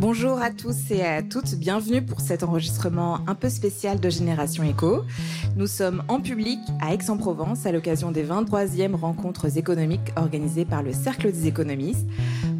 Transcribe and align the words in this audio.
Bonjour 0.00 0.40
à 0.40 0.52
tous 0.52 0.92
et 0.92 1.04
à 1.04 1.24
toutes, 1.24 1.56
bienvenue 1.56 2.02
pour 2.02 2.20
cet 2.20 2.44
enregistrement 2.44 3.18
un 3.26 3.34
peu 3.34 3.48
spécial 3.48 3.98
de 3.98 4.08
Génération 4.08 4.62
Éco. 4.62 5.02
Nous 5.56 5.66
sommes 5.66 6.04
en 6.06 6.20
public 6.20 6.60
à 6.80 6.94
Aix-en-Provence 6.94 7.66
à 7.66 7.72
l'occasion 7.72 8.12
des 8.12 8.24
23e 8.24 8.94
rencontres 8.94 9.58
économiques 9.58 10.12
organisées 10.14 10.64
par 10.64 10.84
le 10.84 10.92
Cercle 10.92 11.32
des 11.32 11.48
économistes. 11.48 12.06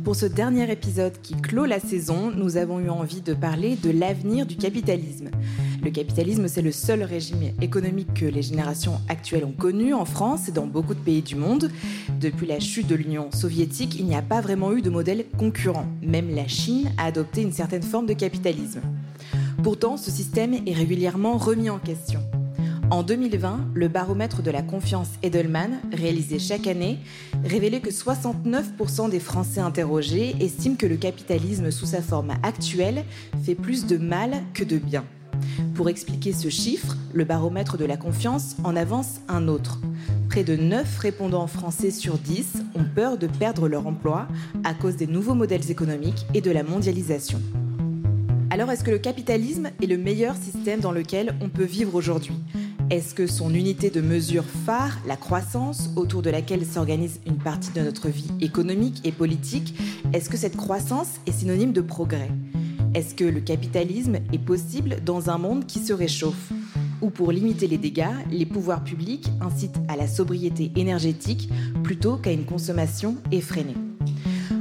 Pour 0.09 0.17
ce 0.17 0.25
dernier 0.25 0.73
épisode 0.73 1.13
qui 1.23 1.35
clôt 1.35 1.67
la 1.67 1.81
saison, 1.81 2.33
nous 2.35 2.56
avons 2.56 2.81
eu 2.81 2.88
envie 2.88 3.21
de 3.21 3.35
parler 3.35 3.77
de 3.77 3.91
l'avenir 3.91 4.47
du 4.47 4.56
capitalisme. 4.56 5.29
Le 5.85 5.91
capitalisme, 5.91 6.49
c'est 6.49 6.63
le 6.63 6.73
seul 6.73 7.03
régime 7.03 7.53
économique 7.61 8.15
que 8.15 8.24
les 8.24 8.41
générations 8.41 9.03
actuelles 9.10 9.45
ont 9.45 9.53
connu 9.53 9.92
en 9.92 10.06
France 10.06 10.49
et 10.49 10.53
dans 10.53 10.67
beaucoup 10.67 10.95
de 10.95 10.99
pays 10.99 11.21
du 11.21 11.35
monde. 11.35 11.71
Depuis 12.23 12.47
la 12.47 12.59
chute 12.59 12.87
de 12.87 12.95
l'Union 12.95 13.31
soviétique, 13.33 13.97
il 13.99 14.06
n'y 14.06 14.17
a 14.17 14.23
pas 14.23 14.41
vraiment 14.41 14.73
eu 14.73 14.81
de 14.81 14.88
modèle 14.88 15.27
concurrent. 15.37 15.85
Même 16.01 16.34
la 16.34 16.48
Chine 16.48 16.91
a 16.97 17.05
adopté 17.05 17.43
une 17.43 17.52
certaine 17.52 17.82
forme 17.82 18.06
de 18.06 18.15
capitalisme. 18.15 18.80
Pourtant, 19.62 19.98
ce 19.98 20.10
système 20.10 20.54
est 20.54 20.73
régulièrement 20.73 21.37
remis 21.37 21.68
en 21.68 21.79
question. 21.79 22.20
En 22.91 23.02
2020, 23.02 23.73
le 23.74 23.88
baromètre 23.88 24.42
de 24.42 24.51
la 24.51 24.62
confiance 24.62 25.10
Edelman, 25.23 25.79
réalisé 25.92 26.38
chaque 26.38 26.66
année, 26.66 26.98
révélait 27.45 27.80
que 27.80 27.91
69% 27.91 29.10
des 29.10 29.20
Français 29.20 29.60
interrogés 29.60 30.34
estiment 30.41 30.77
que 30.77 30.87
le 30.87 30.96
capitalisme 30.96 31.70
sous 31.70 31.84
sa 31.84 32.01
forme 32.01 32.32
actuelle 32.43 33.05
fait 33.45 33.55
plus 33.55 33.84
de 33.84 33.98
mal 33.98 34.43
que 34.55 34.65
de 34.65 34.79
bien. 34.79 35.05
Pour 35.74 35.91
expliquer 35.91 36.32
ce 36.32 36.48
chiffre, 36.48 36.96
le 37.12 37.24
baromètre 37.24 37.77
de 37.77 37.84
la 37.84 37.98
confiance 37.98 38.56
en 38.65 38.74
avance 38.74 39.20
un 39.29 39.48
autre. 39.48 39.80
Près 40.30 40.43
de 40.43 40.57
9 40.57 40.98
répondants 40.98 41.46
français 41.46 41.91
sur 41.91 42.16
10 42.16 42.62
ont 42.74 42.84
peur 42.84 43.18
de 43.18 43.27
perdre 43.27 43.68
leur 43.68 43.87
emploi 43.87 44.29
à 44.65 44.73
cause 44.73 44.96
des 44.96 45.07
nouveaux 45.07 45.34
modèles 45.34 45.70
économiques 45.70 46.27
et 46.32 46.41
de 46.41 46.51
la 46.51 46.62
mondialisation. 46.62 47.41
Alors 48.51 48.70
est-ce 48.70 48.82
que 48.82 48.91
le 48.91 48.98
capitalisme 48.98 49.71
est 49.82 49.87
le 49.87 49.99
meilleur 49.99 50.34
système 50.34 50.80
dans 50.80 50.90
lequel 50.90 51.34
on 51.43 51.51
peut 51.51 51.65
vivre 51.65 51.95
aujourd'hui? 51.95 52.34
Est-ce 52.90 53.14
que 53.14 53.26
son 53.26 53.52
unité 53.52 53.90
de 53.90 54.00
mesure 54.00 54.44
phare, 54.44 54.98
la 55.06 55.16
croissance, 55.16 55.90
autour 55.96 56.22
de 56.22 56.30
laquelle 56.30 56.64
s'organise 56.64 57.20
une 57.26 57.36
partie 57.36 57.70
de 57.72 57.82
notre 57.82 58.08
vie 58.08 58.30
économique 58.40 59.02
et 59.04 59.12
politique, 59.12 59.74
est-ce 60.14 60.30
que 60.30 60.38
cette 60.38 60.56
croissance 60.56 61.09
est 61.26 61.32
synonyme 61.32 61.72
de 61.72 61.82
progrès? 61.82 62.30
Est-ce 62.94 63.14
que 63.14 63.24
le 63.24 63.40
capitalisme 63.40 64.16
est 64.33 64.39
possible 64.39 64.97
dans 65.05 65.28
un 65.28 65.36
monde 65.36 65.66
qui 65.66 65.81
se 65.81 65.92
réchauffe? 65.92 66.50
Ou 67.03 67.11
pour 67.11 67.31
limiter 67.31 67.66
les 67.66 67.77
dégâts, 67.77 68.06
les 68.31 68.47
pouvoirs 68.47 68.83
publics 68.83 69.28
incitent 69.42 69.78
à 69.89 69.97
la 69.97 70.06
sobriété 70.06 70.72
énergétique 70.75 71.50
plutôt 71.84 72.16
qu'à 72.16 72.33
une 72.33 72.47
consommation 72.47 73.16
effrénée? 73.31 73.77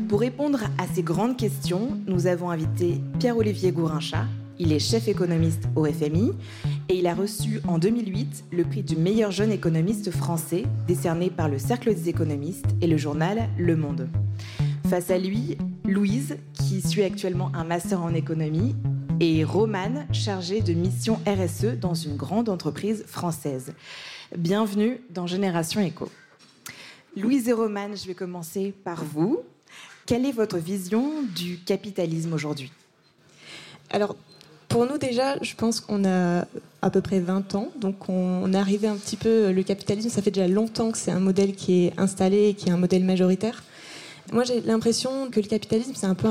Pour 0.09 0.19
répondre 0.19 0.59
à 0.77 0.85
ces 0.93 1.03
grandes 1.03 1.37
questions, 1.37 1.97
nous 2.07 2.27
avons 2.27 2.49
invité 2.49 2.99
Pierre-Olivier 3.19 3.71
Gourinchat, 3.71 4.25
il 4.59 4.71
est 4.71 4.79
chef 4.79 5.07
économiste 5.07 5.63
au 5.75 5.85
FMI 5.85 6.31
et 6.89 6.95
il 6.95 7.07
a 7.07 7.13
reçu 7.13 7.59
en 7.67 7.77
2008 7.77 8.45
le 8.51 8.63
prix 8.63 8.83
du 8.83 8.95
meilleur 8.95 9.31
jeune 9.31 9.51
économiste 9.51 10.11
français 10.11 10.63
décerné 10.87 11.29
par 11.29 11.49
le 11.49 11.59
Cercle 11.59 11.93
des 11.93 12.09
économistes 12.09 12.65
et 12.81 12.87
le 12.87 12.97
journal 12.97 13.49
Le 13.57 13.75
Monde. 13.75 14.09
Face 14.89 15.11
à 15.11 15.17
lui, 15.17 15.57
Louise, 15.85 16.37
qui 16.53 16.81
suit 16.81 17.03
actuellement 17.03 17.51
un 17.53 17.65
master 17.65 18.01
en 18.01 18.13
économie, 18.13 18.75
et 19.19 19.43
Romane, 19.43 20.07
chargée 20.13 20.61
de 20.61 20.73
mission 20.73 21.19
RSE 21.25 21.79
dans 21.79 21.95
une 21.95 22.15
grande 22.15 22.49
entreprise 22.49 23.03
française. 23.07 23.73
Bienvenue 24.37 25.01
dans 25.09 25.25
Génération 25.25 25.81
Éco. 25.81 26.09
Louise 27.15 27.49
et 27.49 27.53
Romane, 27.53 27.97
je 27.97 28.05
vais 28.05 28.13
commencer 28.13 28.73
par 28.83 29.03
vous. 29.03 29.39
Quelle 30.05 30.25
est 30.25 30.31
votre 30.31 30.57
vision 30.57 31.23
du 31.35 31.57
capitalisme 31.57 32.31
aujourd'hui? 32.33 32.71
Alors, 33.89 34.15
pour 34.67 34.85
nous 34.85 34.97
déjà, 34.97 35.41
je 35.41 35.55
pense 35.55 35.79
qu'on 35.79 36.05
a 36.05 36.45
à 36.81 36.89
peu 36.89 37.01
près 37.01 37.19
20 37.19 37.55
ans, 37.55 37.69
donc 37.79 38.09
on 38.09 38.51
est 38.53 38.57
arrivé 38.57 38.87
un 38.87 38.95
petit 38.95 39.15
peu, 39.15 39.51
le 39.51 39.63
capitalisme, 39.63 40.09
ça 40.09 40.21
fait 40.21 40.31
déjà 40.31 40.47
longtemps 40.47 40.91
que 40.91 40.97
c'est 40.97 41.11
un 41.11 41.19
modèle 41.19 41.55
qui 41.55 41.85
est 41.85 41.93
installé 41.97 42.49
et 42.49 42.53
qui 42.53 42.69
est 42.69 42.71
un 42.71 42.77
modèle 42.77 43.03
majoritaire. 43.03 43.63
Moi 44.31 44.43
j'ai 44.43 44.61
l'impression 44.61 45.29
que 45.31 45.39
le 45.39 45.47
capitalisme 45.47 45.93
c'est 45.95 46.05
un 46.05 46.15
peu 46.15 46.27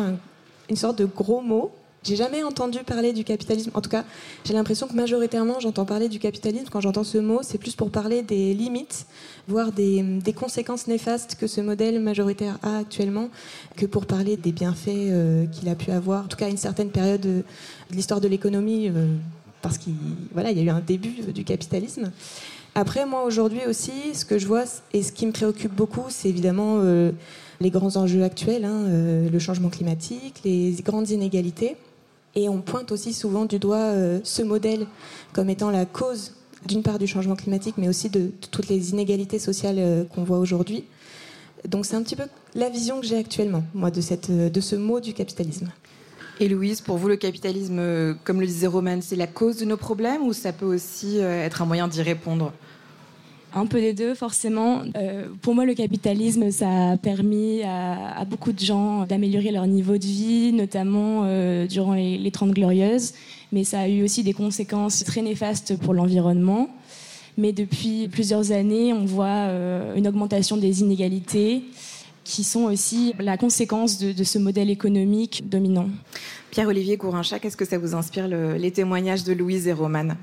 une 0.68 0.76
sorte 0.76 0.98
de 0.98 1.06
gros 1.06 1.40
mot 1.40 1.72
j'ai 2.06 2.14
jamais 2.14 2.44
entendu 2.44 2.78
parler 2.84 3.12
du 3.12 3.24
capitalisme. 3.24 3.70
En 3.74 3.80
tout 3.80 3.90
cas, 3.90 4.04
j'ai 4.44 4.54
l'impression 4.54 4.86
que 4.86 4.94
majoritairement, 4.94 5.58
j'entends 5.58 5.84
parler 5.84 6.08
du 6.08 6.20
capitalisme. 6.20 6.68
Quand 6.70 6.80
j'entends 6.80 7.02
ce 7.02 7.18
mot, 7.18 7.40
c'est 7.42 7.58
plus 7.58 7.74
pour 7.74 7.90
parler 7.90 8.22
des 8.22 8.54
limites, 8.54 9.06
voire 9.48 9.72
des, 9.72 10.04
conséquences 10.36 10.86
néfastes 10.86 11.34
que 11.34 11.48
ce 11.48 11.60
modèle 11.60 11.98
majoritaire 11.98 12.58
a 12.62 12.78
actuellement, 12.78 13.28
que 13.76 13.86
pour 13.86 14.06
parler 14.06 14.36
des 14.36 14.52
bienfaits 14.52 14.88
euh, 14.88 15.46
qu'il 15.46 15.68
a 15.68 15.74
pu 15.74 15.90
avoir, 15.90 16.26
en 16.26 16.28
tout 16.28 16.36
cas 16.36 16.46
à 16.46 16.48
une 16.48 16.56
certaine 16.56 16.90
période 16.90 17.20
de, 17.20 17.42
l'histoire 17.90 18.20
de 18.20 18.28
l'économie, 18.28 18.88
euh, 18.88 19.08
parce 19.60 19.76
qu'il 19.76 19.94
y 19.94 20.38
a 20.38 20.62
eu 20.62 20.68
un 20.68 20.80
début 20.80 21.22
du 21.32 21.42
capitalisme. 21.42 22.12
Après, 22.76 23.04
moi 23.04 23.24
aujourd'hui 23.24 23.62
aussi, 23.66 24.14
ce 24.14 24.24
que 24.24 24.38
je 24.38 24.46
vois 24.46 24.64
et 24.92 25.02
ce 25.02 25.10
qui 25.10 25.26
me 25.26 25.32
préoccupe 25.32 25.74
beaucoup, 25.74 26.04
c'est 26.10 26.28
évidemment 26.28 26.76
euh, 26.82 27.10
les 27.60 27.70
grands 27.70 27.96
enjeux 27.96 28.22
actuels, 28.22 28.64
hein, 28.64 28.84
le 29.32 29.38
changement 29.38 29.70
climatique, 29.70 30.42
les 30.44 30.72
grandes 30.84 31.08
inégalités. 31.10 31.76
Et 32.36 32.50
on 32.50 32.60
pointe 32.60 32.92
aussi 32.92 33.14
souvent 33.14 33.46
du 33.46 33.58
doigt 33.58 33.78
euh, 33.78 34.20
ce 34.22 34.42
modèle 34.42 34.86
comme 35.32 35.48
étant 35.48 35.70
la 35.70 35.86
cause 35.86 36.34
d'une 36.66 36.82
part 36.82 36.98
du 36.98 37.06
changement 37.06 37.34
climatique, 37.34 37.76
mais 37.78 37.88
aussi 37.88 38.10
de, 38.10 38.30
toutes 38.50 38.68
les 38.68 38.90
inégalités 38.90 39.38
sociales 39.38 39.78
euh, 39.78 40.04
qu'on 40.04 40.22
voit 40.22 40.38
aujourd'hui. 40.38 40.84
Donc 41.66 41.86
c'est 41.86 41.96
un 41.96 42.02
petit 42.02 42.14
peu 42.14 42.24
la 42.54 42.68
vision 42.68 43.00
que 43.00 43.06
j'ai 43.06 43.16
actuellement, 43.16 43.64
moi, 43.74 43.90
de, 43.90 44.02
cette, 44.02 44.30
de 44.30 44.60
ce 44.60 44.76
mot 44.76 45.00
du 45.00 45.14
capitalisme. 45.14 45.72
Et 46.38 46.48
Louise, 46.48 46.82
pour 46.82 46.98
vous, 46.98 47.08
le 47.08 47.16
capitalisme, 47.16 47.78
euh, 47.78 48.14
comme 48.24 48.42
le 48.42 48.46
disait 48.46 48.66
Roman, 48.66 48.98
c'est 49.00 49.16
la 49.16 49.26
cause 49.26 49.56
de 49.56 49.64
nos 49.64 49.78
problèmes 49.78 50.22
ou 50.22 50.34
ça 50.34 50.52
peut 50.52 50.66
aussi 50.66 51.16
être 51.18 51.62
un 51.62 51.66
moyen 51.66 51.88
d'y 51.88 52.02
répondre? 52.02 52.52
Un 53.56 53.64
peu 53.66 53.80
des 53.80 53.94
deux, 53.94 54.14
forcément. 54.14 54.82
Euh, 54.96 55.28
pour 55.40 55.54
moi, 55.54 55.64
le 55.64 55.74
capitalisme, 55.74 56.50
ça 56.50 56.90
a 56.90 56.96
permis 56.98 57.62
à, 57.62 58.24
beaucoup 58.26 58.52
de 58.52 58.60
gens 58.60 59.06
d'améliorer 59.06 59.50
leur 59.50 59.66
niveau 59.66 59.96
de 59.96 60.04
vie, 60.04 60.52
notamment 60.52 61.22
euh, 61.24 61.66
durant 61.66 61.94
les, 61.94 62.18
les 62.18 62.30
30 62.30 62.50
Glorieuses. 62.50 63.14
Mais 63.52 63.64
ça 63.64 63.80
a 63.80 63.88
eu 63.88 64.04
aussi 64.04 64.22
des 64.22 64.34
conséquences 64.34 65.04
très 65.04 65.22
néfastes 65.22 65.78
pour 65.78 65.94
l'environnement. 65.94 66.68
Mais 67.38 67.52
depuis 67.52 68.08
plusieurs 68.08 68.52
années, 68.52 68.92
on 68.92 69.06
voit 69.06 69.26
euh, 69.26 69.94
une 69.94 70.06
augmentation 70.06 70.58
des 70.58 70.82
inégalités 70.82 71.62
qui 72.24 72.44
sont 72.44 72.64
aussi 72.64 73.14
la 73.20 73.38
conséquence 73.38 73.98
de 73.98 74.24
ce 74.24 74.38
modèle 74.38 74.68
économique 74.68 75.48
dominant. 75.48 75.88
Pierre-Olivier 76.56 76.96
Courinchat, 76.96 77.38
qu'est-ce 77.38 77.58
que 77.58 77.66
ça 77.66 77.76
vous 77.76 77.94
inspire 77.94 78.26
les 78.28 78.70
témoignages 78.70 79.24
de 79.24 79.34
Louise 79.34 79.68
et 79.68 79.74
Romane 79.74 80.16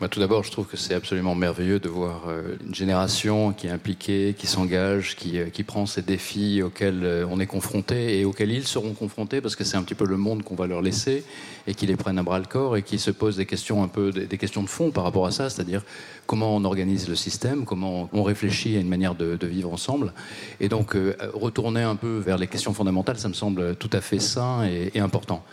bah, 0.00 0.08
Tout 0.08 0.18
d'abord, 0.18 0.42
je 0.42 0.50
trouve 0.50 0.66
que 0.66 0.76
c'est 0.76 0.94
absolument 0.94 1.36
merveilleux 1.36 1.78
de 1.78 1.88
voir 1.88 2.24
euh, 2.26 2.56
une 2.66 2.74
génération 2.74 3.52
qui 3.52 3.68
est 3.68 3.70
impliquée, 3.70 4.34
qui 4.36 4.48
s'engage, 4.48 5.14
qui, 5.14 5.38
euh, 5.38 5.48
qui, 5.48 5.62
prend 5.62 5.86
ces 5.86 6.02
défis 6.02 6.60
auxquels 6.60 7.04
euh, 7.04 7.24
on 7.30 7.38
est 7.38 7.46
confronté 7.46 8.18
et 8.18 8.24
auxquels 8.24 8.50
ils 8.50 8.66
seront 8.66 8.94
confrontés 8.94 9.40
parce 9.40 9.54
que 9.54 9.62
c'est 9.62 9.76
un 9.76 9.84
petit 9.84 9.94
peu 9.94 10.06
le 10.06 10.16
monde 10.16 10.42
qu'on 10.42 10.56
va 10.56 10.66
leur 10.66 10.82
laisser 10.82 11.22
et 11.68 11.74
qui 11.76 11.86
les 11.86 11.94
prennent 11.94 12.18
à 12.18 12.24
bras 12.24 12.40
le 12.40 12.46
corps 12.46 12.76
et 12.76 12.82
qui 12.82 12.98
se 12.98 13.12
posent 13.12 13.36
des 13.36 13.46
questions 13.46 13.84
un 13.84 13.88
peu 13.88 14.10
des, 14.10 14.38
questions 14.38 14.64
de 14.64 14.68
fond 14.68 14.90
par 14.90 15.04
rapport 15.04 15.26
à 15.26 15.30
ça, 15.30 15.50
c'est-à-dire 15.50 15.84
comment 16.26 16.56
on 16.56 16.64
organise 16.64 17.08
le 17.08 17.14
système, 17.14 17.64
comment 17.64 18.08
on 18.12 18.24
réfléchit 18.24 18.76
à 18.76 18.80
une 18.80 18.88
manière 18.88 19.14
de, 19.14 19.38
vivre 19.46 19.72
ensemble. 19.72 20.14
Et 20.58 20.68
donc 20.68 20.96
retourner 21.32 21.82
un 21.82 21.94
peu 21.94 22.18
vers 22.18 22.38
les 22.38 22.48
questions 22.48 22.74
fondamentales, 22.74 23.18
ça 23.18 23.28
me 23.28 23.34
semble 23.34 23.76
tout 23.76 23.90
à 23.92 24.00
fait 24.00 24.18
sain 24.18 24.64
et 24.64 24.98
important. 24.98 25.44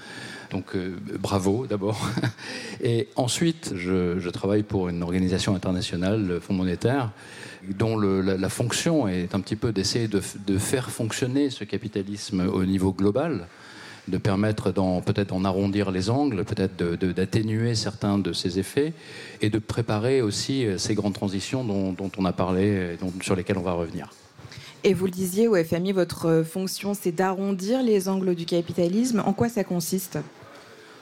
Donc 0.51 0.75
euh, 0.75 0.95
bravo 1.19 1.65
d'abord. 1.67 2.09
Et 2.83 3.09
ensuite, 3.15 3.73
je, 3.75 4.29
travaille 4.29 4.63
pour 4.63 4.89
une 4.89 5.03
organisation 5.03 5.55
internationale, 5.55 6.25
le 6.25 6.39
Fonds 6.39 6.53
monétaire, 6.53 7.11
dont 7.77 7.97
la, 7.97 8.49
fonction 8.49 9.07
est 9.07 9.35
un 9.35 9.39
petit 9.39 9.55
peu 9.55 9.71
d'essayer 9.71 10.07
de, 10.07 10.57
faire 10.57 10.89
fonctionner 10.89 11.49
ce 11.49 11.63
capitalisme 11.63 12.41
au 12.41 12.65
niveau 12.65 12.91
global 12.91 13.47
de 14.09 14.17
permettre 14.17 14.71
peut-être 15.05 15.29
d'en 15.29 15.45
arrondir 15.45 15.89
les 15.89 16.09
angles, 16.09 16.43
peut-être 16.43 16.75
d'atténuer 16.75 17.73
certains 17.73 18.17
de 18.17 18.33
ses 18.33 18.59
effets, 18.59 18.93
et 19.41 19.49
de 19.49 19.59
préparer 19.59 20.21
aussi 20.21 20.65
euh, 20.65 20.77
ces 20.77 20.93
grandes 20.93 21.13
transitions 21.13 21.63
dont, 21.63 22.11
on 22.17 22.25
a 22.25 22.33
parlé, 22.33 22.97
et 22.99 23.23
sur 23.23 23.35
lesquelles 23.35 23.57
on 23.57 23.63
va 23.63 23.71
revenir. 23.71 24.09
Et 24.85 24.93
vous 24.93 25.05
le 25.05 25.11
disiez 25.11 25.47
au 25.47 25.55
FMI, 25.55 25.93
votre 25.93 26.43
fonction, 26.43 26.93
c'est 26.93 27.13
d'arrondir 27.13 27.81
les 27.81 28.09
angles 28.09 28.35
du 28.35 28.45
capitalisme. 28.45 29.23
En 29.25 29.31
quoi 29.31 29.47
ça 29.47 29.63
consiste? 29.63 30.19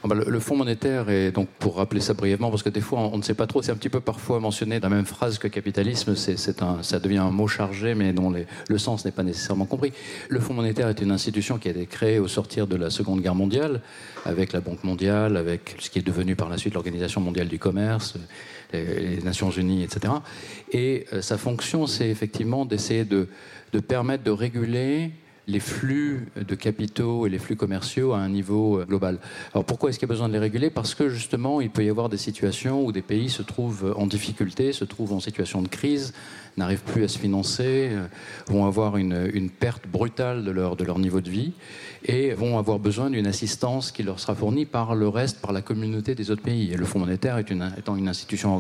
Ah 0.04 0.08
bah, 0.08 0.16
le, 0.16 0.40
Fonds 0.40 0.56
monétaire, 0.56 1.10
est 1.10 1.32
donc 1.32 1.48
pour 1.60 1.78
rappeler 1.78 2.00
ça 2.00 2.16
brièvement, 2.16 2.50
parce 2.50 2.64
que 2.64 2.70
des 2.70 2.82
fois 2.82 3.00
on 3.00 3.18
ne 3.18 3.22
sait 3.22 3.36
pas 3.36 3.46
trop, 3.46 3.62
c'est 3.62 3.72
un 3.72 3.76
petit 3.76 3.90
peu 3.90 4.00
parfois 4.00 4.40
mentionné 4.40 4.80
dans 4.80 4.90
la 4.90 4.96
même 4.96 5.06
phrase 5.06 5.38
que 5.38 5.48
capitalisme, 5.48 6.16
c'est 6.16 6.64
un, 6.64 6.82
ça 6.82 7.00
devient 7.00 7.20
un 7.20 7.30
mot 7.30 7.48
chargé, 7.48 7.94
mais 7.94 8.12
dont 8.12 8.34
le 8.68 8.78
sens 8.80 9.06
n'est 9.06 9.12
pas 9.12 9.22
nécessairement 9.22 9.66
compris. 9.66 9.94
Le 10.30 10.40
Fonds 10.40 10.56
monétaire 10.56 10.88
est 10.88 11.02
une 11.02 11.12
institution 11.12 11.60
qui 11.60 11.68
a 11.68 11.72
été 11.72 11.86
créée 11.86 12.18
au 12.18 12.28
sortir 12.28 12.66
de 12.66 12.76
la 12.76 12.90
Seconde 12.90 13.22
Guerre 13.22 13.36
mondiale, 13.36 13.82
avec 14.26 14.54
la 14.54 14.62
Banque 14.62 14.84
mondiale, 14.84 15.38
avec 15.38 15.76
ce 15.78 15.92
qui 15.92 16.00
est 16.00 16.06
devenu 16.06 16.36
par 16.36 16.50
la 16.50 16.58
suite 16.58 16.74
l'Organisation 16.74 17.22
mondiale 17.22 17.48
du 17.48 17.60
commerce, 17.60 18.16
les, 18.74 19.22
Nations 19.22 19.52
unies, 19.52 19.84
etc. 19.84 20.14
Et 20.72 21.06
euh, 21.14 21.22
sa 21.22 21.38
fonction, 21.38 21.88
c'est 21.88 22.10
effectivement 22.10 22.66
d'essayer 22.66 23.06
de, 23.06 23.28
de 23.74 23.80
permettre 23.80 24.24
de 24.24 24.32
réguler 24.32 25.12
les 25.48 25.60
flux 25.60 26.28
de 26.36 26.56
capitaux 26.56 27.26
et 27.26 27.30
les 27.30 27.40
flux 27.40 27.56
commerciaux 27.56 28.14
à 28.14 28.20
un 28.20 28.30
niveau 28.30 28.80
euh, 28.80 28.86
global. 28.86 29.20
Alors 29.54 29.66
pourquoi 29.66 29.90
est-ce 29.90 30.00
qu'il 30.00 30.08
y 30.08 30.12
a 30.12 30.14
besoin 30.14 30.28
de 30.28 30.34
les 30.34 30.40
réguler? 30.40 30.70
Parce 30.70 30.96
que 30.96 31.10
justement, 31.10 31.62
il 31.62 31.70
peut 31.70 31.84
y 31.84 31.90
avoir 31.90 32.10
des 32.10 32.18
situations 32.18 32.86
où 32.86 32.92
des 32.92 33.02
pays 33.02 33.30
se 33.30 33.42
trouvent 33.42 33.94
en 33.98 34.08
difficulté, 34.08 34.72
se 34.72 34.86
trouvent 34.86 35.14
en 35.14 35.20
situation 35.20 35.62
de 35.62 35.68
crise, 35.68 36.14
n'arrivent 36.58 36.84
plus 36.84 37.04
à 37.04 37.08
se 37.08 37.18
financer, 37.18 37.90
euh, 37.92 38.06
vont 38.48 38.66
avoir 38.66 38.98
une, 38.98 39.50
perte 39.50 39.88
brutale 39.88 40.44
de 40.44 40.52
leur, 40.52 40.76
de 40.76 40.84
leur 40.84 41.00
niveau 41.00 41.22
de 41.22 41.30
vie 41.30 41.54
et 42.06 42.34
vont 42.34 42.58
avoir 42.58 42.80
besoin 42.80 43.10
d'une 43.10 43.28
assistance 43.28 43.92
qui 43.92 44.04
leur 44.04 44.20
sera 44.20 44.36
fournie 44.36 44.66
par 44.66 44.96
le 44.96 45.08
reste, 45.08 45.42
par 45.42 45.52
la 45.52 45.62
communauté 45.62 46.16
des 46.16 46.32
autres 46.32 46.42
pays. 46.42 46.72
Et 46.72 46.78
le 46.78 46.86
Fonds 46.86 47.00
monétaire 47.00 47.38
est 47.38 47.50
une, 47.50 47.74
étant 47.78 47.96
une 47.96 48.08
institution 48.08 48.60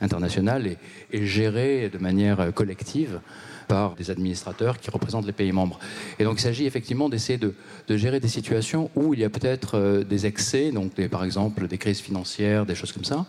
internationale 0.00 0.66
et, 0.66 0.78
et 1.12 1.26
gérée 1.26 1.90
de 1.90 1.98
manière 1.98 2.52
collective 2.54 3.20
par 3.68 3.94
des 3.94 4.10
administrateurs 4.10 4.78
qui 4.78 4.90
représentent 4.90 5.26
les 5.26 5.32
pays 5.32 5.52
membres. 5.52 5.78
Et 6.18 6.24
donc 6.24 6.38
il 6.38 6.42
s'agit 6.42 6.66
effectivement 6.66 7.08
d'essayer 7.08 7.38
de, 7.38 7.54
gérer 7.96 8.18
des 8.18 8.28
situations 8.28 8.90
où 8.96 9.14
il 9.14 9.20
y 9.20 9.24
a 9.24 9.30
peut-être 9.30 9.76
euh, 9.76 10.04
des 10.04 10.26
excès, 10.26 10.72
donc 10.72 10.92
par 11.08 11.24
exemple 11.24 11.68
des 11.68 11.78
crises 11.78 12.00
financières, 12.00 12.66
des 12.66 12.74
choses 12.74 12.92
comme 12.92 13.04
ça, 13.04 13.26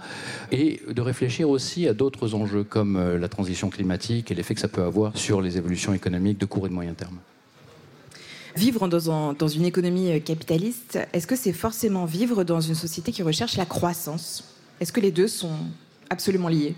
et 0.52 0.82
de 0.90 1.02
réfléchir 1.02 1.50
aussi 1.50 1.88
à 1.88 1.94
d'autres 1.94 2.34
enjeux 2.34 2.64
comme 2.64 2.96
euh, 2.96 3.18
la 3.20 3.28
transition 3.28 3.70
climatique 3.70 4.32
et 4.32 4.36
l'effet 4.36 4.56
que 4.56 4.62
ça 4.62 4.68
peut 4.68 4.84
avoir 4.84 5.16
sur 5.18 5.42
les 5.42 5.58
évolutions 5.58 5.94
économiques 5.94 6.40
de 6.40 6.46
court 6.46 6.66
et 6.66 6.70
de 6.70 6.74
moyen 6.74 6.94
terme. 6.94 7.20
Vivre 8.56 8.88
dans, 8.88 9.48
une 9.48 9.66
économie 9.66 10.12
euh, 10.12 10.20
capitaliste, 10.20 11.00
est-ce 11.14 11.28
que 11.28 11.36
c'est 11.36 11.54
forcément 11.54 12.06
vivre 12.06 12.44
dans 12.44 12.62
une 12.62 12.76
société 12.76 13.12
qui 13.12 13.24
recherche 13.24 13.58
la 13.58 13.66
croissance? 13.66 14.44
Est-ce 14.80 14.92
que 14.92 15.00
les 15.00 15.12
deux 15.12 15.28
sont 15.28 15.58
absolument 16.10 16.48
liés? 16.48 16.76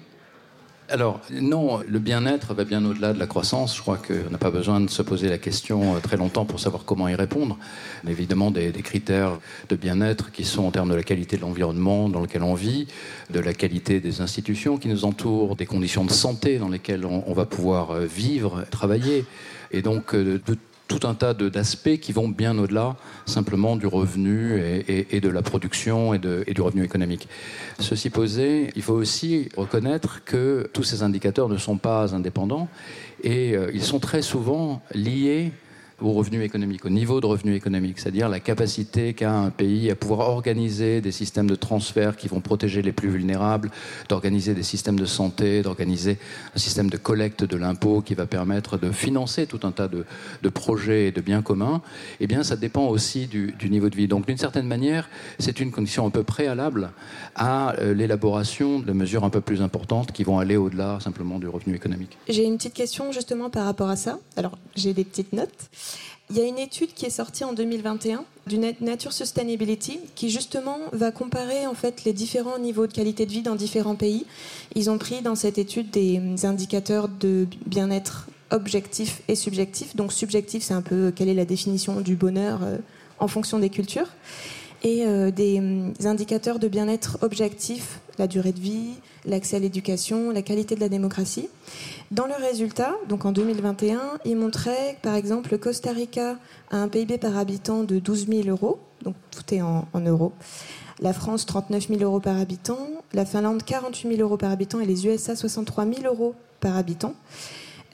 Alors, 0.91 1.21
non, 1.31 1.79
le 1.88 1.99
bien-être 1.99 2.53
va 2.53 2.65
bien 2.65 2.83
au-delà 2.83 3.13
de 3.13 3.19
la 3.19 3.25
croissance. 3.25 3.75
Je 3.75 3.81
crois 3.81 3.97
qu'on 3.97 4.29
n'a 4.29 4.38
pas 4.38 4.51
besoin 4.51 4.81
de 4.81 4.89
se 4.89 5.01
poser 5.01 5.29
la 5.29 5.38
question 5.38 5.95
euh, 5.95 5.99
très 5.99 6.17
longtemps 6.17 6.45
pour 6.45 6.59
savoir 6.59 6.83
comment 6.83 7.07
y 7.07 7.15
répondre. 7.15 7.57
évidemment, 8.07 8.51
des, 8.51 8.71
critères 8.73 9.39
de 9.69 9.75
bien-être 9.75 10.31
qui 10.31 10.43
sont 10.43 10.63
en 10.63 10.71
termes 10.71 10.89
de 10.89 10.95
la 10.95 11.03
qualité 11.03 11.38
de 11.38 11.41
l'environnement 11.41 12.09
dans 12.09 12.19
lequel 12.19 12.43
on 12.43 12.55
vit, 12.55 12.88
de 13.29 13.39
la 13.39 13.53
qualité 13.53 14.01
des 14.01 14.21
institutions 14.21 14.77
qui 14.77 14.89
nous 14.89 15.05
entourent, 15.05 15.55
des 15.55 15.65
conditions 15.65 16.03
de 16.03 16.11
santé 16.11 16.57
dans 16.57 16.69
lesquelles 16.69 17.05
on, 17.05 17.33
va 17.33 17.45
pouvoir 17.45 17.91
euh, 17.91 18.05
vivre, 18.05 18.65
travailler. 18.69 19.25
Et 19.71 19.81
donc, 19.81 20.13
euh, 20.13 20.41
de 20.45 20.57
tout 20.91 21.07
un 21.07 21.13
tas 21.13 21.33
d'aspects 21.33 21.97
qui 22.01 22.11
vont 22.11 22.27
bien 22.27 22.57
au-delà 22.57 22.97
simplement 23.25 23.77
du 23.77 23.88
revenu 23.88 24.61
et, 24.88 25.21
de 25.21 25.29
la 25.29 25.41
production 25.41 26.13
et, 26.13 26.19
du 26.19 26.61
revenu 26.61 26.83
économique. 26.83 27.29
Ceci 27.79 28.09
posé, 28.09 28.71
il 28.75 28.81
faut 28.81 28.93
aussi 28.93 29.47
reconnaître 29.55 30.23
que 30.25 30.69
tous 30.73 30.83
ces 30.83 31.01
indicateurs 31.01 31.47
ne 31.47 31.57
sont 31.57 31.77
pas 31.77 32.13
indépendants 32.13 32.67
et 33.23 33.55
euh, 33.55 33.71
ils 33.73 33.83
sont 33.83 33.99
très 33.99 34.21
souvent 34.21 34.81
liés 34.93 35.53
au 36.01 36.13
revenu 36.13 36.44
économique, 36.44 36.86
au 36.86 36.89
niveau 36.89 37.21
de 37.21 37.25
revenu 37.25 37.56
économique, 37.56 38.00
c'est-à-dire 38.00 38.30
la 38.30 38.39
capacité 38.39 39.13
qu'a 39.13 39.31
un 39.31 39.50
pays 39.50 39.89
à 39.92 39.95
pouvoir 39.95 40.30
organiser 40.30 41.01
des 41.01 41.12
systèmes 41.12 41.48
de 41.48 41.56
transfert 41.56 42.15
qui 42.15 42.27
vont 42.27 42.42
protéger 42.42 42.81
les 42.81 42.92
plus 42.92 43.09
vulnérables, 43.09 43.69
d'organiser 44.09 44.53
des 44.53 44.63
systèmes 44.63 45.00
de 45.00 45.06
santé, 45.06 45.62
d'organiser 45.62 46.18
un 46.56 46.59
système 46.59 46.89
de 46.89 46.98
collecte 46.98 47.44
de 47.44 47.57
l'impôt 47.57 48.01
qui 48.01 48.15
va 48.15 48.25
permettre 48.25 48.77
de 48.77 48.92
financer 48.92 49.45
tout 49.45 49.59
un 49.63 49.71
tas 49.71 49.88
de, 49.88 50.06
projets 50.50 51.07
et 51.07 51.12
de 51.12 51.21
biens 51.21 51.42
communs, 51.42 51.81
eh 52.19 52.27
bien 52.27 52.44
ça 52.44 52.56
dépend 52.56 52.88
aussi 52.88 53.27
du, 53.27 53.53
niveau 53.69 53.89
de 53.89 53.95
vie. 53.95 54.07
Donc 54.07 54.27
d'une 54.27 54.38
certaine 54.38 54.68
manière, 54.68 55.09
c'est 55.39 55.59
une 55.59 55.71
condition 55.71 56.06
un 56.06 56.09
peu 56.09 56.24
préalable 56.24 56.92
à 57.36 57.75
euh, 57.80 57.94
l'élaboration 57.94 58.80
de 58.80 58.92
mesures 58.92 59.24
un 59.24 59.30
peu 59.30 59.39
plus 59.39 59.62
importantes 59.62 60.12
qui 60.12 60.24
vont 60.24 60.39
aller 60.39 60.57
au-delà 60.57 61.00
simplement 61.00 61.39
du 61.39 61.48
revenu 61.48 61.75
économique. 61.75 62.18
J'ai 62.27 62.44
une 62.44 62.57
petite 62.57 62.74
question 62.74 63.12
justement 63.12 63.50
par 63.50 63.65
rapport 63.65 63.89
à 63.89 63.95
ça. 63.95 64.19
Alors 64.36 64.57
j'ai 64.75 64.94
des 64.94 65.06
petites 65.06 65.33
notes. 65.33 65.69
Il 66.31 66.37
y 66.37 66.41
a 66.41 66.45
une 66.45 66.59
étude 66.59 66.93
qui 66.93 67.05
est 67.05 67.09
sortie 67.09 67.43
en 67.43 67.51
2021 67.51 68.23
du 68.47 68.57
Nature 68.57 69.11
Sustainability 69.11 69.99
qui 70.15 70.29
justement 70.29 70.77
va 70.93 71.11
comparer 71.11 71.67
en 71.67 71.73
fait 71.73 72.05
les 72.05 72.13
différents 72.13 72.57
niveaux 72.57 72.87
de 72.87 72.93
qualité 72.93 73.25
de 73.25 73.31
vie 73.31 73.41
dans 73.41 73.55
différents 73.55 73.95
pays. 73.95 74.25
Ils 74.73 74.89
ont 74.89 74.97
pris 74.97 75.21
dans 75.21 75.35
cette 75.35 75.57
étude 75.57 75.89
des 75.89 76.21
indicateurs 76.45 77.09
de 77.09 77.47
bien-être 77.65 78.29
objectifs 78.49 79.21
et 79.27 79.35
subjectifs. 79.35 79.97
Donc 79.97 80.13
subjectif, 80.13 80.63
c'est 80.63 80.73
un 80.73 80.81
peu 80.81 81.11
quelle 81.13 81.27
est 81.27 81.33
la 81.33 81.43
définition 81.43 81.99
du 81.99 82.15
bonheur 82.15 82.61
euh, 82.63 82.77
en 83.19 83.27
fonction 83.27 83.59
des 83.59 83.69
cultures 83.69 84.07
et 84.83 85.05
euh, 85.05 85.31
des 85.31 85.61
indicateurs 86.05 86.59
de 86.59 86.69
bien-être 86.69 87.17
objectifs, 87.23 87.99
la 88.17 88.27
durée 88.27 88.53
de 88.53 88.59
vie, 88.61 88.93
l'accès 89.25 89.57
à 89.57 89.59
l'éducation, 89.59 90.31
la 90.31 90.41
qualité 90.41 90.75
de 90.75 90.79
la 90.79 90.89
démocratie. 90.89 91.50
Dans 92.12 92.25
le 92.25 92.33
résultat, 92.33 92.95
donc 93.07 93.25
en 93.25 93.31
2021, 93.31 94.19
il 94.25 94.38
montrait 94.38 94.97
par 95.01 95.15
exemple 95.15 95.51
le 95.51 95.57
Costa 95.57 95.91
Rica 95.91 96.38
a 96.71 96.77
un 96.77 96.88
PIB 96.88 97.18
par 97.18 97.38
habitant 97.38 97.83
de 97.83 98.00
12 98.00 98.27
000 98.27 98.47
euros, 98.50 98.79
donc 99.03 99.15
tout 99.31 99.53
est 99.53 99.62
en, 99.62 99.85
euros. 100.06 100.33
La 101.00 101.13
France, 101.13 101.45
39 101.45 101.88
000 101.88 102.01
euros 102.01 102.19
par 102.19 102.38
habitant. 102.38 102.77
La 103.13 103.25
Finlande, 103.25 103.63
48 103.63 104.18
000 104.18 104.21
euros 104.21 104.38
par 104.38 104.51
habitant. 104.51 104.79
Et 104.79 104.85
les 104.85 105.07
USA, 105.07 105.35
63 105.35 105.85
000 105.85 106.01
euros 106.06 106.35
par 106.59 106.77
habitant. 106.77 107.15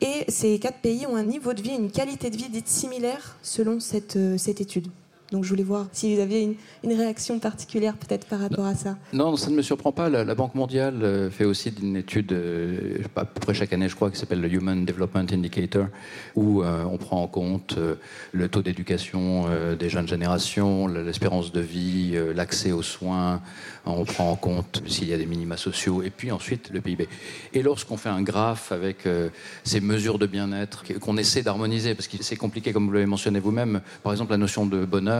Et 0.01 0.25
ces 0.27 0.59
quatre 0.59 0.79
pays 0.79 1.07
ont 1.07 1.15
un 1.15 1.23
niveau 1.23 1.53
de 1.53 1.61
vie, 1.61 1.71
une 1.71 1.89
qualité 1.89 2.29
de 2.29 2.37
vie 2.37 2.49
dite 2.49 2.67
similaire 2.67 3.37
selon 3.41 3.79
cette, 3.79 4.17
euh, 4.17 4.37
cette 4.37 4.61
étude. 4.61 4.89
Donc 5.31 5.43
je 5.43 5.49
voulais 5.49 5.63
voir 5.63 5.87
si 5.91 6.15
vous 6.15 6.21
aviez 6.21 6.57
une, 6.83 6.93
réaction 6.93 7.37
particulière 7.37 7.95
peut-être 7.97 8.25
par 8.27 8.39
rapport 8.39 8.65
à 8.65 8.75
ça. 8.75 8.95
Non, 9.11 9.35
ça 9.35 9.49
ne 9.49 9.55
me 9.55 9.61
surprend 9.61 9.91
pas. 9.91 10.09
La, 10.09 10.35
Banque 10.35 10.55
mondiale 10.55 11.03
euh, 11.03 11.29
fait 11.29 11.43
aussi 11.43 11.73
une 11.81 11.97
étude 11.97 12.31
euh, 12.31 12.99
à 13.15 13.25
peu 13.25 13.39
près 13.41 13.53
chaque 13.53 13.73
année, 13.73 13.89
je 13.89 13.95
crois, 13.95 14.09
qui 14.09 14.17
s'appelle 14.17 14.39
le 14.39 14.51
Human 14.51 14.85
Development 14.85 15.25
Indicator, 15.31 15.87
où 16.35 16.63
euh, 16.63 16.83
on 16.89 16.97
prend 16.97 17.21
en 17.21 17.27
compte 17.27 17.77
le 18.31 18.47
taux 18.47 18.61
d'éducation 18.61 19.47
des 19.77 19.89
jeunes 19.89 20.07
générations, 20.07 20.87
l'espérance 20.87 21.51
de 21.51 21.59
vie, 21.59 22.15
l'accès 22.33 22.71
aux 22.71 22.81
soins. 22.81 23.41
On 23.85 24.05
prend 24.05 24.31
en 24.31 24.35
compte 24.35 24.83
s'il 24.87 25.07
y 25.07 25.13
a 25.13 25.17
des 25.17 25.25
minima 25.25 25.57
sociaux, 25.57 26.03
et 26.03 26.09
puis 26.09 26.31
ensuite 26.31 26.69
le 26.71 26.81
PIB. 26.81 27.07
Et 27.53 27.61
lorsqu'on 27.61 27.97
fait 27.97 28.09
un 28.09 28.21
graphe 28.21 28.71
avec 28.71 29.07
ces 29.63 29.79
mesures 29.81 30.19
de 30.19 30.25
bien-être 30.25 30.83
qu'on 30.99 31.17
essaie 31.17 31.41
d'harmoniser, 31.41 31.95
parce 31.95 32.07
que 32.07 32.17
c'est 32.21 32.35
compliqué, 32.35 32.73
comme 32.73 32.85
vous 32.85 32.93
l'avez 32.93 33.05
mentionné 33.05 33.39
vous-même, 33.39 33.81
par 34.03 34.11
exemple 34.11 34.31
la 34.31 34.37
notion 34.37 34.65
de 34.65 34.85
bonheur 34.85 35.16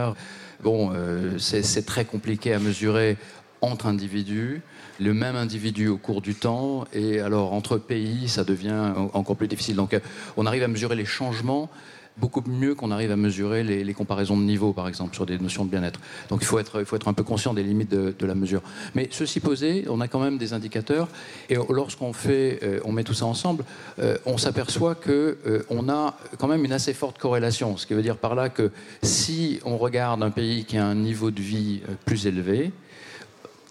Bon, 0.62 0.90
euh, 0.92 1.38
c'est 1.38 1.86
très 1.86 2.04
compliqué 2.04 2.52
à 2.52 2.58
mesurer 2.58 3.16
entre 3.60 3.86
individus, 3.86 4.62
le 5.00 5.14
même 5.14 5.36
individu 5.36 5.88
au 5.88 5.96
cours 5.96 6.20
du 6.20 6.34
temps, 6.34 6.84
et 6.92 7.20
alors 7.20 7.52
entre 7.52 7.78
pays, 7.78 8.28
ça 8.28 8.44
devient 8.44 8.92
encore 9.12 9.36
plus 9.36 9.48
difficile. 9.48 9.76
Donc 9.76 9.94
euh, 9.94 10.00
on 10.36 10.46
arrive 10.46 10.62
à 10.64 10.68
mesurer 10.68 10.96
les 10.96 11.04
changements 11.04 11.70
beaucoup 12.20 12.42
mieux 12.46 12.74
qu'on 12.74 12.90
arrive 12.90 13.10
à 13.10 13.16
mesurer 13.16 13.62
les, 13.62 13.94
comparaisons 13.94 14.36
de 14.36 14.42
niveau, 14.42 14.72
par 14.72 14.88
exemple, 14.88 15.14
sur 15.14 15.26
des 15.26 15.38
notions 15.38 15.64
de 15.64 15.70
bien-être. 15.70 16.00
Donc 16.28 16.40
il 16.42 16.46
faut, 16.46 16.58
être, 16.58 16.84
un 17.06 17.12
peu 17.12 17.22
conscient 17.22 17.54
des 17.54 17.62
limites 17.62 17.90
de, 17.90 18.26
la 18.26 18.34
mesure. 18.34 18.62
Mais 18.94 19.08
ceci 19.10 19.40
posé, 19.40 19.86
on 19.88 20.00
a 20.00 20.08
quand 20.08 20.20
même 20.20 20.38
des 20.38 20.52
indicateurs, 20.52 21.08
et 21.48 21.56
lorsqu'on 21.70 22.12
fait, 22.12 22.60
euh, 22.62 22.80
on 22.84 22.92
met 22.92 23.04
tout 23.04 23.14
ça 23.14 23.24
ensemble, 23.24 23.64
euh, 24.00 24.18
on 24.26 24.36
s'aperçoit 24.36 24.94
qu'on 24.94 25.10
euh, 25.10 25.62
on 25.70 25.88
a 25.88 26.16
quand 26.36 26.48
même 26.48 26.64
une 26.64 26.72
assez 26.72 26.92
forte 26.92 27.18
corrélation. 27.18 27.76
Ce 27.76 27.86
qui 27.86 27.94
veut 27.94 28.02
dire 28.02 28.16
par 28.16 28.34
là 28.34 28.48
que 28.48 28.70
si 29.02 29.60
on 29.64 29.78
regarde 29.78 30.22
un 30.22 30.30
pays 30.30 30.64
qui 30.64 30.76
a 30.76 30.84
un 30.84 30.94
niveau 30.94 31.30
de 31.30 31.40
vie 31.40 31.80
plus 32.04 32.26
élevé, 32.26 32.72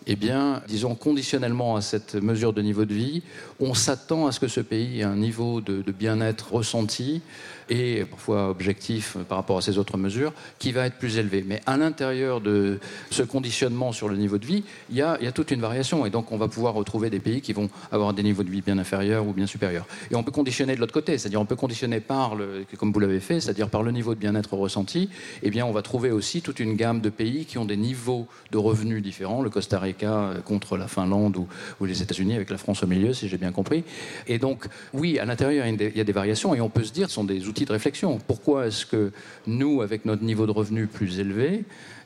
eh 0.08 0.16
bien, 0.16 0.62
disons 0.68 0.96
conditionnellement 0.96 1.75
à 1.75 1.82
cette 1.82 2.16
mesure 2.16 2.54
de 2.54 2.62
niveau 2.62 2.86
de 2.86 2.94
vie, 2.94 3.24
on 3.60 3.74
s'attend 3.74 4.25
à 4.25 4.32
ce 4.32 4.39
que 4.39 4.48
ce 4.48 4.62
pays 4.62 5.01
ait 5.01 5.04
un 5.04 5.18
niveau 5.18 5.60
de 5.60 5.92
bien-être 5.92 6.54
ressenti 6.54 7.22
et 7.70 8.06
parfois 8.06 8.50
objectif 8.50 9.18
par 9.28 9.38
rapport 9.38 9.58
à 9.58 9.62
ces 9.62 9.78
autres 9.78 9.98
mesures, 9.98 10.34
qui 10.60 10.72
va 10.72 10.86
être 10.86 10.98
plus 10.98 11.18
élevé. 11.18 11.44
Mais 11.46 11.62
à 11.66 11.78
l'intérieur 11.78 12.42
de 12.42 12.80
ce 13.12 13.24
conditionnement 13.24 13.92
sur 13.92 14.10
le 14.10 14.18
niveau 14.18 14.38
de 14.38 14.46
vie, 14.46 14.64
il 14.90 14.98
y, 14.98 15.02
a, 15.02 15.18
toute 15.32 15.52
une 15.52 15.62
variation. 15.62 16.06
Et 16.06 16.10
donc 16.10 16.32
on 16.32 16.38
va 16.38 16.48
pouvoir 16.48 16.74
retrouver 16.74 17.10
des 17.10 17.20
pays 17.20 17.42
qui 17.42 17.54
vont 17.54 17.70
avoir 17.92 18.14
des 18.14 18.24
niveaux 18.24 18.44
de 18.44 18.50
vie 18.50 18.62
bien 18.62 18.78
inférieurs 18.78 19.28
ou 19.28 19.34
bien 19.34 19.48
supérieurs. 19.48 19.86
Et 20.12 20.16
on 20.16 20.24
peut 20.24 20.32
conditionner 20.32 20.76
de 20.76 20.80
l'autre 20.80 20.94
côté, 20.94 21.18
c'est-à-dire 21.18 21.42
on 21.42 21.46
peut 21.46 21.56
conditionner 21.56 22.00
par, 22.00 22.36
le, 22.36 22.66
comme 22.78 22.92
vous 22.92 23.00
l'avez 23.00 23.20
fait, 23.20 23.40
c'est-à-dire 23.40 23.70
par 23.70 23.84
le 23.84 23.92
niveau 23.92 24.16
de 24.16 24.20
bien-être 24.20 24.54
ressenti. 24.54 25.10
Eh 25.44 25.50
bien 25.50 25.66
on 25.66 25.72
va 25.72 25.82
trouver 25.82 26.12
aussi 26.12 26.42
toute 26.42 26.60
une 26.60 26.76
gamme 26.76 27.02
de 27.02 27.10
pays 27.10 27.46
qui 27.46 27.58
ont 27.58 27.66
des 27.66 27.78
niveaux 27.78 28.28
de 28.52 28.58
revenus 28.58 29.02
différents, 29.02 29.42
le 29.42 29.50
Costa 29.50 29.80
Rica 29.80 30.34
contre 30.46 30.78
la 30.78 30.88
Finlande 30.88 31.38
ou, 31.38 31.48
les 31.86 32.02
États-Unis 32.02 32.36
avec 32.36 32.50
la 32.50 32.58
France 32.58 32.84
au 32.84 32.88
milieu, 32.88 33.14
si 33.14 33.30
j'ai 33.30 33.38
bien 33.38 33.52
compris. 33.52 33.84
Et 34.28 34.40
donc 34.40 34.68
oui, 34.94 35.20
à 35.20 35.26
l'intérieur 35.26 35.66
il 35.68 35.98
y 35.98 36.02
a 36.02 36.04
des 36.04 36.12
variations 36.12 36.54
et 36.56 36.62
on 36.62 36.70
peut 36.70 36.84
se 36.84 36.92
dire 36.92 37.08
ce 37.08 37.16
sont 37.16 37.24
des 37.24 37.48
outils 37.48 37.57
de 37.66 37.72
réflexion. 37.72 38.20
Pourquoi 38.26 38.68
est-ce 38.68 38.86
que 38.86 39.12
nous, 39.46 39.82
avec 39.82 40.06
notre 40.06 40.24
niveau 40.24 40.46
de 40.46 40.52
revenu 40.52 40.88
plus 40.88 41.20
élevé, 41.20 41.64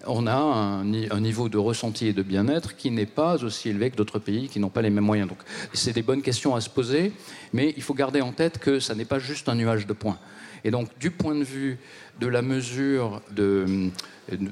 on 0.08 0.26
a 0.28 0.34
un, 0.34 0.84
niveau 0.84 1.50
de 1.50 1.58
ressenti 1.58 2.08
et 2.08 2.14
de 2.14 2.24
bien-être 2.24 2.76
qui 2.76 2.90
n'est 2.92 3.06
pas 3.06 3.44
aussi 3.44 3.70
élevé 3.70 3.92
que 3.92 3.96
d'autres 3.96 4.20
pays 4.20 4.48
qui 4.50 4.60
n'ont 4.60 4.70
pas 4.70 4.82
les 4.82 4.90
mêmes 4.90 5.04
moyens? 5.04 5.30
Donc, 5.30 5.40
c'est 5.74 5.94
des 5.94 6.02
bonnes 6.02 6.22
questions 6.22 6.56
à 6.56 6.62
se 6.62 6.70
poser, 6.70 7.14
mais 7.54 7.74
il 7.78 7.84
faut 7.84 7.94
garder 7.94 8.22
en 8.22 8.32
tête 8.32 8.58
que 8.58 8.80
ça 8.80 8.96
n'est 8.96 9.06
pas 9.06 9.20
juste 9.20 9.50
un 9.50 9.56
nuage 9.56 9.88
de 9.88 9.94
points. 9.94 10.18
Et 10.64 10.72
donc, 10.72 10.90
du 11.00 11.12
point 11.12 11.36
de 11.36 11.44
vue 11.44 11.78
de 12.20 12.28
la 12.28 12.42
mesure 12.42 13.22
de. 13.32 13.90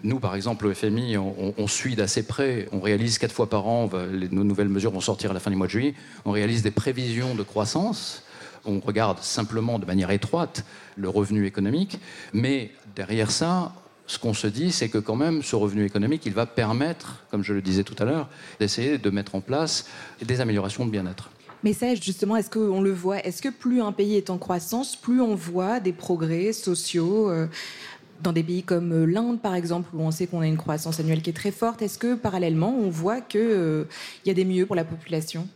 Nous, 0.03 0.20
par 0.20 0.36
exemple, 0.36 0.65
au 0.65 0.74
FMI, 0.74 1.18
on, 1.18 1.68
suit 1.68 1.96
d'assez 1.96 2.24
près, 2.24 2.68
on 2.74 2.82
réalise 2.82 3.18
quatre 3.18 3.32
fois 3.32 3.50
par 3.50 3.68
an, 3.68 3.89
nos 4.32 4.44
nouvelles 4.44 4.68
mesures 4.68 4.91
vont 4.91 5.00
sortir 5.00 5.32
à 5.32 5.34
la 5.34 5.39
fin 5.39 5.51
du 5.51 5.56
mois 5.56 5.68
de 5.68 5.72
juillet, 5.72 5.94
on 6.25 6.32
réalise 6.32 6.63
des 6.63 6.72
prévisions 6.72 7.34
de 7.36 7.44
croissance 7.44 8.24
on 8.66 8.80
regarde 8.80 9.20
simplement 9.20 9.80
de 9.80 9.86
manière 9.86 10.12
étroite 10.12 10.66
le 10.98 11.10
revenu 11.10 11.46
économique, 11.46 12.00
mais 12.34 12.72
derrière 12.96 13.32
ça, 13.32 13.74
ce 14.10 14.18
qu'on 14.18 14.34
se 14.34 14.48
dit, 14.48 14.72
c'est 14.72 14.89
que 14.89 14.98
quand 14.98 15.16
même, 15.16 15.44
ce 15.44 15.56
revenu 15.56 15.86
économique, 15.86 16.25
il 16.25 16.34
va 16.34 16.48
permettre, 16.48 17.24
comme 17.30 17.44
je 17.44 17.54
le 17.54 17.62
disais 17.62 17.84
tout 17.84 17.96
à 18.00 18.06
l'heure, 18.06 18.28
d'essayer 18.60 18.98
de 18.98 19.10
mettre 19.12 19.36
en 19.36 19.42
place 19.42 19.88
des 20.22 20.42
améliorations 20.42 20.86
de 20.86 20.92
bien-être. 20.92 21.30
Mais 21.63 21.74
ça, 21.74 21.94
justement, 21.94 22.36
est-ce 22.36 22.50
qu'on 22.50 22.82
le 22.82 22.92
voit? 22.92 23.20
Est-ce 23.20 23.42
que 23.42 23.50
plus 23.50 23.82
un 23.82 23.92
pays 23.92 24.16
est 24.16 24.30
en 24.30 24.38
croissance, 24.38 24.96
plus 24.96 25.22
on 25.22 25.36
voit 25.36 25.80
des 25.80 25.92
progrès 25.92 26.54
sociaux 26.54 27.30
euh, 27.30 27.48
dans 28.24 28.32
des 28.32 28.44
pays 28.44 28.63
comme 28.63 28.92
euh, 28.94 29.06
l'Inde, 29.06 29.42
par 29.42 29.56
exemple, 29.56 29.89
où 29.94 30.01
on 30.01 30.12
sait 30.12 30.25
qu'on 30.25 30.42
a 30.42 30.48
une 30.48 30.58
croissance 30.58 31.00
annuelle 31.00 31.22
qui 31.22 31.30
est 31.30 31.34
très 31.34 31.51
forte? 31.51 31.82
Est-ce 31.82 31.98
que 31.98 32.16
parallèlement, 32.16 32.75
on 32.75 32.89
voit 32.89 33.22
qu'il 33.22 33.42
euh, 33.42 33.84
y 34.25 34.30
a 34.30 34.34
des 34.34 34.46
mieux 34.46 34.66
pour 34.66 34.75
la 34.75 34.86
population? 34.86 35.48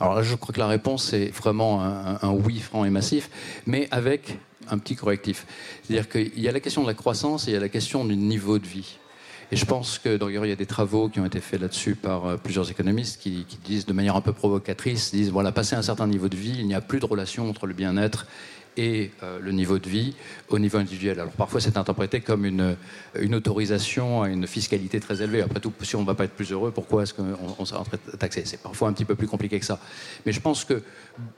Alors 0.00 0.14
là, 0.14 0.22
je 0.22 0.34
crois 0.34 0.54
que 0.54 0.60
la 0.60 0.68
réponse 0.68 1.12
est 1.12 1.30
vraiment 1.30 1.82
un, 1.82 2.30
oui 2.30 2.60
franc 2.60 2.84
et 2.84 2.90
massif, 2.90 3.30
mais 3.66 3.88
avec 3.90 4.38
un 4.70 4.78
petit 4.78 4.96
correctif. 4.96 5.46
C'est-à-dire 5.82 6.08
qu'il 6.08 6.38
y 6.38 6.48
a 6.48 6.52
la 6.52 6.60
question 6.60 6.82
de 6.82 6.86
la 6.86 6.94
croissance 6.94 7.48
et 7.48 7.50
il 7.50 7.54
y 7.54 7.56
a 7.56 7.60
la 7.60 7.68
question 7.68 8.04
du 8.04 8.16
niveau 8.16 8.58
de 8.58 8.66
vie. 8.66 8.98
Et 9.50 9.56
je 9.56 9.64
pense 9.64 9.98
que 9.98 10.16
d'ailleurs 10.16 10.44
il 10.44 10.50
y 10.50 10.52
a 10.52 10.56
des 10.56 10.66
travaux 10.66 11.08
qui 11.08 11.20
ont 11.20 11.24
été 11.24 11.40
faits 11.40 11.60
là-dessus 11.60 11.94
par 11.94 12.26
euh, 12.26 12.36
plusieurs 12.36 12.70
économistes 12.70 13.18
qui, 13.20 13.46
disent 13.64 13.86
de 13.86 13.94
manière 13.94 14.14
un 14.14 14.20
peu 14.20 14.34
provocatrice, 14.34 15.10
disent 15.10 15.30
voilà, 15.30 15.52
passer 15.52 15.74
un 15.74 15.82
certain 15.82 16.06
niveau 16.06 16.28
de 16.28 16.36
vie, 16.36 16.56
il 16.58 16.66
n'y 16.66 16.74
a 16.74 16.82
plus 16.82 17.00
de 17.00 17.06
relation 17.06 17.48
entre 17.48 17.66
le 17.66 17.72
bien-être 17.72 18.26
et 18.78 19.10
euh, 19.22 19.38
le 19.40 19.52
niveau 19.52 19.78
de 19.78 19.88
vie 19.88 20.14
au 20.48 20.58
niveau 20.58 20.78
individuel. 20.78 21.20
Alors 21.20 21.32
parfois 21.32 21.60
c'est 21.60 21.76
interprété 21.76 22.20
comme 22.20 22.46
une, 22.46 22.76
une, 23.20 23.34
autorisation 23.34 24.22
à 24.22 24.28
une 24.28 24.46
fiscalité 24.46 25.00
très 25.00 25.20
élevée. 25.20 25.42
Après 25.42 25.60
tout, 25.60 25.72
si 25.82 25.96
on 25.96 26.02
ne 26.02 26.06
va 26.06 26.14
pas 26.14 26.24
être 26.24 26.34
plus 26.34 26.52
heureux, 26.52 26.70
pourquoi 26.70 27.02
est-ce 27.02 27.12
qu'on 27.12 27.36
on 27.58 27.64
sera 27.64 27.84
taxé 28.18 28.42
C'est 28.46 28.62
parfois 28.62 28.88
un 28.88 28.92
petit 28.92 29.04
peu 29.04 29.16
plus 29.16 29.26
compliqué 29.26 29.58
que 29.58 29.66
ça. 29.66 29.80
Mais 30.24 30.32
je 30.32 30.40
pense 30.40 30.64
que 30.64 30.82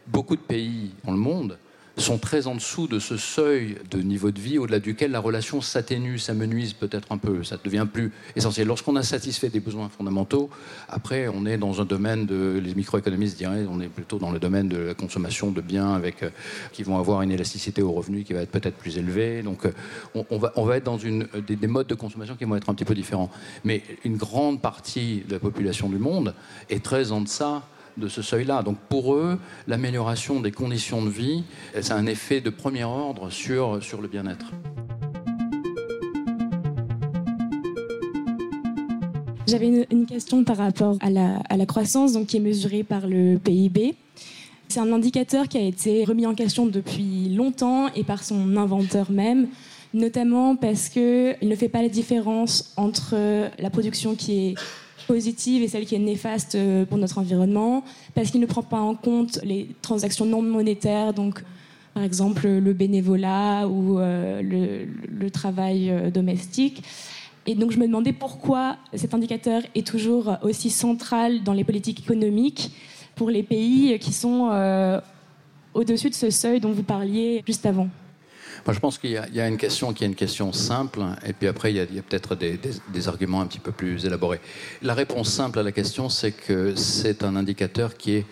beaucoup 0.06 0.37
de 0.37 0.42
pays 0.42 0.92
dans 1.04 1.12
le 1.12 1.18
monde 1.18 1.59
sont 1.97 2.18
très 2.18 2.47
en 2.47 2.54
dessous 2.54 2.87
de 2.87 2.99
ce 2.99 3.16
seuil 3.16 3.76
de 3.90 3.99
niveau 3.99 4.30
de 4.30 4.40
vie 4.40 4.59
au-delà 4.59 4.78
duquel 4.78 5.11
la 5.11 5.20
relation 5.20 5.61
s'atténue, 5.61 6.18
s'amenuise 6.18 6.73
peut-être 6.73 7.12
un 7.12 7.18
peu, 7.18 7.42
ça 7.44 7.59
devient 7.62 7.87
plus 7.92 8.12
essentiel. 8.37 8.66
Lorsqu'on 8.66 8.97
a 8.97 9.02
satisfait 9.02 9.49
des 9.49 9.61
besoins 9.61 9.88
fondamentaux, 9.88 10.50
après 10.88 11.28
on 11.28 11.47
est 11.47 11.59
dans 11.59 11.80
un 11.80 11.85
domaine 11.85 12.26
de, 12.26 12.61
les 12.62 12.75
microéconomistes 12.75 13.37
diraient, 13.37 13.66
on 13.70 13.80
est 13.80 13.88
plutôt 13.88 14.18
dans 14.18 14.30
le 14.30 14.38
domaine 14.38 14.68
de 14.68 14.78
la 14.78 14.94
consommation 14.94 15.50
de 15.50 15.61
biens 15.61 15.92
avec, 15.92 16.23
euh, 16.23 16.30
qui 16.73 16.82
vont 16.82 16.99
avoir 16.99 17.23
une 17.23 17.32
élasticité 17.32 17.82
aux 17.82 17.92
revenus 17.92 18.25
qui 18.25 18.32
va 18.32 18.42
être 18.42 18.50
peut-être 18.50 18.76
plus 18.76 18.99
élevée. 18.99 19.42
Donc 19.42 19.66
euh, 19.66 19.73
on, 20.14 20.38
va, 20.38 20.52
on 20.56 20.64
va 20.64 20.76
être 20.76 20.85
dans 20.85 20.99
une, 20.99 21.26
des, 21.47 21.56
des 21.56 21.66
modes 21.66 21.87
de 21.87 21.94
consommation 21.94 22.37
qui 22.37 22.44
vont 22.44 22.56
être 22.56 22.70
un 22.70 22.75
petit 22.75 22.85
peu 22.85 22.94
différents. 22.94 23.30
Mais 23.64 23.82
une 24.04 24.16
grande 24.16 24.61
partie 24.61 25.23
de 25.28 25.35
la 25.35 25.38
population 25.38 25.88
du 25.88 25.99
monde 25.99 26.35
est 26.68 26.82
très 26.82 27.12
en 27.12 27.20
deçà 27.20 27.62
de 28.00 28.09
ce 28.09 28.23
seuil-là. 28.23 28.62
Donc 28.62 28.78
pour 28.88 29.14
eux, 29.14 29.38
l'amélioration 29.69 30.40
des 30.40 30.50
conditions 30.50 31.04
de 31.04 31.11
vie, 31.11 31.45
c'est 31.80 31.92
un 31.92 32.07
effet 32.07 32.40
de 32.40 32.50
premier 32.50 32.85
ordre 32.85 33.30
sur, 33.30 33.83
sur 33.83 34.00
le 34.00 34.09
bien-être. 34.09 34.47
J'avais 39.47 39.87
une, 39.90 40.07
question 40.07 40.45
par 40.45 40.59
rapport 40.59 40.97
à 41.00 41.11
la, 41.11 41.38
à 41.49 41.57
la 41.57 41.66
croissance 41.66 42.12
donc, 42.12 42.28
qui 42.28 42.37
est 42.37 42.40
mesurée 42.40 42.85
par 42.85 43.09
le 43.09 43.37
PIB. 43.37 43.97
C'est 44.69 44.78
un 44.78 44.92
indicateur 44.92 45.49
qui 45.49 45.59
a 45.59 45.62
été 45.62 46.04
remis 46.04 46.25
en 46.25 46.37
question 46.37 46.66
depuis 46.66 47.28
longtemps 47.35 47.88
et 47.97 48.04
par 48.04 48.23
son 48.23 48.57
inventeur 48.57 49.11
même, 49.11 49.49
notamment 49.92 50.54
parce 50.54 50.88
qu'il 50.88 51.37
ne 51.42 51.57
fait 51.57 51.69
pas 51.69 51.83
la 51.83 51.88
différence 51.88 52.73
entre 52.76 53.16
la 53.61 53.71
production 53.71 54.14
qui 54.14 54.50
est 54.50 54.54
positive 55.10 55.64
et 55.64 55.66
celle 55.66 55.86
qui 55.86 55.96
est 55.96 56.06
néfaste 56.14 56.54
euh, 56.54 56.84
pour 56.84 56.96
notre 56.96 57.18
environnement, 57.18 57.82
parce 58.14 58.30
qu'il 58.30 58.40
ne 58.40 58.46
prend 58.46 58.62
pas 58.62 58.78
en 58.78 58.94
compte 58.94 59.40
les 59.42 59.68
transactions 59.82 60.24
non 60.24 60.40
monétaires, 60.40 61.12
donc 61.12 61.42
par 61.94 62.04
exemple 62.04 62.46
le 62.46 62.72
bénévolat 62.72 63.66
ou 63.66 63.98
euh, 63.98 64.40
le, 64.40 65.30
travail 65.30 65.90
euh, 65.90 66.12
domestique. 66.12 66.84
Et 67.46 67.56
donc 67.56 67.72
je 67.72 67.78
me 67.78 67.86
demandais 67.88 68.12
pourquoi 68.12 68.76
cet 68.94 69.12
indicateur 69.12 69.62
est 69.74 69.84
toujours 69.84 70.36
aussi 70.42 70.70
central 70.70 71.42
dans 71.42 71.54
les 71.54 71.64
politiques 71.64 72.00
économiques 72.00 72.70
pour 73.16 73.30
les 73.30 73.42
pays 73.42 73.98
qui 73.98 74.12
sont 74.12 74.50
au-dessus 75.74 76.10
de 76.10 76.14
ce 76.14 76.30
seuil 76.30 76.60
dont 76.60 76.70
vous 76.70 76.84
parliez 76.84 77.42
juste 77.46 77.66
avant. 77.66 77.88
Moi, 78.66 78.75
je 78.75 78.80
pense 78.80 78.99
qu'il 78.99 79.11
y, 79.11 79.40
a 79.40 79.49
une 79.49 79.57
question 79.57 79.92
qui 79.92 80.04
est 80.04 80.07
une 80.07 80.14
question 80.14 80.52
simple, 80.52 81.00
et 81.25 81.33
puis 81.33 81.49
après, 81.49 81.73
il 81.73 81.76
y 81.76 81.80
a, 81.80 82.02
peut-être 82.02 82.35
des, 82.35 82.59
des, 82.92 83.09
arguments 83.09 83.40
un 83.40 83.47
petit 83.47 83.59
peu 83.59 83.73
plus 83.73 84.04
élaborés. 84.04 84.40
La 84.83 84.95
réponse 84.95 85.30
simple 85.30 85.59
à 85.59 85.62
la 85.62 85.73
question, 85.73 86.09
c'est 86.09 86.33
que 86.33 86.75
c'est 86.76 87.25
un 87.25 87.37
indicateur 87.37 87.97
qui 87.97 88.16
est 88.16 88.26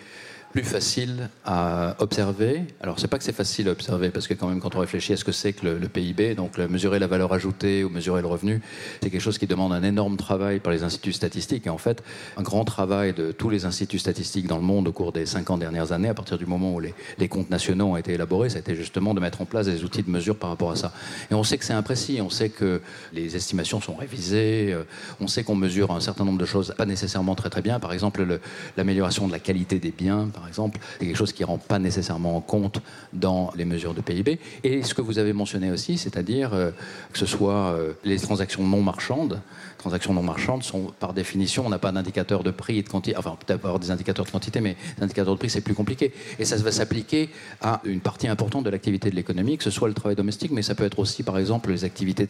plus 0.52 0.64
facile 0.64 1.28
à 1.44 1.94
observer. 1.98 2.62
Alors, 2.80 2.98
c'est 2.98 3.08
pas 3.08 3.18
que 3.18 3.24
c'est 3.24 3.34
facile 3.34 3.68
à 3.68 3.72
observer, 3.72 4.10
parce 4.10 4.26
que 4.26 4.34
quand 4.34 4.48
même, 4.48 4.60
quand 4.60 4.74
on 4.76 4.80
réfléchit 4.80 5.12
à 5.12 5.16
ce 5.16 5.24
que 5.24 5.32
c'est 5.32 5.52
que 5.52 5.66
le, 5.66 5.88
PIB, 5.88 6.34
donc 6.34 6.58
mesurer 6.58 6.98
la 6.98 7.06
valeur 7.06 7.32
ajoutée 7.32 7.84
ou 7.84 7.90
mesurer 7.90 8.22
le 8.22 8.26
revenu, 8.26 8.60
c'est 9.02 9.10
quelque 9.10 9.20
chose 9.20 9.38
qui 9.38 9.46
demande 9.46 9.72
un 9.72 9.82
énorme 9.82 10.16
travail 10.16 10.60
par 10.60 10.72
les 10.72 10.82
instituts 10.82 11.12
statistiques. 11.12 11.66
Et 11.66 11.70
en 11.70 11.78
fait, 11.78 12.02
un 12.36 12.42
grand 12.42 12.64
travail 12.64 13.12
de 13.12 13.32
tous 13.32 13.50
les 13.50 13.64
instituts 13.64 13.98
statistiques 13.98 14.46
dans 14.46 14.56
le 14.56 14.62
monde 14.62 14.88
au 14.88 14.92
cours 14.92 15.12
des 15.12 15.26
50 15.26 15.60
dernières 15.60 15.92
années, 15.92 16.08
à 16.08 16.14
partir 16.14 16.38
du 16.38 16.46
moment 16.46 16.74
où 16.74 16.80
les, 16.80 17.28
comptes 17.28 17.50
nationaux 17.50 17.92
ont 17.92 17.96
été 17.96 18.14
élaborés, 18.14 18.48
ça 18.48 18.56
a 18.56 18.60
été 18.60 18.74
justement 18.74 19.12
de 19.12 19.20
mettre 19.20 19.42
en 19.42 19.44
place 19.44 19.66
des 19.66 19.84
outils 19.84 20.02
de 20.02 20.10
mesure 20.10 20.36
par 20.36 20.50
rapport 20.50 20.70
à 20.70 20.76
ça. 20.76 20.92
Et 21.30 21.34
on 21.34 21.44
sait 21.44 21.58
que 21.58 21.64
c'est 21.64 21.74
imprécis, 21.74 22.20
on 22.22 22.30
sait 22.30 22.48
que 22.48 22.80
les 23.12 23.36
estimations 23.36 23.80
sont 23.80 23.96
révisées, 23.96 24.72
euh, 24.72 24.84
on 25.20 25.26
sait 25.26 25.44
qu'on 25.44 25.56
mesure 25.56 25.90
un 25.90 26.00
certain 26.00 26.24
nombre 26.24 26.38
de 26.38 26.46
choses 26.46 26.74
pas 26.76 26.86
nécessairement 26.86 27.34
très 27.34 27.50
très 27.50 27.60
bien. 27.60 27.80
Par 27.80 27.92
exemple, 27.92 28.40
l'amélioration 28.76 29.26
de 29.26 29.32
la 29.32 29.38
qualité 29.38 29.78
des 29.78 29.90
biens, 29.90 30.28
exemple, 30.48 30.80
c'est 30.98 31.06
quelque 31.06 31.16
chose 31.16 31.32
qui 31.32 31.42
ne 31.42 31.46
rend 31.46 31.58
pas 31.58 31.78
nécessairement 31.78 32.36
en 32.36 32.40
compte 32.40 32.80
dans 33.12 33.52
les 33.56 33.64
mesures 33.64 33.94
de 33.94 34.00
PIB. 34.00 34.40
Et 34.64 34.82
ce 34.82 34.94
que 34.94 35.02
vous 35.02 35.18
avez 35.18 35.32
mentionné 35.32 35.70
aussi, 35.70 35.98
c'est-à-dire 35.98 36.54
euh, 36.54 36.70
que 37.12 37.18
ce 37.18 37.26
soit 37.26 37.72
euh, 37.72 37.92
les 38.04 38.18
transactions 38.18 38.66
non 38.66 38.82
marchandes, 38.82 39.40
transactions 39.78 40.12
non 40.12 40.22
marchandes 40.22 40.62
sont 40.62 40.92
par 40.98 41.12
définition, 41.12 41.66
on 41.66 41.68
n'a 41.68 41.78
pas 41.78 41.92
d'indicateur 41.92 42.42
de 42.42 42.50
prix 42.50 42.78
et 42.78 42.82
de 42.82 42.88
quantité, 42.88 43.16
enfin 43.16 43.36
peut-être 43.38 43.64
avoir 43.64 43.78
des 43.78 43.90
indicateurs 43.90 44.24
de 44.24 44.30
quantité, 44.30 44.60
mais 44.60 44.76
les 44.96 45.04
indicateurs 45.04 45.34
de 45.34 45.38
prix 45.38 45.50
c'est 45.50 45.60
plus 45.60 45.74
compliqué. 45.74 46.12
Et 46.38 46.44
ça 46.44 46.56
va 46.56 46.72
s'appliquer 46.72 47.30
à 47.60 47.80
une 47.84 48.00
partie 48.00 48.28
importante 48.28 48.64
de 48.64 48.70
l'activité 48.70 49.10
de 49.10 49.14
l'économie, 49.14 49.56
que 49.58 49.64
ce 49.64 49.70
soit 49.70 49.88
le 49.88 49.94
travail 49.94 50.16
domestique, 50.16 50.50
mais 50.50 50.62
ça 50.62 50.74
peut 50.74 50.84
être 50.84 50.98
aussi 50.98 51.22
par 51.22 51.38
exemple 51.38 51.70
les 51.70 51.84
activités 51.84 52.28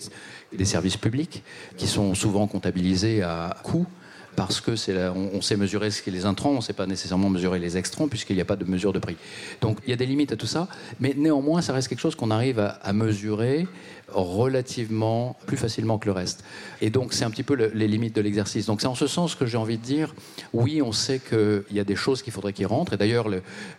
des 0.52 0.64
services 0.64 0.96
publics 0.96 1.42
qui 1.76 1.86
sont 1.86 2.14
souvent 2.14 2.46
comptabilisés 2.46 3.22
à 3.22 3.56
coût 3.62 3.86
parce 4.38 4.60
que 4.60 4.70
on, 5.34 5.42
sait 5.42 5.56
mesurer 5.56 5.90
ce 5.90 6.00
qui 6.00 6.10
est 6.10 6.12
les 6.12 6.24
intrants, 6.24 6.50
on 6.50 6.56
ne 6.56 6.60
sait 6.60 6.72
pas 6.72 6.86
nécessairement 6.86 7.28
mesurer 7.28 7.58
les 7.58 7.76
extrants 7.76 8.06
puisqu'il 8.06 8.36
n'y 8.36 8.40
a 8.40 8.44
pas 8.44 8.54
de 8.54 8.64
mesure 8.64 8.92
de 8.92 9.00
prix. 9.00 9.16
Donc 9.60 9.78
il 9.84 9.90
y 9.90 9.92
a 9.92 9.96
des 9.96 10.06
limites 10.06 10.30
à 10.30 10.36
tout 10.36 10.46
ça, 10.46 10.68
mais 11.00 11.12
néanmoins 11.16 11.60
ça 11.60 11.72
reste 11.72 11.88
quelque 11.88 11.98
chose 11.98 12.14
qu'on 12.14 12.30
arrive 12.30 12.60
à 12.60 12.92
mesurer 12.92 13.66
relativement 14.12 15.36
plus 15.46 15.56
facilement 15.56 15.98
que 15.98 16.06
le 16.06 16.12
reste. 16.12 16.44
Et 16.80 16.90
donc, 16.90 17.12
c'est 17.12 17.24
un 17.24 17.30
petit 17.30 17.42
peu 17.42 17.54
les 17.54 17.88
limites 17.88 18.16
de 18.16 18.20
l'exercice. 18.20 18.66
Donc, 18.66 18.80
c'est 18.80 18.86
en 18.86 18.94
ce 18.94 19.06
sens 19.06 19.34
que 19.34 19.46
j'ai 19.46 19.56
envie 19.56 19.78
de 19.78 19.82
dire, 19.82 20.14
oui, 20.52 20.82
on 20.82 20.92
sait 20.92 21.18
qu'il 21.20 21.64
y 21.70 21.80
a 21.80 21.84
des 21.84 21.96
choses 21.96 22.22
qu'il 22.22 22.32
faudrait 22.32 22.52
qu'ils 22.52 22.66
rentrent. 22.66 22.94
Et 22.94 22.96
d'ailleurs, 22.96 23.28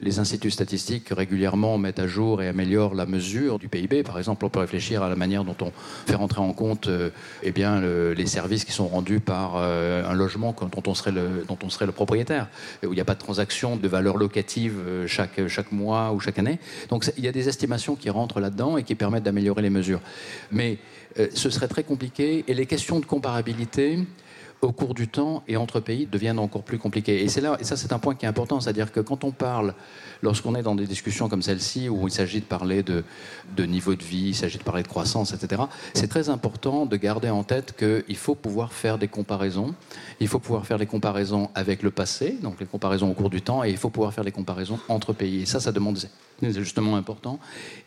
les 0.01 0.19
instituts 0.19 0.51
statistiques 0.51 1.09
régulièrement 1.09 1.77
mettent 1.77 1.99
à 1.99 2.07
jour 2.07 2.41
et 2.41 2.47
améliorent 2.47 2.95
la 2.95 3.05
mesure 3.05 3.59
du 3.59 3.67
PIB. 3.67 4.03
Par 4.03 4.17
exemple, 4.17 4.45
on 4.45 4.49
peut 4.49 4.59
réfléchir 4.59 5.03
à 5.03 5.09
la 5.09 5.15
manière 5.15 5.43
dont 5.43 5.55
on 5.61 5.71
fait 6.05 6.15
rentrer 6.15 6.41
en 6.41 6.53
compte 6.53 6.87
euh, 6.87 7.09
eh 7.43 7.51
bien, 7.51 7.81
les 7.81 8.25
services 8.25 8.65
qui 8.65 8.71
sont 8.71 8.87
rendus 8.87 9.19
par 9.19 9.53
euh, 9.55 10.09
un 10.09 10.13
logement 10.13 10.55
dont 10.59 10.83
on, 10.85 10.93
serait 10.93 11.11
le, 11.11 11.45
dont 11.47 11.57
on 11.63 11.69
serait 11.69 11.85
le 11.85 11.91
propriétaire, 11.91 12.47
où 12.83 12.91
il 12.91 12.95
n'y 12.95 13.01
a 13.01 13.05
pas 13.05 13.13
de 13.13 13.19
transaction 13.19 13.75
de 13.75 13.87
valeur 13.87 14.17
locative 14.17 14.75
euh, 14.85 15.07
chaque, 15.07 15.47
chaque 15.47 15.71
mois 15.71 16.11
ou 16.11 16.19
chaque 16.19 16.39
année. 16.39 16.59
Donc, 16.89 17.09
il 17.17 17.23
y 17.23 17.27
a 17.27 17.31
des 17.31 17.49
estimations 17.49 17.95
qui 17.95 18.09
rentrent 18.09 18.39
là-dedans 18.39 18.77
et 18.77 18.83
qui 18.83 18.95
permettent 18.95 19.23
d'améliorer 19.23 19.61
les 19.61 19.69
mesures. 19.69 20.01
Mais 20.51 20.77
euh, 21.19 21.27
ce 21.33 21.49
serait 21.49 21.67
très 21.67 21.83
compliqué. 21.83 22.43
Et 22.47 22.53
les 22.53 22.65
questions 22.65 22.99
de 22.99 23.05
comparabilité 23.05 23.99
au 24.61 24.71
cours 24.71 24.93
du 24.93 25.07
temps 25.07 25.43
et 25.47 25.55
entre 25.55 25.79
pays 25.79 26.05
deviennent 26.05 26.39
encore 26.39 26.63
plus 26.63 26.77
compliquées. 26.77 27.21
Et 27.21 27.25
et 27.25 27.29
ça 27.29 27.77
c'est 27.77 27.93
un 27.93 27.99
point 27.99 28.15
qui 28.15 28.25
est 28.25 28.27
important, 28.27 28.59
c'est-à-dire 28.59 28.91
que 28.91 28.99
quand 28.99 29.23
on 29.23 29.31
parle, 29.31 29.73
lorsqu'on 30.21 30.55
est 30.55 30.63
dans 30.63 30.75
des 30.75 30.85
discussions 30.85 31.29
comme 31.29 31.41
celle-ci, 31.41 31.87
où 31.87 32.07
il 32.07 32.11
s'agit 32.11 32.41
de 32.41 32.45
parler 32.45 32.83
de, 32.83 33.03
niveau 33.65 33.95
de 33.95 34.03
vie, 34.03 34.29
il 34.29 34.35
s'agit 34.35 34.57
de 34.57 34.63
parler 34.63 34.83
de 34.83 34.87
croissance, 34.87 35.33
etc., 35.33 35.63
c'est 35.93 36.07
très 36.07 36.29
important 36.29 36.85
de 36.85 36.97
garder 36.97 37.29
en 37.29 37.43
tête 37.43 37.75
qu'il 37.77 38.17
faut 38.17 38.35
pouvoir 38.35 38.73
faire 38.73 38.97
des 38.97 39.07
comparaisons, 39.07 39.73
il 40.19 40.27
faut 40.27 40.39
pouvoir 40.39 40.65
faire 40.65 40.77
des 40.77 40.85
comparaisons 40.85 41.49
avec 41.55 41.81
le 41.83 41.91
passé, 41.91 42.37
donc 42.41 42.59
les 42.59 42.65
comparaisons 42.65 43.09
au 43.09 43.13
cours 43.13 43.29
du 43.29 43.41
temps, 43.41 43.63
et 43.63 43.69
il 43.69 43.77
faut 43.77 43.89
pouvoir 43.89 44.13
faire 44.13 44.25
des 44.25 44.31
comparaisons 44.31 44.79
entre 44.89 45.13
pays. 45.13 45.43
Et 45.43 45.45
ça, 45.45 45.59
ça 45.59 45.71
demande 45.71 45.97
c'est 46.41 46.53
justement 46.53 46.95
important. 46.95 47.37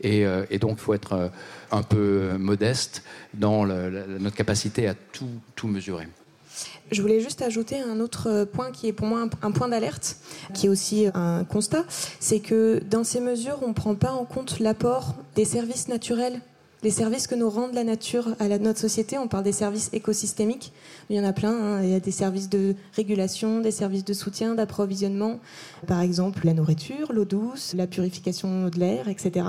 Et, 0.02 0.26
euh, 0.26 0.45
donc, 0.61 0.73
il 0.73 0.81
faut 0.81 0.93
être 0.93 1.14
euh, 1.14 1.29
un 1.71 1.83
peu 1.83 2.37
modeste 2.38 3.02
dans 3.33 3.64
notre 3.64 4.37
capacité 4.37 4.88
à 4.88 4.95
tout, 4.95 5.31
tout 5.57 5.69
mesurer. 5.69 6.07
Je 6.92 7.00
voulais 7.00 7.20
juste 7.20 7.40
ajouter 7.40 7.80
un 7.80 8.00
autre 8.00 8.44
point 8.44 8.70
qui 8.70 8.87
est 8.87 8.92
pour 8.92 9.06
moi 9.06 9.26
un, 9.42 9.50
point 9.50 9.68
d'alerte, 9.68 10.18
qui 10.52 10.66
est 10.66 10.68
aussi 10.68 11.06
un 11.14 11.42
constat, 11.44 11.84
c'est 12.20 12.40
que 12.40 12.82
dans 12.90 13.02
ces 13.02 13.20
mesures, 13.20 13.58
on 13.62 13.68
ne 13.68 13.72
prend 13.72 13.94
pas 13.94 14.12
en 14.12 14.26
compte 14.26 14.61
l'apport 14.61 15.14
des 15.34 15.46
services 15.46 15.88
naturels 15.88 16.40
les 16.82 16.90
services 16.90 17.26
que 17.26 17.34
nous 17.34 17.49
rend 17.49 17.68
la 17.72 17.84
nature 17.84 18.34
à 18.40 18.49
notre 18.58 18.80
société. 18.80 19.16
On 19.16 19.28
parle 19.28 19.44
des 19.44 19.52
services 19.52 19.90
écosystémiques. 19.92 20.72
Il 21.11 21.16
y 21.16 21.20
en 21.20 21.25
a 21.25 21.32
plein. 21.32 21.52
Hein. 21.52 21.82
Il 21.82 21.90
y 21.90 21.94
a 21.94 22.00
des 22.00 22.11
services 22.11 22.49
de 22.49 22.75
régulation, 22.94 23.61
des 23.61 23.70
services 23.70 24.04
de 24.04 24.12
soutien, 24.12 24.54
d'approvisionnement. 24.54 25.38
Par 25.87 26.00
exemple, 26.00 26.44
la 26.44 26.54
nourriture, 26.54 27.12
l'eau 27.12 27.25
douce, 27.25 27.75
la 27.76 27.87
purification 27.87 28.68
de 28.68 28.78
l'air, 28.78 29.08
etc. 29.08 29.46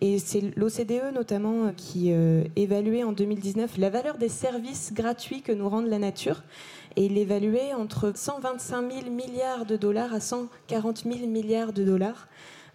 Et 0.00 0.18
c'est 0.18 0.56
l'OCDE 0.56 1.14
notamment 1.14 1.72
qui 1.76 2.12
euh, 2.12 2.44
évaluait 2.56 3.04
en 3.04 3.12
2019 3.12 3.78
la 3.78 3.90
valeur 3.90 4.18
des 4.18 4.28
services 4.28 4.92
gratuits 4.92 5.42
que 5.42 5.52
nous 5.52 5.68
rendent 5.68 5.88
la 5.88 5.98
nature. 5.98 6.42
Et 6.96 7.06
il 7.06 7.18
évaluait 7.18 7.74
entre 7.74 8.12
125 8.14 8.92
000 8.92 9.10
milliards 9.10 9.66
de 9.66 9.76
dollars 9.76 10.12
à 10.12 10.20
140 10.20 11.04
000 11.04 11.26
milliards 11.26 11.72
de 11.72 11.84
dollars. 11.84 12.28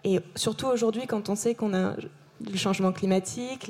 Et 0.03 0.19
surtout 0.35 0.67
aujourd'hui, 0.67 1.07
quand 1.07 1.29
on 1.29 1.35
sait 1.35 1.55
qu'on 1.55 1.73
a 1.73 1.95
le 2.45 2.57
changement 2.57 2.91
climatique, 2.91 3.69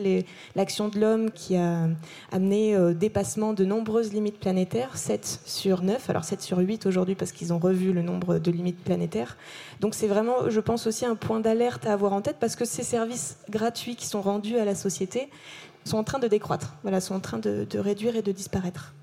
l'action 0.55 0.89
de 0.89 0.99
l'homme 0.99 1.31
qui 1.31 1.55
a 1.55 1.87
amené 2.31 2.77
au 2.77 2.93
dépassement 2.93 3.53
de 3.53 3.65
nombreuses 3.65 4.13
limites 4.13 4.39
planétaires, 4.39 4.97
7 4.97 5.41
sur 5.45 5.81
9, 5.81 6.09
alors 6.09 6.23
7 6.23 6.41
sur 6.41 6.57
8 6.59 6.85
aujourd'hui 6.85 7.15
parce 7.15 7.31
qu'ils 7.31 7.53
ont 7.53 7.59
revu 7.59 7.93
le 7.93 8.01
nombre 8.01 8.39
de 8.39 8.51
limites 8.51 8.83
planétaires. 8.83 9.37
Donc 9.79 9.95
c'est 9.95 10.07
vraiment, 10.07 10.49
je 10.49 10.59
pense 10.59 10.87
aussi, 10.87 11.05
un 11.05 11.15
point 11.15 11.39
d'alerte 11.39 11.87
à 11.87 11.93
avoir 11.93 12.13
en 12.13 12.21
tête 12.21 12.37
parce 12.39 12.55
que 12.55 12.65
ces 12.65 12.83
services 12.83 13.37
gratuits 13.49 13.95
qui 13.95 14.05
sont 14.05 14.21
rendus 14.21 14.57
à 14.57 14.65
la 14.65 14.75
société 14.75 15.29
sont 15.85 15.97
en 15.97 16.03
train 16.03 16.19
de 16.19 16.27
décroître, 16.27 16.75
voilà, 16.83 17.01
sont 17.01 17.15
en 17.15 17.19
train 17.19 17.39
de, 17.39 17.65
de 17.69 17.79
réduire 17.79 18.15
et 18.15 18.21
de 18.21 18.31
disparaître. 18.31 18.93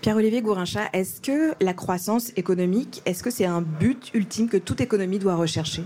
Pierre-Olivier 0.00 0.42
Gourincha, 0.42 0.90
est-ce 0.92 1.20
que 1.20 1.54
la 1.60 1.72
croissance 1.72 2.30
économique, 2.36 3.00
est-ce 3.06 3.22
que 3.22 3.30
c'est 3.30 3.46
un 3.46 3.62
but 3.62 4.10
ultime 4.12 4.50
que 4.50 4.58
toute 4.58 4.82
économie 4.82 5.18
doit 5.18 5.34
rechercher? 5.34 5.82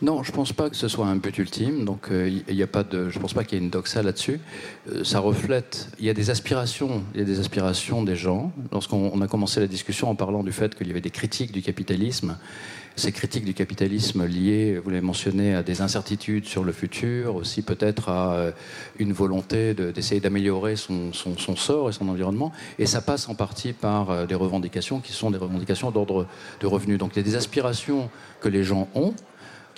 Non, 0.00 0.22
je 0.22 0.30
pense 0.30 0.52
pas 0.52 0.70
que 0.70 0.76
ce 0.76 0.86
soit 0.86 1.06
un 1.06 1.16
but 1.16 1.36
ultime. 1.38 1.84
Donc, 1.84 2.06
il 2.10 2.14
euh, 2.14 2.52
y 2.52 2.62
a 2.62 2.68
pas 2.68 2.84
de, 2.84 3.08
je 3.08 3.18
pense 3.18 3.34
pas 3.34 3.42
qu'il 3.42 3.58
y 3.58 3.60
ait 3.60 3.64
une 3.64 3.70
doxa 3.70 4.02
là-dessus. 4.02 4.38
Euh, 4.92 5.02
ça 5.02 5.18
reflète. 5.18 5.88
Il 5.98 6.06
y 6.06 6.10
a 6.10 6.14
des 6.14 6.30
aspirations. 6.30 7.02
Il 7.14 7.20
y 7.20 7.22
a 7.22 7.26
des 7.26 7.40
aspirations 7.40 8.04
des 8.04 8.14
gens. 8.14 8.52
Lorsqu'on 8.70 9.20
a 9.20 9.26
commencé 9.26 9.58
la 9.58 9.66
discussion 9.66 10.08
en 10.08 10.14
parlant 10.14 10.44
du 10.44 10.52
fait 10.52 10.76
qu'il 10.76 10.86
y 10.86 10.90
avait 10.90 11.00
des 11.00 11.10
critiques 11.10 11.50
du 11.50 11.62
capitalisme, 11.62 12.38
ces 12.94 13.10
critiques 13.10 13.44
du 13.44 13.54
capitalisme 13.54 14.24
liées, 14.24 14.80
vous 14.82 14.90
l'avez 14.90 15.04
mentionné, 15.04 15.54
à 15.54 15.64
des 15.64 15.80
incertitudes 15.80 16.46
sur 16.46 16.62
le 16.62 16.72
futur, 16.72 17.34
aussi 17.34 17.62
peut-être 17.62 18.08
à 18.08 18.34
euh, 18.34 18.52
une 19.00 19.12
volonté 19.12 19.74
d'essayer 19.74 20.20
d'améliorer 20.20 20.76
son, 20.76 21.12
son, 21.12 21.56
sort 21.56 21.88
et 21.88 21.92
son 21.92 22.08
environnement. 22.08 22.52
Et 22.78 22.86
ça 22.86 23.00
passe 23.00 23.28
en 23.28 23.34
partie 23.34 23.72
par 23.72 24.28
des 24.28 24.34
revendications 24.36 25.00
qui 25.00 25.12
sont 25.12 25.32
des 25.32 25.38
revendications 25.38 25.90
d'ordre 25.90 26.26
de 26.60 26.66
revenus. 26.68 26.98
Donc, 26.98 27.12
il 27.14 27.18
y 27.18 27.20
a 27.20 27.24
des 27.24 27.36
aspirations 27.36 28.10
que 28.40 28.48
les 28.48 28.62
gens 28.62 28.88
ont 28.94 29.14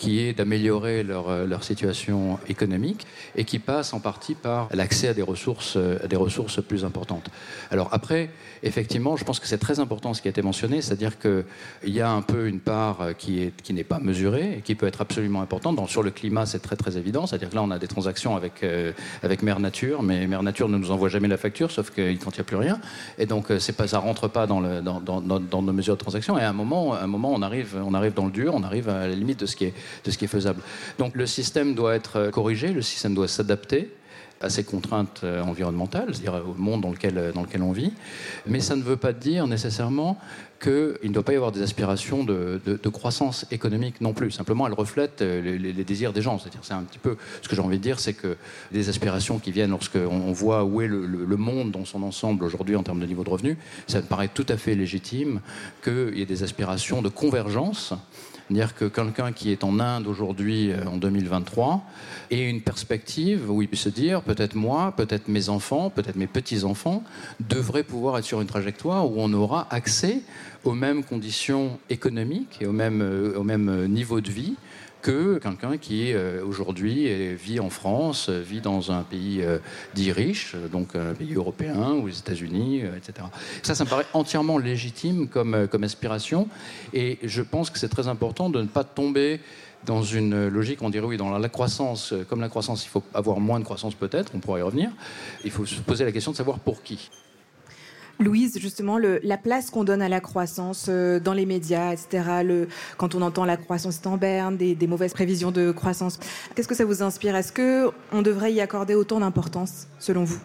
qui 0.01 0.21
est 0.21 0.33
d'améliorer 0.33 1.03
leur, 1.03 1.29
euh, 1.29 1.47
leur, 1.47 1.63
situation 1.63 2.39
économique 2.49 3.07
et 3.37 3.45
qui 3.45 3.59
passe 3.59 3.93
en 3.93 4.01
partie 4.01 4.35
par 4.35 4.71
l'accès 4.73 5.09
à 5.09 5.15
des 5.15 5.21
ressources, 5.21 5.77
euh, 5.77 5.99
des 6.09 6.17
ressources 6.17 6.63
plus 6.63 6.87
importantes. 6.87 7.29
Alors 7.71 7.91
après, 7.93 8.31
effectivement, 8.63 9.19
je 9.19 9.25
pense 9.25 9.39
que 9.39 9.47
c'est 9.47 9.59
très 9.59 9.79
important 9.79 10.15
ce 10.15 10.23
qui 10.23 10.29
a 10.29 10.31
été 10.31 10.41
mentionné, 10.41 10.81
c'est-à-dire 10.81 11.19
qu'il 11.19 11.45
y 11.85 12.01
a 12.01 12.11
un 12.11 12.23
peu 12.23 12.49
une 12.49 12.61
part 12.61 13.03
euh, 13.03 13.13
qui 13.13 13.41
n'est 13.41 13.53
qui 13.63 13.85
pas 13.85 13.99
mesurée 13.99 14.57
et 14.57 14.61
qui 14.63 14.75
peut 14.75 14.87
être 14.87 15.03
absolument 15.03 15.43
importante. 15.43 15.77
Donc, 15.77 15.91
sur 15.91 16.03
le 16.03 16.11
climat, 16.11 16.47
c'est 16.47 16.61
très 16.61 16.77
très 16.77 16.97
évident, 16.97 17.27
c'est-à-dire 17.27 17.51
que 17.51 17.57
là, 17.57 17.63
on 17.63 17.71
a 17.71 17.79
des 17.79 17.89
transactions 17.89 18.37
avec, 18.37 18.65
avec 19.23 19.43
Mère 19.43 19.61
Nature, 19.61 20.03
mais 20.03 20.27
Mère 20.27 20.43
Nature 20.43 20.69
ne 20.69 20.79
nous 20.79 20.91
envoie 20.91 21.11
jamais 21.11 21.29
la 21.29 21.37
facture, 21.37 21.71
sauf 21.71 21.91
quand 21.95 22.03
il 22.03 22.39
n'y 22.39 22.41
a 22.41 22.45
plus 22.45 22.57
rien. 22.57 22.81
Et 23.19 23.27
donc, 23.27 23.47
c'est 23.59 23.77
pas, 23.77 23.87
ça 23.87 23.99
rentre 23.99 24.29
pas 24.29 24.47
dans, 24.47 24.61
le, 24.61 24.81
dans, 24.81 25.01
dans, 25.01 25.63
nos 25.63 25.73
mesures 25.73 25.95
de 25.95 26.01
transaction. 26.01 26.39
Et 26.39 26.43
à 26.43 26.49
un 26.49 26.53
moment, 26.53 26.95
à 26.95 27.03
un 27.03 27.07
moment 27.07 27.33
on, 27.33 27.43
arrive, 27.43 27.77
on 27.85 27.95
arrive 27.95 28.15
dans 28.15 28.27
le 28.27 28.33
dur, 28.33 28.55
on 28.55 28.63
arrive 28.63 28.89
à 28.89 29.07
la 29.07 29.15
limite 29.15 29.41
de 29.41 29.47
ce 29.47 29.57
qui 29.57 29.65
est 29.67 29.75
de 30.05 30.11
ce 30.11 30.19
qui 30.19 30.25
est 30.25 30.29
faisable. 30.29 30.63
Donc 30.99 31.15
le 31.17 31.27
système 31.27 31.75
doit 31.75 31.95
être 31.95 32.17
euh, 32.17 32.31
corrigé, 32.31 32.73
le 32.73 32.83
système 32.83 33.15
doit 33.15 33.29
s'adapter 33.29 33.91
à 34.43 34.49
ces 34.49 34.65
contraintes 34.65 35.21
euh, 35.23 35.43
environnementales, 35.43 36.15
c'est-à-dire 36.15 36.43
au 36.47 36.55
monde 36.55 36.81
dans 36.81 36.91
lequel, 36.91 37.19
euh, 37.19 37.33
dans 37.33 37.43
lequel 37.43 37.63
on 37.63 37.73
vit. 37.73 37.93
Mais 38.47 38.61
ça 38.61 38.75
ne 38.75 38.83
veut 38.83 38.97
pas 38.97 39.13
dire 39.13 39.47
nécessairement 39.47 40.19
qu'il 40.63 40.97
ne 41.05 41.13
doit 41.13 41.23
pas 41.23 41.33
y 41.33 41.37
avoir 41.37 41.53
des 41.53 41.63
aspirations 41.63 42.23
de, 42.25 42.61
de, 42.67 42.89
croissance 42.89 43.47
économique 43.51 44.01
non 44.03 44.13
plus. 44.13 44.31
Simplement, 44.31 44.67
elles 44.67 44.75
reflètent 44.75 45.23
les, 45.23 45.73
désirs 45.73 46.13
des 46.13 46.21
gens. 46.21 46.39
C'est-à-dire, 46.39 46.61
c'est 46.63 46.75
un 46.75 46.83
petit 46.83 46.99
peu 46.99 47.17
ce 47.41 47.49
que 47.49 47.57
j'ai 47.57 47.63
envie 47.63 47.79
de 47.79 47.83
dire, 47.83 47.99
c'est 47.99 48.13
que 48.13 48.37
des 48.71 48.91
aspirations 48.91 49.39
qui 49.39 49.53
viennent 49.53 49.71
lorsqu'on 49.71 50.01
on 50.05 50.33
voit 50.33 50.65
où 50.65 50.83
est 50.83 50.87
le, 50.87 51.07
le, 51.07 51.37
monde 51.39 51.71
dans 51.71 51.87
son 51.87 52.03
ensemble 52.03 52.45
aujourd'hui 52.45 52.77
en 52.77 52.83
termes 52.83 53.01
de 53.01 53.07
niveau 53.07 53.25
de 53.25 53.31
revenu, 53.31 53.57
ça 53.87 54.03
me 54.03 54.07
paraît 54.07 54.29
tout 54.29 54.45
à 54.51 54.59
fait 54.59 54.75
légitime 54.75 55.41
qu'il 55.83 56.19
y 56.19 56.21
ait 56.21 56.27
des 56.27 56.43
aspirations 56.43 57.01
de 57.01 57.09
convergence 57.09 57.95
c'est-à-dire 58.51 58.75
que 58.75 58.87
quelqu'un 58.87 59.31
qui 59.31 59.53
est 59.53 59.63
en 59.63 59.79
Inde 59.79 60.09
aujourd'hui, 60.09 60.73
euh, 60.73 60.85
en 60.85 60.97
2023, 60.97 61.85
ait 62.33 62.51
une 62.51 62.61
perspective 62.61 63.49
où 63.49 63.63
il 63.63 63.69
peut 63.69 63.77
se 63.77 63.89
dire 63.89 64.23
peut-être 64.23 64.57
moi, 64.57 64.93
peut-être 64.97 65.29
mes 65.29 65.49
enfants, 65.49 65.89
peut-être 65.89 66.17
mes 66.17 66.27
petits-enfants 66.27 67.05
devraient 67.39 67.85
pouvoir 67.85 68.19
être 68.19 68.25
sur 68.25 68.41
une 68.41 68.49
trajectoire 68.49 69.09
où 69.09 69.15
on 69.19 69.33
aura 69.35 69.69
accès 69.71 70.23
aux 70.65 70.73
mêmes 70.73 71.05
conditions 71.05 71.79
économiques 71.91 72.59
et 72.61 72.67
au 72.67 72.73
même, 72.73 73.03
euh, 73.03 73.39
au 73.39 73.45
même 73.45 73.87
niveau 73.87 74.21
de 74.21 74.31
vie 74.31 74.57
que 75.01 75.39
quelqu'un 75.39 75.79
qui 75.79 76.13
euh, 76.13 76.45
aujourd'hui 76.45 77.35
vit 77.35 77.61
en 77.61 77.71
France, 77.71 78.29
vit 78.29 78.61
dans 78.61 78.93
un 78.93 79.03
pays 79.03 79.43
euh, 79.43 79.59
dit 79.95 80.13
riche, 80.13 80.55
donc 80.73 80.95
un 80.95 81.15
pays 81.15 81.35
européen 81.35 81.93
ou 81.93 82.07
les 82.07 82.19
États-Unis, 82.19 82.83
euh, 82.83 82.97
etc. 82.97 83.27
Ça, 83.63 83.75
ça 83.75 83.85
me 83.85 83.91
paraît 83.91 84.07
entièrement 84.13 84.59
légitime 84.59 85.29
comme, 85.29 85.69
comme 85.69 85.85
aspiration, 85.85 86.49
et 86.93 87.19
je 87.23 87.43
pense 87.43 87.71
que 87.71 87.79
c'est 87.79 87.89
très 87.89 88.09
important 88.09 88.51
de 88.51 88.61
ne 88.63 88.67
pas 88.67 88.85
tomber 88.85 89.41
dans 89.87 90.03
une 90.03 90.49
logique, 90.49 90.83
on 90.83 90.91
dirait 90.91 91.07
oui, 91.07 91.17
dans 91.17 91.31
la, 91.31 91.49
croissance, 91.49 92.13
comme 92.29 92.41
la 92.41 92.51
croissance, 92.51 92.85
il 92.85 92.89
faut 92.89 93.03
avoir 93.15 93.41
moins 93.41 93.59
de 93.59 93.65
croissance 93.65 93.95
peut-être, 93.95 94.33
on 94.35 94.39
pourra 94.39 94.59
y 94.59 94.63
revenir, 94.63 94.91
il 95.43 95.51
faut 95.51 95.65
se 95.65 95.81
poser 95.81 96.05
la 96.05 96.13
question 96.13 96.33
de 96.33 96.37
savoir 96.37 96.59
pour 96.59 96.83
qui. 96.83 97.09
Louise, 98.21 98.59
justement, 98.59 98.99
la 98.99 99.37
place 99.37 99.71
qu'on 99.71 99.85
donne 99.85 100.03
à 100.03 100.09
la 100.09 100.21
croissance 100.21 100.87
euh, 100.89 101.19
dans 101.19 101.33
les 101.33 101.47
médias, 101.47 101.93
etc., 101.93 102.23
quand 102.97 103.15
on 103.15 103.23
entend 103.23 103.45
la 103.45 103.57
croissance 103.57 103.97
est 103.97 104.07
en 104.07 104.17
berne, 104.17 104.57
des, 104.57 104.87
mauvaises 104.87 105.13
prévisions 105.13 105.51
de 105.51 105.73
croissance, 105.73 106.19
qu'est-ce 106.55 106.69
que 106.69 106.75
ça 106.75 106.85
vous 106.85 107.03
inspire? 107.03 107.35
Est-ce 107.35 107.53
qu'on 107.53 108.23
devrait 108.23 108.53
y 108.53 108.61
accorder 108.61 108.95
autant 108.95 109.21
d'importance, 109.21 109.87
selon 109.99 110.25
vous? 110.25 110.39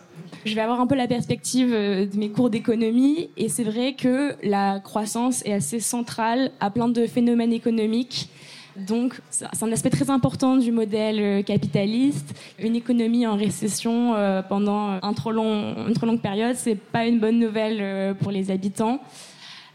Je 0.46 0.56
vais 0.56 0.62
avoir 0.62 0.80
un 0.80 0.88
peu 0.88 0.96
la 0.96 1.08
perspective 1.08 1.74
euh, 1.74 2.06
de 2.06 2.18
mes 2.18 2.30
cours 2.30 2.50
d'économie 2.50 3.30
et 3.36 3.50
c'est 3.50 3.64
vrai 3.64 3.96
que 3.96 4.36
la 4.44 4.80
croissance 4.80 5.44
est 5.46 5.54
assez 5.54 5.80
centrale 5.80 6.52
à 6.60 6.70
plein 6.70 6.88
de 6.88 7.08
phénomènes 7.08 7.54
économiques 7.54 8.30
donc, 8.76 9.22
c'est 9.30 9.46
un 9.62 9.72
aspect 9.72 9.90
très 9.90 10.10
important 10.10 10.58
du 10.58 10.72
modèle 10.72 11.20
euh, 11.20 11.42
capitaliste. 11.42 12.36
Une 12.60 12.76
économie 12.76 13.26
en 13.26 13.38
récession 13.38 14.16
euh, 14.16 14.42
pendant 14.42 15.00
un 15.02 15.14
trop 15.14 15.32
long, 15.32 15.88
une 15.88 15.94
trop 15.94 16.06
longue 16.06 16.22
période, 16.22 16.56
c'est 16.58 16.76
pas 16.76 17.06
une 17.06 17.20
bonne 17.20 17.40
nouvelle 17.40 17.78
euh, 17.80 18.14
pour 18.14 18.32
les 18.32 18.52
habitants. 18.52 19.02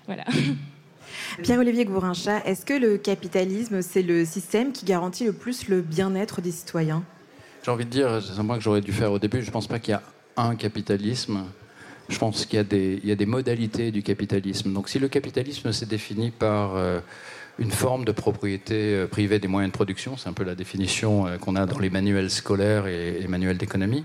Voilà. 0.07 0.25
Pierre-Olivier 1.43 1.87
Gourincha, 1.87 2.45
est-ce 2.45 2.67
que 2.67 2.75
le 2.75 2.99
capitalisme, 2.99 3.81
c'est 3.81 4.03
le 4.03 4.25
système 4.27 4.73
qui 4.73 4.85
garantit 4.85 5.25
le 5.25 5.33
plus 5.33 5.69
le 5.69 5.81
bien-être 5.81 6.43
des 6.43 6.51
citoyens? 6.51 7.03
J'ai 7.65 7.71
envie 7.71 7.87
de 7.87 7.91
dire, 7.91 8.23
c'est 8.23 8.39
un 8.39 8.45
point 8.45 8.59
que 8.59 8.63
j'aurais 8.63 8.81
dû 8.81 8.93
faire 8.93 9.13
au 9.13 9.19
début, 9.19 9.41
je 9.41 9.47
ne 9.47 9.53
pense 9.53 9.67
pas 9.67 9.79
qu'il 9.79 9.93
y 9.93 9.95
a 9.95 10.03
un 10.37 10.57
capitalisme. 10.57 11.45
Je 12.09 12.19
pense 12.19 12.45
qu'il 12.45 12.59
y, 12.59 13.07
y, 13.07 13.13
a 13.13 13.15
des 13.15 13.27
modalités 13.27 13.93
du 13.93 14.03
capitalisme. 14.03 14.73
Donc 14.73 14.89
si 14.89 14.99
le 14.99 15.07
capitalisme 15.07 15.71
s'est 15.71 15.87
défini 15.87 16.33
par 16.33 16.75
une 17.59 17.71
forme 17.71 18.05
de 18.05 18.13
propriété 18.13 18.95
euh, 18.95 19.07
privée 19.07 19.39
des 19.39 19.49
moyens 19.49 19.71
de 19.71 19.75
production. 19.75 20.17
C'est 20.17 20.29
un 20.29 20.33
peu 20.33 20.45
la 20.45 20.55
définition 20.55 21.27
euh, 21.27 21.37
qu'on 21.37 21.57
a 21.57 21.67
dans 21.67 21.79
les 21.79 21.91
manuels 21.91 22.31
scolaires 22.31 22.87
et 22.87 23.19
les 23.21 23.29
manuels 23.29 23.59
d'économie. 23.59 24.05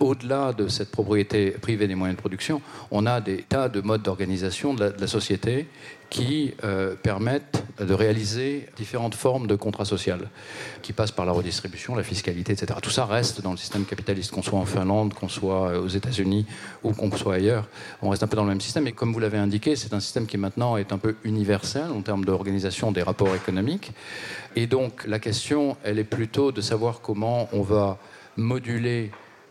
Au-delà 0.00 0.52
de 0.52 0.68
cette 0.68 0.90
propriété 0.90 1.50
privée 1.50 1.86
des 1.86 1.94
moyens 1.94 2.16
de 2.16 2.20
production, 2.20 2.60
on 2.90 3.06
a 3.06 3.20
des 3.20 3.38
tas 3.38 3.68
de 3.68 3.80
modes 3.80 4.02
d'organisation 4.02 4.74
de, 4.74 4.94
la 4.98 5.06
société 5.06 5.68
qui 6.08 6.54
euh, 6.62 6.94
permettent 6.94 7.64
de 7.80 7.92
réaliser 7.92 8.68
différentes 8.76 9.16
formes 9.16 9.48
de 9.48 9.56
contrats 9.56 9.84
sociaux, 9.84 10.14
qui 10.82 10.92
passent 10.92 11.10
par 11.10 11.26
la 11.26 11.32
redistribution, 11.32 11.96
la 11.96 12.04
fiscalité, 12.04 12.52
etc. 12.52 12.78
Tout 12.80 12.90
ça 12.90 13.06
reste 13.06 13.40
dans 13.42 13.50
le 13.50 13.56
système 13.56 13.84
capitaliste, 13.84 14.30
qu'on 14.30 14.42
soit 14.42 14.58
en 14.58 14.66
Finlande, 14.66 15.14
qu'on 15.14 15.28
soit 15.28 15.78
aux 15.80 15.88
États-Unis 15.88 16.46
ou 16.84 16.92
qu'on 16.92 17.10
soit 17.16 17.34
ailleurs. 17.34 17.68
On 18.02 18.10
reste 18.10 18.22
un 18.22 18.28
peu 18.28 18.36
dans 18.36 18.44
le 18.44 18.50
même 18.50 18.60
système. 18.60 18.86
Et 18.86 18.92
comme 18.92 19.12
vous 19.12 19.18
l'avez 19.18 19.38
indiqué, 19.38 19.74
c'est 19.74 19.94
un 19.94 20.00
système 20.00 20.26
qui 20.26 20.38
maintenant 20.38 20.76
est 20.76 20.92
un 20.92 20.98
peu 20.98 21.16
universel 21.24 21.90
en 21.90 22.02
termes 22.02 22.24
d'organisation 22.24 22.85
des 22.92 23.02
rapports 23.02 23.34
économiques. 23.34 23.92
Et 24.54 24.66
donc 24.66 25.06
la 25.06 25.18
question, 25.18 25.76
elle 25.84 25.98
est 25.98 26.04
plutôt 26.04 26.52
de 26.52 26.60
savoir 26.60 27.00
comment 27.00 27.48
on 27.52 27.62
va 27.62 27.98
moduler 28.36 29.10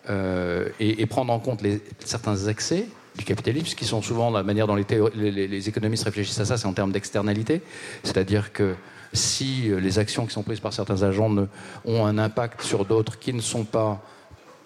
euh, 0.10 0.70
et, 0.80 1.06
prendre 1.06 1.34
en 1.34 1.40
compte 1.40 1.62
certains 2.00 2.48
excès 2.48 2.88
du 3.18 3.24
capitalisme, 3.24 3.76
qui 3.76 3.86
sont 3.86 4.02
souvent 4.02 4.30
la 4.30 4.44
manière 4.44 4.68
dont 4.68 4.76
les, 4.76 5.70
économistes 5.70 6.04
réfléchissent 6.04 6.40
à 6.40 6.46
ça, 6.46 6.58
c'est 6.58 6.68
en 6.68 6.74
termes 6.74 6.92
d'externalité. 6.92 7.62
C'est-à-dire 8.04 8.52
que 8.52 8.76
si 9.14 9.72
euh, 9.72 9.80
les 9.80 9.98
actions 10.00 10.26
qui 10.26 10.34
sont 10.34 10.44
prises 10.44 10.60
par 10.60 10.74
certains 10.74 11.02
agents 11.04 11.34
ont 11.86 12.06
un 12.06 12.18
impact 12.18 12.62
sur 12.62 12.86
d'autres 12.86 13.18
qui 13.18 13.34
ne 13.34 13.42
sont 13.42 13.64
pas 13.64 14.04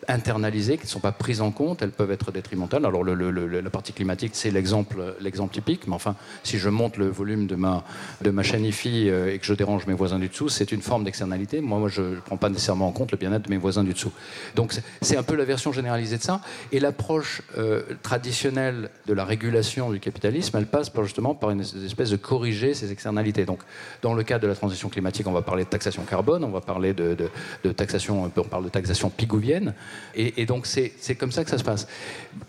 internalisées, 0.08 0.78
qui 0.78 0.86
ne 0.86 0.90
sont 0.90 1.00
pas 1.00 1.12
prises 1.12 1.42
en 1.42 1.52
compte, 1.52 1.82
elles 1.82 1.92
peuvent 1.92 2.12
être 2.12 2.32
détrimentales. 2.32 2.86
Alors 2.86 3.04
la 3.04 3.70
partie 3.70 3.94
climatique, 3.94 4.32
c'est 4.34 4.52
l'exemple, 4.52 5.04
typique, 5.52 5.88
mais 5.88 5.96
enfin, 5.96 6.16
si 6.44 6.58
je 6.58 6.70
monte 6.70 6.98
le 6.98 7.08
volume 7.08 7.48
de 7.48 7.56
ma, 7.56 7.84
de 8.22 8.30
ma 8.30 8.44
chaîne 8.44 8.64
IFI 8.66 9.10
euh, 9.10 9.34
et 9.34 9.40
que 9.40 9.46
je 9.46 9.54
dérange 9.54 9.88
mes 9.88 9.94
voisins 9.94 10.20
du 10.20 10.30
dessous, 10.30 10.50
c'est 10.50 10.72
une 10.72 10.82
forme 10.82 11.04
d'externalité. 11.04 11.62
Moi, 11.62 11.88
je 11.90 12.02
ne 12.02 12.16
prends 12.16 12.38
pas 12.38 12.50
nécessairement 12.50 12.88
en 12.88 12.92
compte 12.92 13.12
le 13.12 13.18
bien-être 13.18 13.44
de 13.44 13.50
mes 13.50 13.58
voisins 13.58 13.84
du 13.84 13.94
dessous. 13.94 14.12
Donc 14.56 14.74
c'est 15.02 15.18
un 15.18 15.24
peu 15.24 15.36
la 15.36 15.46
version 15.46 15.72
généralisée 15.72 16.18
de 16.18 16.24
ça. 16.24 16.42
Et 16.72 16.80
l'approche 16.80 17.42
euh, 17.58 17.82
traditionnelle 18.04 18.90
de 19.08 19.14
la 19.14 19.26
régulation 19.26 19.92
du 19.92 20.00
capitalisme, 20.00 20.58
elle 20.58 20.68
passe 20.68 20.92
justement 21.04 21.36
par 21.36 21.52
une 21.52 21.62
espèce 21.62 22.10
de 22.10 22.18
corriger 22.18 22.74
ces 22.74 22.92
externalités. 22.92 23.46
Donc 23.46 23.60
dans 24.02 24.14
le 24.14 24.24
cadre 24.24 24.44
de 24.44 24.48
la 24.48 24.56
transition 24.56 24.90
climatique, 24.90 25.28
on 25.28 25.32
va 25.32 25.42
parler 25.42 25.64
de 25.64 25.70
taxation 25.70 26.04
carbone, 26.04 26.44
on 26.44 26.50
va 26.50 26.62
parler 26.62 26.94
de 26.94 27.72
taxation, 27.76 28.24
on 28.24 28.44
parle 28.44 28.66
de 28.66 28.70
taxation 28.70 29.10
pigouvienne. 29.10 29.74
Et, 30.16 30.46
donc 30.46 30.66
c'est 30.66 31.16
comme 31.16 31.32
ça 31.32 31.44
que 31.44 31.50
ça 31.50 31.58
se 31.58 31.64
passe. 31.64 31.88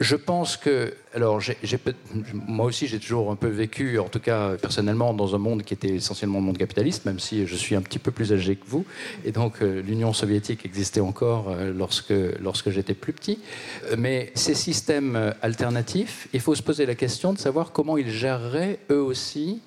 Je 0.01 0.17
pense 0.17 0.57
que, 0.57 0.95
alors 1.15 1.41
moi 2.33 2.67
aussi 2.67 2.87
j'ai 2.87 2.99
toujours 2.99 3.31
un 3.31 3.37
peu 3.37 3.49
vécu, 3.49 3.99
en 3.99 4.09
tout 4.09 4.21
cas 4.21 4.57
personnellement, 4.57 5.15
dans 5.15 5.35
un 5.35 5.39
monde 5.39 5.63
qui 5.63 5.75
était 5.75 5.95
essentiellement 5.95 6.39
un 6.39 6.43
monde 6.43 6.59
capitaliste, 6.59 7.05
même 7.05 7.19
si 7.19 7.47
je 7.47 7.55
suis 7.55 7.75
un 7.75 7.83
petit 7.83 7.99
peu 7.99 8.11
plus 8.11 8.33
âgé 8.33 8.57
que 8.57 8.67
vous. 8.67 8.85
Et 9.25 9.33
donc 9.33 9.63
euh, 9.63 9.83
l'Union 9.83 10.13
soviétique 10.13 10.65
existait 10.65 11.01
encore 11.01 11.51
euh, 11.51 11.73
lorsque, 11.73 12.15
lorsque 12.41 12.71
j'étais 12.71 12.95
plus 12.95 13.13
petit. 13.13 13.39
Mais 13.97 14.33
ces 14.35 14.55
systèmes 14.55 15.35
alternatifs, 15.43 16.29
il 16.33 16.41
faut 16.41 16.55
se 16.55 16.63
poser 16.63 16.87
la 16.87 16.95
question 16.95 17.33
de 17.33 17.39
savoir 17.39 17.73
comment 17.73 17.97
ils 17.97 18.11
géreraient 18.11 18.79
eux 18.91 19.03
aussi 19.03 19.61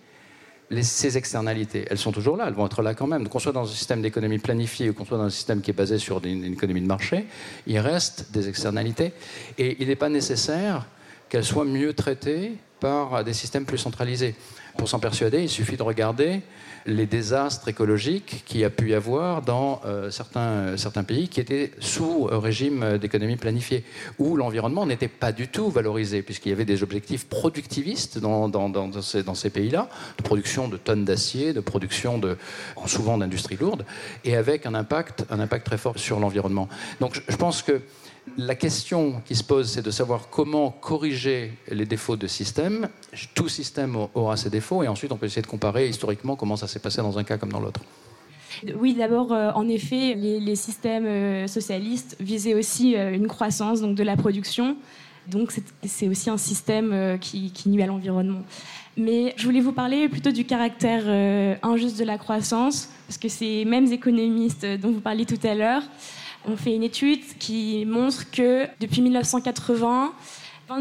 ces 0.81 1.17
externalités, 1.17 1.85
elles 1.89 1.97
sont 1.97 2.11
toujours 2.11 2.37
là, 2.37 2.45
elles 2.47 2.53
vont 2.53 2.65
être 2.65 2.81
là 2.81 2.93
quand 2.93 3.07
même. 3.07 3.27
Qu'on 3.27 3.39
soit 3.39 3.51
dans 3.51 3.63
un 3.63 3.73
système 3.73 4.01
d'économie 4.01 4.39
planifiée 4.39 4.89
ou 4.89 4.93
qu'on 4.93 5.05
soit 5.05 5.17
dans 5.17 5.25
un 5.25 5.29
système 5.29 5.61
qui 5.61 5.71
est 5.71 5.73
basé 5.73 5.99
sur 5.99 6.23
une, 6.25 6.53
économie 6.53 6.81
de 6.81 6.87
marché, 6.87 7.25
il 7.67 7.79
reste 7.79 8.31
des 8.31 8.49
externalités. 8.49 9.13
Et 9.57 9.77
il 9.79 9.87
n'est 9.87 9.95
pas 9.95 10.09
nécessaire 10.09 10.85
qu'elles 11.29 11.45
soient 11.45 11.65
mieux 11.65 11.93
traitées 11.93 12.53
par 12.79 13.23
des 13.23 13.33
systèmes 13.33 13.65
plus 13.65 13.77
centralisés. 13.77 14.35
Pour 14.77 14.89
s'en 14.89 14.99
persuader, 14.99 15.43
il 15.43 15.49
suffit 15.49 15.77
de 15.77 15.83
regarder 15.83 16.41
les 16.85 17.05
désastres 17.05 17.67
écologiques 17.67 18.43
qu'il 18.45 18.59
y 18.59 18.65
a 18.65 18.69
pu 18.69 18.89
y 18.89 18.93
avoir 18.93 19.41
dans 19.41 19.81
euh, 19.85 20.09
certains, 20.09 20.75
certains 20.77 21.03
pays 21.03 21.29
qui 21.29 21.39
étaient 21.39 21.71
sous 21.79 22.25
régime 22.25 22.97
d'économie 22.97 23.37
planifiée, 23.37 23.83
où 24.19 24.35
l'environnement 24.35 24.85
n'était 24.85 25.07
pas 25.07 25.31
du 25.31 25.47
tout 25.47 25.69
valorisé, 25.69 26.21
puisqu'il 26.21 26.49
y 26.49 26.51
avait 26.51 26.65
des 26.65 26.83
objectifs 26.83 27.27
productivistes 27.27 28.17
dans, 28.19 28.49
dans 28.49 29.35
ces 29.35 29.49
pays-là, 29.49 29.89
de 30.17 30.23
production 30.23 30.67
de 30.67 30.77
tonnes 30.77 31.05
d'acier, 31.05 31.53
de 31.53 31.61
production 31.61 32.17
de, 32.17 32.37
souvent 32.85 33.17
d'industries 33.17 33.57
lourdes, 33.57 33.85
et 34.25 34.35
avec 34.35 34.65
un 34.65 34.73
impact, 34.73 35.25
un 35.29 35.39
impact 35.39 35.65
très 35.65 35.77
fort 35.77 35.97
sur 35.97 36.19
l'environnement. 36.19 36.67
Donc 36.99 37.21
je 37.27 37.35
pense 37.35 37.61
que 37.61 37.81
la 38.37 38.55
question 38.55 39.21
qui 39.25 39.35
se 39.35 39.43
pose, 39.43 39.69
c'est 39.69 39.81
de 39.81 39.91
savoir 39.91 40.29
comment 40.29 40.71
corriger 40.71 41.53
les 41.69 41.85
défauts 41.85 42.15
de 42.15 42.27
système. 42.27 42.89
Tout 43.33 43.49
système 43.49 43.97
aura 44.13 44.37
ses 44.37 44.49
défauts, 44.49 44.83
et 44.83 44.87
ensuite 44.87 45.11
on 45.11 45.17
peut 45.17 45.25
essayer 45.25 45.41
de 45.41 45.47
comparer 45.47 45.87
historiquement 45.87 46.35
comment 46.35 46.55
ça 46.55 46.67
s'est 46.67 46.79
passé 46.79 47.01
dans 47.01 47.17
un 47.17 47.23
cas 47.23 47.37
comme 47.37 47.51
dans 47.51 47.59
l'autre. 47.59 47.81
Oui, 48.77 48.93
d'abord, 48.93 49.31
euh, 49.31 49.51
en 49.55 49.67
effet, 49.67 50.13
les, 50.15 50.55
systèmes 50.55 51.05
euh, 51.05 51.47
socialistes 51.47 52.15
visaient 52.19 52.53
aussi 52.53 52.95
euh, 52.95 53.13
une 53.13 53.27
croissance 53.27 53.81
donc 53.81 53.95
de 53.95 54.03
la 54.03 54.15
production. 54.15 54.77
Donc 55.27 55.53
c'est 55.85 56.09
aussi 56.09 56.29
un 56.29 56.37
système 56.37 57.17
qui, 57.17 57.51
qui 57.51 57.69
nuit 57.69 57.81
à 57.81 57.87
l'environnement. 57.87 58.41
Mais 58.97 59.33
je 59.37 59.45
voulais 59.45 59.61
vous 59.61 59.71
parler 59.71 60.09
plutôt 60.09 60.31
du 60.31 60.43
caractère 60.43 61.05
injuste 61.63 61.97
de 61.97 62.03
la 62.03 62.17
croissance, 62.17 62.89
parce 63.07 63.17
que 63.17 63.29
ces 63.29 63.63
mêmes 63.63 63.89
économistes 63.89 64.65
dont 64.81 64.91
vous 64.91 64.99
parliez 64.99 65.25
tout 65.25 65.39
à 65.47 65.55
l'heure 65.55 65.83
on 66.45 66.57
fait 66.57 66.75
une 66.75 66.83
étude 66.83 67.21
qui 67.39 67.85
montre 67.85 68.29
que 68.31 68.67
depuis 68.79 69.01
1980, 69.01 70.13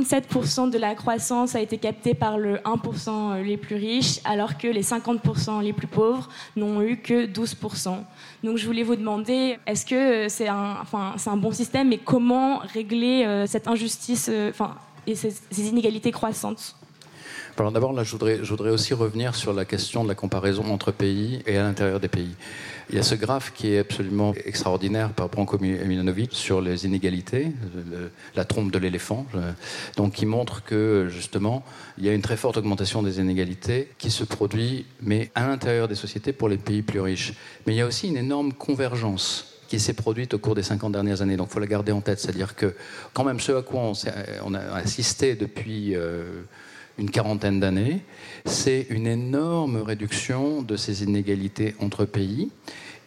27% 0.00 0.70
de 0.70 0.78
la 0.78 0.94
croissance 0.94 1.54
a 1.54 1.60
été 1.60 1.78
captée 1.78 2.14
par 2.14 2.38
le 2.38 2.56
1% 2.58 3.42
les 3.42 3.56
plus 3.56 3.76
riches, 3.76 4.20
alors 4.24 4.58
que 4.58 4.68
les 4.68 4.82
50% 4.82 5.62
les 5.62 5.72
plus 5.72 5.86
pauvres 5.86 6.28
n'ont 6.56 6.82
eu 6.82 6.98
que 6.98 7.26
12%. 7.26 7.98
Donc 8.44 8.56
je 8.56 8.66
voulais 8.66 8.82
vous 8.82 8.96
demander, 8.96 9.58
est-ce 9.66 9.86
que 9.86 10.28
c'est 10.28 10.48
un, 10.48 10.76
enfin, 10.80 11.14
un 11.26 11.36
bon 11.36 11.52
système 11.52 11.92
et 11.92 11.98
comment 11.98 12.58
régler 12.58 13.24
euh, 13.24 13.46
cette 13.46 13.68
injustice 13.68 14.28
euh, 14.30 14.50
enfin, 14.50 14.74
et 15.06 15.14
ces, 15.14 15.40
inégalités 15.58 16.12
croissantes? 16.12 16.76
D'abord, 17.56 17.92
là, 17.92 18.02
je 18.02 18.10
voudrais, 18.10 18.38
je 18.42 18.48
voudrais 18.48 18.70
aussi 18.70 18.94
revenir 18.94 19.34
sur 19.34 19.52
la 19.52 19.64
question 19.64 20.02
de 20.02 20.08
la 20.08 20.14
comparaison 20.14 20.64
entre 20.72 20.90
pays 20.90 21.42
et 21.46 21.58
à 21.58 21.62
l'intérieur 21.62 22.00
des 22.00 22.08
pays. 22.08 22.34
Il 22.90 22.96
y 22.96 22.98
a 22.98 23.02
ce 23.02 23.14
graphe 23.14 23.52
qui 23.54 23.74
est 23.74 23.78
absolument 23.78 24.34
extraordinaire 24.44 25.10
par 25.10 25.28
Branko 25.28 25.58
Milanovic 25.58 26.32
sur 26.32 26.60
les 26.60 26.86
inégalités, 26.86 27.52
la 28.34 28.44
trompe 28.44 28.72
de 28.72 28.78
l'éléphant, 28.78 29.26
donc 29.96 30.14
qui 30.14 30.26
montre 30.26 30.64
que 30.64 31.06
justement 31.08 31.62
il 31.98 32.04
y 32.04 32.08
a 32.08 32.14
une 32.14 32.22
très 32.22 32.36
forte 32.36 32.56
augmentation 32.56 33.02
des 33.02 33.20
inégalités 33.20 33.90
qui 33.98 34.10
se 34.10 34.24
produit, 34.24 34.86
mais 35.00 35.30
à 35.34 35.46
l'intérieur 35.46 35.88
des 35.88 35.94
sociétés 35.94 36.32
pour 36.32 36.48
les 36.48 36.58
pays 36.58 36.82
plus 36.82 37.00
riches. 37.00 37.34
Mais 37.66 37.74
il 37.74 37.76
y 37.76 37.82
a 37.82 37.86
aussi 37.86 38.08
une 38.08 38.16
énorme 38.16 38.52
convergence 38.52 39.58
qui 39.68 39.78
s'est 39.78 39.94
produite 39.94 40.34
au 40.34 40.38
cours 40.38 40.54
des 40.54 40.62
50 40.62 40.92
dernières 40.92 41.22
années. 41.22 41.36
Donc 41.36 41.48
il 41.50 41.52
faut 41.54 41.60
la 41.60 41.66
garder 41.66 41.92
en 41.92 42.00
tête, 42.00 42.18
c'est-à-dire 42.18 42.56
que 42.56 42.74
quand 43.12 43.24
même 43.24 43.40
ce 43.40 43.52
à 43.52 43.62
quoi 43.62 43.92
on, 44.44 44.54
a 44.54 44.60
assisté 44.74 45.34
depuis... 45.34 45.94
Euh, 45.94 46.42
une 46.98 47.10
quarantaine 47.10 47.60
d'années, 47.60 48.00
c'est 48.44 48.86
une 48.90 49.06
énorme 49.06 49.76
réduction 49.76 50.62
de 50.62 50.76
ces 50.76 51.02
inégalités 51.04 51.74
entre 51.80 52.04
pays 52.04 52.50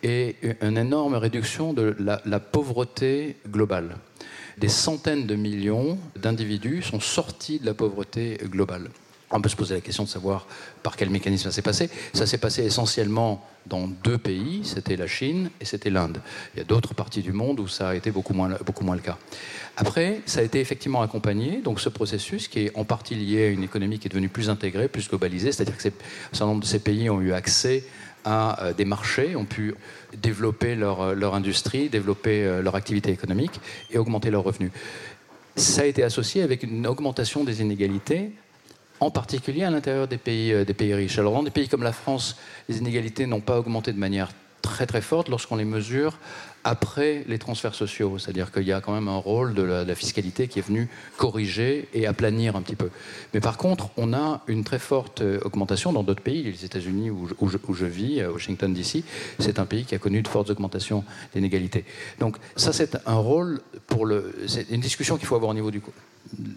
et 0.03 0.35
une 0.61 0.77
énorme 0.77 1.15
réduction 1.15 1.73
de 1.73 1.95
la, 1.99 2.39
pauvreté 2.39 3.37
globale. 3.49 3.97
Des 4.57 4.69
centaines 4.69 5.25
de 5.25 5.35
millions 5.35 5.97
d'individus 6.15 6.81
sont 6.83 6.99
sortis 6.99 7.59
de 7.59 7.65
la 7.65 7.73
pauvreté 7.73 8.37
globale. 8.45 8.89
On 9.35 9.41
peut 9.41 9.49
se 9.49 9.55
poser 9.55 9.75
la 9.75 9.81
question 9.81 10.03
de 10.03 10.09
savoir 10.09 10.47
par 10.81 10.95
quel 10.95 11.09
mécanisme 11.09 11.43
ça 11.43 11.51
s'est 11.51 11.61
passé. 11.61 11.89
Ça 12.13 12.25
s'est 12.25 12.37
passé 12.37 12.63
essentiellement 12.63 13.45
dans 13.65 13.87
deux 13.87 14.17
pays, 14.17 14.61
c'était 14.63 14.95
la 14.95 15.07
Chine 15.07 15.49
et 15.59 15.65
c'était 15.65 15.89
l'Inde. 15.89 16.21
Il 16.53 16.59
y 16.59 16.61
a 16.61 16.63
d'autres 16.63 16.93
parties 16.93 17.21
du 17.21 17.33
monde 17.33 17.59
où 17.59 17.67
ça 17.67 17.89
a 17.89 17.95
été 17.95 18.11
beaucoup 18.11 18.33
moins, 18.33 18.47
le 18.49 19.01
cas. 19.01 19.17
Après, 19.75 20.21
ça 20.25 20.39
a 20.39 20.43
été 20.43 20.59
effectivement 20.61 21.01
accompagné, 21.01 21.61
donc 21.61 21.81
ce 21.81 21.89
processus 21.89 22.47
qui 22.47 22.59
est 22.59 22.71
en 22.77 22.85
partie 22.85 23.15
lié 23.15 23.45
à 23.45 23.49
une 23.49 23.63
économie 23.63 23.99
qui 23.99 24.07
est 24.07 24.09
devenue 24.09 24.29
plus 24.29 24.49
intégrée, 24.49 24.87
plus 24.87 25.09
globalisée, 25.09 25.51
c'est-à-dire 25.51 25.77
que 25.77 25.87
un 25.87 25.91
certain 26.31 26.45
nombre 26.45 26.61
de 26.61 26.67
ces 26.67 26.79
pays 26.79 27.09
ont 27.09 27.19
eu 27.19 27.33
accès 27.33 27.83
à 28.23 28.63
euh, 28.63 28.73
des 28.73 28.85
marchés, 28.85 29.35
ont 29.35 29.45
pu 29.45 29.75
développer 30.17 30.75
leur, 30.75 31.01
euh, 31.01 31.13
leur 31.13 31.35
industrie, 31.35 31.89
développer 31.89 32.43
euh, 32.43 32.61
leur 32.61 32.75
activité 32.75 33.11
économique 33.11 33.59
et 33.91 33.97
augmenter 33.97 34.31
leurs 34.31 34.43
revenus. 34.43 34.71
Ça 35.55 35.81
a 35.81 35.85
été 35.85 36.03
associé 36.03 36.41
avec 36.41 36.63
une 36.63 36.87
augmentation 36.87 37.43
des 37.43 37.61
inégalités 37.61 38.31
en 38.99 39.11
particulier 39.11 39.63
à 39.63 39.69
l'intérieur 39.69 40.07
des 40.07 40.17
pays, 40.17 40.65
des 40.65 40.73
pays 40.73 40.93
riches. 40.93 41.19
Alors 41.19 41.33
dans 41.33 41.43
des 41.43 41.51
pays 41.51 41.67
comme 41.67 41.83
la 41.83 41.91
France, 41.91 42.37
les 42.69 42.77
inégalités 42.77 43.25
n'ont 43.25 43.41
pas 43.41 43.59
augmenté 43.59 43.93
de 43.93 43.99
manière 43.99 44.29
très 44.61 44.85
très 44.85 45.01
forte 45.01 45.29
lorsqu'on 45.29 45.57
les 45.57 45.65
mesure 45.65 46.17
après 46.65 47.23
les 47.27 47.37
transferts 47.37 47.75
sociaux. 47.75 48.17
C'est-à-dire 48.17 48.51
qu'il 48.51 48.63
y 48.63 48.73
a 48.73 48.81
quand 48.81 48.91
même 48.91 49.07
un 49.07 49.17
rôle 49.17 49.53
de 49.53 49.61
la, 49.61 49.95
fiscalité 49.95 50.47
qui 50.47 50.59
est 50.59 50.63
venu 50.63 50.89
corriger 51.15 51.87
et 51.93 52.07
aplanir 52.07 52.55
un 52.55 52.61
petit 52.63 52.75
peu. 52.75 52.89
Mais 53.33 53.39
par 53.39 53.57
contre, 53.57 53.91
on 53.97 54.13
a 54.13 54.41
une 54.47 54.63
très 54.63 54.79
forte 54.79 55.21
euh, 55.21 55.39
augmentation 55.45 55.93
dans 55.93 56.01
d'autres 56.01 56.23
pays. 56.23 56.43
Les 56.43 56.65
États-Unis, 56.65 57.11
où, 57.11 57.29
je 57.47 57.85
vis, 57.85 58.25
Washington, 58.25 58.73
D.C., 58.73 59.03
c'est 59.39 59.59
un 59.59 59.65
pays 59.65 59.85
qui 59.85 59.93
a 59.93 59.99
connu 59.99 60.23
de 60.23 60.27
fortes 60.27 60.49
augmentations 60.49 61.05
d'inégalités. 61.33 61.85
Donc 62.19 62.37
ça, 62.55 62.73
c'est 62.73 62.97
un 63.05 63.17
rôle 63.17 63.61
pour 63.85 64.07
le... 64.07 64.35
C'est 64.47 64.69
une 64.71 64.81
discussion 64.81 65.17
qu'il 65.17 65.27
faut 65.27 65.35
avoir 65.35 65.51
au 65.51 65.53
niveau 65.53 65.69
de 65.69 65.79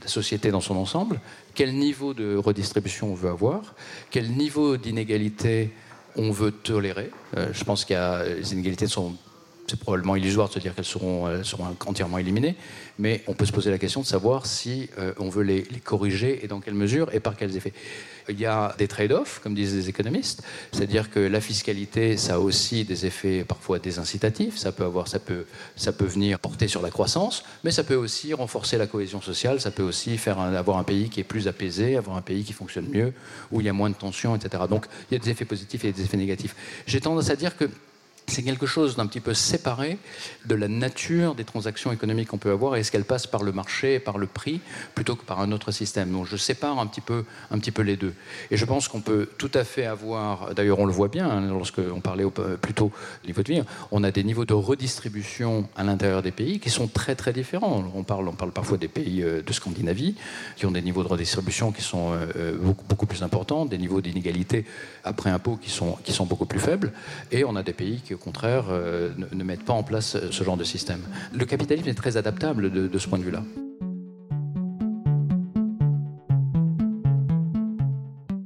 la 0.00 0.08
société 0.08 0.50
dans 0.50 0.62
son 0.62 0.76
ensemble. 0.76 1.20
Quel 1.54 1.74
niveau 1.74 2.14
de 2.14 2.34
redistribution 2.34 3.12
on 3.12 3.14
veut 3.14 3.30
avoir? 3.30 3.74
Quel 4.10 4.30
niveau 4.30 4.78
d'inégalité 4.78 5.70
on 6.16 6.30
veut 6.30 6.50
tolérer? 6.52 7.10
Euh, 7.36 7.48
je 7.52 7.62
pense 7.64 7.84
que 7.84 8.38
les 8.38 8.54
inégalités 8.54 8.86
sont 8.86 9.14
c'est 9.68 9.78
probablement 9.78 10.16
illusoire 10.16 10.48
de 10.48 10.54
se 10.54 10.58
dire 10.58 10.74
qu'elles 10.74 10.84
seront, 10.84 11.44
seront, 11.44 11.76
entièrement 11.86 12.18
éliminées, 12.18 12.56
mais 12.98 13.22
on 13.26 13.34
peut 13.34 13.44
se 13.44 13.52
poser 13.52 13.70
la 13.70 13.78
question 13.78 14.00
de 14.00 14.06
savoir 14.06 14.46
si 14.46 14.88
euh, 14.98 15.12
on 15.18 15.28
veut 15.28 15.42
les, 15.42 15.62
corriger 15.84 16.44
et 16.44 16.48
dans 16.48 16.60
quelle 16.60 16.74
mesure 16.74 17.12
et 17.14 17.20
par 17.20 17.36
quels 17.36 17.56
effets. 17.56 17.72
Il 18.28 18.38
y 18.38 18.46
a 18.46 18.74
des 18.78 18.88
trade-offs, 18.88 19.40
comme 19.42 19.54
disent 19.54 19.74
les 19.74 19.88
économistes, 19.88 20.42
c'est-à-dire 20.72 21.10
que 21.10 21.20
la 21.20 21.40
fiscalité, 21.40 22.16
ça 22.16 22.34
a 22.34 22.38
aussi 22.38 22.84
des 22.84 23.06
effets 23.06 23.44
parfois 23.44 23.78
désincitatifs, 23.78 24.56
ça 24.56 24.72
peut, 24.72 24.84
avoir, 24.84 25.08
ça, 25.08 25.18
peut, 25.18 25.46
ça 25.76 25.92
peut 25.92 26.04
venir 26.04 26.38
porter 26.38 26.68
sur 26.68 26.82
la 26.82 26.90
croissance, 26.90 27.44
mais 27.64 27.70
ça 27.70 27.84
peut 27.84 27.94
aussi 27.94 28.34
renforcer 28.34 28.76
la 28.76 28.86
cohésion 28.86 29.22
sociale, 29.22 29.60
ça 29.60 29.70
peut 29.70 29.82
aussi 29.82 30.18
faire 30.18 30.40
avoir 30.40 30.78
un 30.78 30.84
pays 30.84 31.08
qui 31.08 31.20
est 31.20 31.24
plus 31.24 31.48
apaisé, 31.48 31.96
avoir 31.96 32.16
un 32.16 32.22
pays 32.22 32.44
qui 32.44 32.52
fonctionne 32.52 32.88
mieux, 32.88 33.12
où 33.50 33.60
il 33.60 33.66
y 33.66 33.70
a 33.70 33.72
moins 33.72 33.90
de 33.90 33.94
tensions, 33.94 34.36
etc. 34.36 34.64
Donc 34.68 34.86
il 35.10 35.14
y 35.14 35.16
a 35.16 35.20
des 35.20 35.30
effets 35.30 35.46
positifs 35.46 35.84
et 35.84 35.92
des 35.92 36.02
effets 36.02 36.16
négatifs. 36.16 36.54
J'ai 36.86 37.00
tendance 37.00 37.30
à 37.30 37.36
dire 37.36 37.56
que 37.56 37.70
c'est 38.28 38.42
quelque 38.42 38.66
chose 38.66 38.96
d'un 38.96 39.06
petit 39.06 39.20
peu 39.20 39.34
séparé 39.34 39.98
de 40.46 40.54
la 40.54 40.68
nature 40.68 41.34
des 41.34 41.44
transactions 41.44 41.92
économiques 41.92 42.28
qu'on 42.28 42.38
peut 42.38 42.50
avoir 42.50 42.76
et 42.76 42.80
est-ce 42.80 42.92
qu'elles 42.92 43.04
passent 43.04 43.26
par 43.26 43.42
le 43.42 43.52
marché, 43.52 43.98
par 43.98 44.18
le 44.18 44.26
prix, 44.26 44.60
plutôt 44.94 45.16
que 45.16 45.24
par 45.24 45.40
un 45.40 45.50
autre 45.52 45.72
système. 45.72 46.12
Donc 46.12 46.26
je 46.26 46.36
sépare 46.36 46.78
un 46.78 46.86
petit 46.86 47.00
peu, 47.00 47.24
un 47.50 47.58
petit 47.58 47.70
peu 47.70 47.82
les 47.82 47.96
deux. 47.96 48.14
Et 48.50 48.56
je 48.56 48.64
pense 48.64 48.88
qu'on 48.88 49.00
peut 49.00 49.28
tout 49.38 49.50
à 49.54 49.64
fait 49.64 49.86
avoir, 49.86 50.54
d'ailleurs 50.54 50.78
on 50.78 50.86
le 50.86 50.92
voit 50.92 51.08
bien, 51.08 51.28
hein, 51.28 51.48
lorsqu'on 51.48 52.00
parlait 52.00 52.24
plus 52.60 52.74
tôt 52.74 52.92
du 53.22 53.28
niveau 53.28 53.42
de 53.42 53.52
vie, 53.52 53.62
on 53.90 54.04
a 54.04 54.10
des 54.10 54.24
niveaux 54.24 54.44
de 54.44 54.54
redistribution 54.54 55.68
à 55.76 55.84
l'intérieur 55.84 56.22
des 56.22 56.30
pays 56.30 56.60
qui 56.60 56.70
sont 56.70 56.86
très 56.86 57.14
très 57.14 57.32
différents. 57.32 57.84
On 57.94 58.02
parle, 58.02 58.28
on 58.28 58.32
parle 58.32 58.52
parfois 58.52 58.78
des 58.78 58.88
pays 58.88 59.22
euh, 59.22 59.42
de 59.42 59.52
Scandinavie 59.52 60.14
qui 60.56 60.66
ont 60.66 60.70
des 60.70 60.82
niveaux 60.82 61.02
de 61.02 61.08
redistribution 61.08 61.72
qui 61.72 61.82
sont 61.82 62.12
euh, 62.12 62.26
euh, 62.36 62.56
beaucoup, 62.58 62.84
beaucoup 62.88 63.06
plus 63.06 63.22
importants, 63.22 63.64
des 63.64 63.78
niveaux 63.78 64.00
d'inégalité 64.00 64.64
après 65.04 65.30
impôt 65.30 65.56
qui 65.56 65.70
sont, 65.70 65.96
qui 66.04 66.12
sont 66.12 66.26
beaucoup 66.26 66.46
plus 66.46 66.60
faibles, 66.60 66.92
et 67.32 67.44
on 67.44 67.56
a 67.56 67.62
des 67.62 67.72
pays 67.72 68.00
qui 68.00 68.12
au 68.18 68.24
contraire, 68.24 68.64
euh, 68.70 69.10
ne, 69.32 69.44
mettent 69.44 69.64
pas 69.64 69.72
en 69.72 69.84
place 69.84 70.16
ce 70.30 70.44
genre 70.44 70.56
de 70.56 70.64
système. 70.64 71.00
Le 71.32 71.44
capitalisme 71.44 71.88
est 71.88 71.94
très 71.94 72.16
adaptable 72.16 72.70
de, 72.70 72.98
ce 72.98 73.08
point 73.08 73.18
de 73.18 73.24
vue-là. 73.24 73.42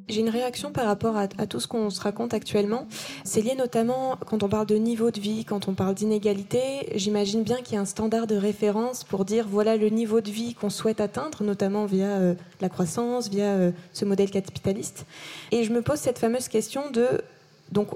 J'ai 0.09 0.21
une 0.21 0.29
réaction 0.29 0.73
par 0.73 0.85
rapport 0.85 1.17
à, 1.17 1.27
tout 1.27 1.59
ce 1.59 1.67
qu'on 1.67 1.89
se 1.89 2.03
raconte 2.03 2.35
actuellement. 2.35 2.87
C'est 3.25 3.41
lié 3.41 3.55
notamment 3.57 4.19
quand 4.27 4.43
on 4.43 4.49
parle 4.51 4.67
de 4.67 4.77
niveau 4.77 5.11
de 5.11 5.19
vie, 5.19 5.47
quand 5.47 5.69
on 5.69 5.73
parle 5.73 5.95
d'inégalité. 5.95 6.93
J'imagine 6.95 7.43
bien 7.43 7.57
qu'il 7.63 7.75
y 7.75 7.79
a 7.79 7.81
un 7.81 7.87
standard 7.87 8.27
de 8.27 8.37
référence 8.37 9.05
pour 9.05 9.25
dire 9.25 9.47
voilà 9.49 9.79
le 9.79 9.89
niveau 9.89 10.21
de 10.21 10.31
vie 10.31 10.53
qu'on 10.55 10.69
souhaite 10.69 11.01
atteindre, 11.01 11.43
notamment 11.43 11.87
via 11.87 12.09
euh, 12.09 12.35
la 12.61 12.69
croissance, 12.69 13.31
via 13.31 13.47
euh, 13.47 13.71
ce 13.95 14.05
modèle 14.05 14.31
capitaliste. 14.31 15.07
Et 15.51 15.65
je 15.65 15.73
me 15.73 15.81
pose 15.81 15.99
cette 15.99 16.19
fameuse 16.19 16.49
question 16.49 16.91
de 16.91 17.23
donc 17.71 17.89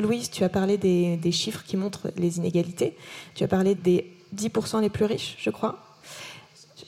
Louise, 0.00 0.30
tu 0.30 0.44
as 0.44 0.48
parlé 0.48 0.76
des, 0.76 1.32
chiffres 1.32 1.62
qui 1.64 1.76
montrent 1.76 2.10
les 2.16 2.38
inégalités. 2.38 2.96
Tu 3.34 3.44
as 3.44 3.48
parlé 3.48 3.74
des 3.74 4.12
10% 4.34 4.80
les 4.80 4.90
plus 4.90 5.04
riches, 5.04 5.36
je 5.38 5.50
crois. 5.50 5.78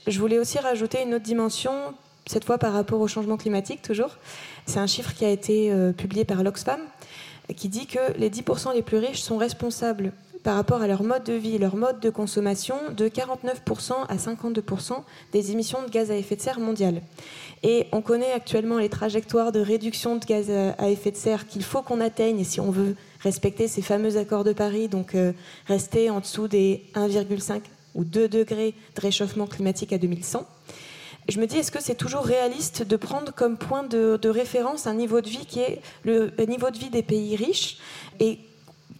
Je 0.06 0.18
voulais 0.18 0.38
aussi 0.38 0.58
rajouter 0.58 1.02
une 1.02 1.14
autre 1.14 1.24
dimension, 1.24 1.72
cette 2.26 2.44
fois 2.44 2.58
par 2.58 2.72
rapport 2.72 3.00
au 3.00 3.08
changement 3.08 3.36
climatique, 3.36 3.82
toujours. 3.82 4.16
C'est 4.66 4.78
un 4.78 4.86
chiffre 4.86 5.12
qui 5.14 5.24
a 5.24 5.30
été 5.30 5.72
euh, 5.72 5.92
publié 5.92 6.24
par 6.24 6.42
l'Oxfam, 6.42 6.80
qui 7.56 7.68
dit 7.68 7.86
que 7.86 8.16
les 8.18 8.30
10% 8.30 8.74
les 8.74 8.82
plus 8.82 8.98
riches 8.98 9.20
sont 9.20 9.36
responsables 9.36 10.12
par 10.42 10.56
rapport 10.56 10.82
à 10.82 10.86
leur 10.86 11.02
mode 11.02 11.24
de 11.24 11.32
vie, 11.32 11.58
leur 11.58 11.76
mode 11.76 12.00
de 12.00 12.10
consommation, 12.10 12.74
de 12.96 13.08
49% 13.08 13.92
à 14.08 14.16
52% 14.16 14.92
des 15.32 15.52
émissions 15.52 15.82
de 15.82 15.90
gaz 15.90 16.10
à 16.10 16.16
effet 16.16 16.36
de 16.36 16.40
serre 16.40 16.60
mondiales. 16.60 17.02
Et 17.62 17.86
on 17.92 18.02
connaît 18.02 18.32
actuellement 18.32 18.78
les 18.78 18.88
trajectoires 18.88 19.52
de 19.52 19.60
réduction 19.60 20.16
de 20.16 20.24
gaz 20.24 20.50
à 20.50 20.90
effet 20.90 21.12
de 21.12 21.16
serre 21.16 21.46
qu'il 21.46 21.62
faut 21.62 21.82
qu'on 21.82 22.00
atteigne 22.00 22.42
si 22.44 22.60
on 22.60 22.70
veut 22.70 22.96
respecter 23.20 23.68
ces 23.68 23.82
fameux 23.82 24.16
accords 24.16 24.44
de 24.44 24.52
Paris, 24.52 24.88
donc 24.88 25.14
euh, 25.14 25.32
rester 25.66 26.10
en 26.10 26.20
dessous 26.20 26.48
des 26.48 26.84
1,5 26.94 27.60
ou 27.94 28.04
2 28.04 28.28
degrés 28.28 28.74
de 28.96 29.00
réchauffement 29.00 29.46
climatique 29.46 29.92
à 29.92 29.98
2100. 29.98 30.44
Je 31.28 31.38
me 31.38 31.46
dis, 31.46 31.58
est-ce 31.58 31.70
que 31.70 31.80
c'est 31.80 31.94
toujours 31.94 32.24
réaliste 32.24 32.82
de 32.82 32.96
prendre 32.96 33.32
comme 33.32 33.56
point 33.56 33.84
de, 33.84 34.18
de, 34.20 34.28
référence 34.28 34.88
un 34.88 34.94
niveau 34.94 35.20
de 35.20 35.28
vie 35.28 35.46
qui 35.46 35.60
est 35.60 35.80
le 36.02 36.32
niveau 36.46 36.70
de 36.70 36.78
vie 36.78 36.90
des 36.90 37.04
pays 37.04 37.36
riches 37.36 37.78
et 38.18 38.40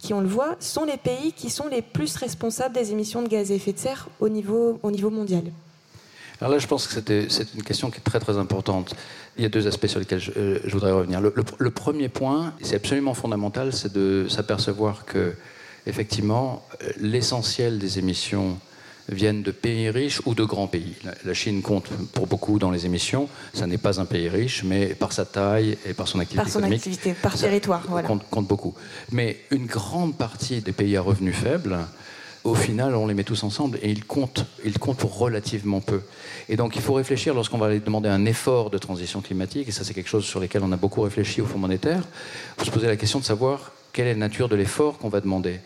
qui, 0.03 0.13
on 0.13 0.21
le 0.21 0.29
voit, 0.29 0.57
sont 0.59 0.85
les 0.85 0.99
pays 0.99 1.33
qui 1.33 1.49
sont 1.49 1.69
les 1.69 1.81
plus 1.81 2.17
responsables 2.17 2.75
des 2.75 2.91
émissions 2.91 3.23
de 3.23 3.29
gaz 3.29 3.51
à 3.51 3.55
effet 3.55 3.73
de 3.73 3.79
serre 3.79 4.09
au 4.21 4.29
niveau, 4.29 4.79
au 4.83 4.91
niveau 4.91 5.09
mondial 5.09 5.45
alors 6.41 6.55
là, 6.55 6.59
je 6.59 6.67
pense 6.67 6.89
que 6.89 7.01
c'est 7.29 7.55
une 7.55 7.63
question 7.63 7.89
qui 7.89 7.99
est 7.99 8.03
très 8.03 8.19
très 8.19 8.37
importante. 8.37 8.97
Il 9.37 9.45
y 9.45 9.47
a 9.47 9.49
deux 9.49 9.69
aspects 9.69 9.87
sur 9.87 10.01
lesquels 10.01 10.19
je, 10.19 10.33
euh, 10.37 10.59
voudrais 10.65 10.91
revenir. 10.91 11.21
Le, 11.21 11.71
premier 11.71 12.09
point, 12.09 12.53
c'est 12.63 12.75
absolument 12.75 13.15
fondamental, 13.15 13.73
c'est 13.73 13.93
de 13.93 14.27
s'apercevoir 14.29 15.05
que, 15.05 15.35
effectivement, 15.87 16.67
euh, 16.83 16.91
l'essentiel 16.99 17.79
des 17.79 18.01
émissions 18.01 18.59
viennent 19.13 19.43
de 19.43 19.51
pays 19.51 19.91
riches 19.91 20.21
ou 20.27 20.35
de 20.35 20.45
grands 20.45 20.67
pays. 20.67 20.95
La, 21.25 21.35
Chine 21.35 21.63
compte 21.63 21.89
pour 22.13 22.27
beaucoup 22.27 22.59
dans 22.59 22.71
les 22.71 22.87
émissions. 22.87 23.29
Ça 23.55 23.67
n'est 23.67 23.79
pas 23.79 24.01
un 24.01 24.05
pays 24.05 24.29
riche, 24.29 24.65
mais 24.65 24.95
par 24.95 25.13
sa 25.13 25.25
taille 25.25 25.79
et 25.87 25.95
par 25.95 26.09
son 26.09 26.21
activité 26.21 26.43
par 26.43 26.53
son 26.53 26.63
Activité, 26.63 27.15
par 27.15 27.37
territoire, 27.37 27.85
voilà. 27.89 28.09
compte, 28.09 28.29
compte 28.31 28.47
beaucoup. 28.47 28.75
Mais 29.11 29.39
une 29.51 29.67
grande 29.67 30.17
partie 30.17 30.61
des 30.61 30.73
pays 30.73 30.97
à 30.97 31.03
revenus 31.03 31.35
faibles 31.35 31.79
au 32.45 32.55
final, 32.55 32.97
on 32.97 33.07
les 33.07 33.15
met 33.15 33.23
tous 33.23 33.45
ensemble 33.45 33.79
et 33.83 33.91
ils 33.91 34.05
comptent, 34.05 34.45
ils 34.65 34.79
comptent 34.79 34.99
pour 34.99 35.17
relativement 35.17 35.81
peu. 35.81 36.01
Et 36.49 36.57
donc, 36.57 36.75
il 36.75 36.83
faut 36.83 36.95
réfléchir 36.95 37.35
lorsqu'on 37.35 37.59
va 37.59 37.67
aller 37.67 37.79
demander 37.79 38.09
un 38.09 38.25
effort 38.25 38.71
de 38.71 38.79
transition 38.79 39.21
climatique, 39.21 39.69
et 39.69 39.73
ça, 39.73 39.85
c'est 39.85 39.95
quelque 39.95 40.09
chose 40.09 40.25
sur 40.25 40.41
lequel 40.41 40.63
on 40.65 40.73
a 40.73 40.77
beaucoup 40.77 41.03
réfléchi 41.03 41.41
au 41.41 41.47
Fonds 41.47 41.59
monétaire. 41.59 42.03
Il 42.57 42.61
faut 42.61 42.67
se 42.67 42.71
poser 42.71 42.89
la 42.89 42.97
question 42.97 43.21
de 43.21 43.25
savoir 43.25 43.73
quelle 43.93 44.09
est 44.09 44.15
la 44.15 44.19
nature 44.19 44.49
de 44.49 44.57
l'effort 44.57 44.99
qu'on 44.99 45.09
va 45.09 45.21
demander. 45.21 45.61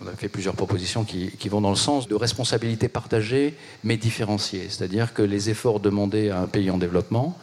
On 0.00 0.06
a 0.06 0.12
fait 0.12 0.28
plusieurs 0.28 0.54
propositions 0.54 1.04
qui, 1.04 1.48
vont 1.48 1.60
dans 1.60 1.70
le 1.70 1.76
sens 1.76 2.06
de 2.06 2.14
responsabilité 2.14 2.88
partagée, 2.88 3.54
mais 3.82 3.96
différenciée. 3.96 4.66
C'est-à-dire 4.68 5.12
que 5.12 5.22
les 5.22 5.50
efforts 5.50 5.80
demandés 5.80 6.30
à 6.30 6.40
un 6.40 6.46
pays 6.46 6.70
en 6.70 6.78
développement, 6.78 7.36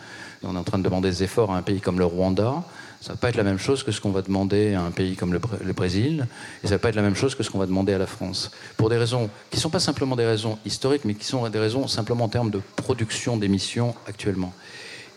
on 0.43 0.55
est 0.55 0.59
en 0.59 0.63
train 0.63 0.77
de 0.77 0.83
demander 0.83 1.09
des 1.09 1.23
efforts 1.23 1.51
à 1.51 1.57
un 1.57 1.61
pays 1.61 1.81
comme 1.81 1.99
le 1.99 2.05
Rwanda, 2.05 2.63
ça 3.01 3.11
ne 3.11 3.17
va 3.17 3.19
pas 3.19 3.29
être 3.29 3.35
la 3.35 3.43
même 3.43 3.59
chose 3.59 3.83
que 3.83 3.91
ce 3.91 4.01
qu'on 4.01 4.11
va 4.11 4.21
demander 4.21 4.73
à 4.73 4.81
un 4.81 4.91
pays 4.91 5.15
comme 5.15 5.33
le, 5.33 5.39
Brésil, 5.73 6.27
et 6.63 6.67
ça 6.67 6.73
ne 6.73 6.77
va 6.77 6.79
pas 6.79 6.89
être 6.89 6.95
la 6.95 7.01
même 7.01 7.15
chose 7.15 7.35
que 7.35 7.43
ce 7.43 7.49
qu'on 7.49 7.59
va 7.59 7.65
demander 7.65 7.93
à 7.93 7.97
la 7.97 8.07
France. 8.07 8.51
Pour 8.77 8.89
des 8.89 8.97
raisons 8.97 9.29
qui 9.51 9.57
ne 9.57 9.61
sont 9.61 9.69
pas 9.69 9.79
simplement 9.79 10.15
des 10.15 10.25
raisons 10.25 10.57
historiques, 10.65 11.05
mais 11.05 11.13
qui 11.13 11.25
sont 11.25 11.47
des 11.49 11.59
raisons 11.59 11.87
simplement 11.87 12.25
en 12.25 12.29
termes 12.29 12.51
de 12.51 12.61
production 12.77 13.37
d'émissions 13.37 13.93
actuellement. 14.07 14.53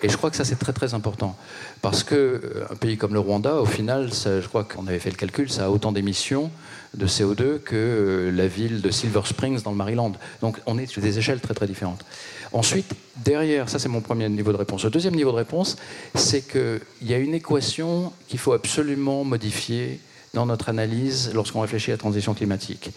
Et 0.02 0.08
je 0.08 0.16
crois 0.16 0.30
que 0.30 0.36
ça, 0.36 0.44
c'est 0.44 0.58
très 0.58 0.72
très 0.72 0.94
important. 0.94 1.36
Parce 1.82 2.04
qu'un 2.04 2.16
euh, 2.16 2.64
pays 2.80 2.96
comme 2.96 3.14
le 3.14 3.20
Rwanda, 3.20 3.56
au 3.56 3.66
final, 3.66 4.10
je 4.12 4.46
crois 4.46 4.64
qu'on 4.64 4.86
avait 4.86 5.00
fait 5.00 5.10
le 5.10 5.16
calcul, 5.16 5.50
ça 5.50 5.66
a 5.66 5.70
autant 5.70 5.92
d'émissions 5.92 6.50
de 6.94 7.06
CO2 7.06 7.58
que 7.58 7.74
euh, 7.74 8.30
la 8.30 8.46
ville 8.46 8.80
de 8.80 8.90
Silver 8.90 9.22
Springs 9.24 9.62
dans 9.62 9.70
le 9.70 9.76
Maryland. 9.76 10.12
Donc 10.40 10.58
on 10.66 10.78
est 10.78 10.86
sur 10.86 11.02
des 11.02 11.18
échelles 11.18 11.40
très 11.40 11.54
très 11.54 11.66
différentes. 11.66 12.04
Ensuite, 12.52 12.94
derrière, 13.16 13.68
ça 13.68 13.78
c'est 13.78 13.88
mon 13.88 14.00
premier 14.00 14.28
niveau 14.28 14.52
de 14.52 14.56
réponse. 14.56 14.84
Le 14.84 14.90
deuxième 14.90 15.14
niveau 15.14 15.32
de 15.32 15.36
réponse, 15.36 15.76
c'est 16.14 16.46
qu'il 16.48 16.80
y 17.02 17.12
a 17.12 17.18
une 17.18 17.34
équation 17.34 18.12
qu'il 18.28 18.38
faut 18.38 18.52
absolument 18.52 19.24
modifier 19.24 20.00
dans 20.34 20.46
notre 20.46 20.68
analyse 20.68 21.32
lorsqu'on 21.34 21.60
réfléchit 21.60 21.90
à 21.90 21.94
la 21.94 21.98
transition 21.98 22.34
climatique. 22.34 22.90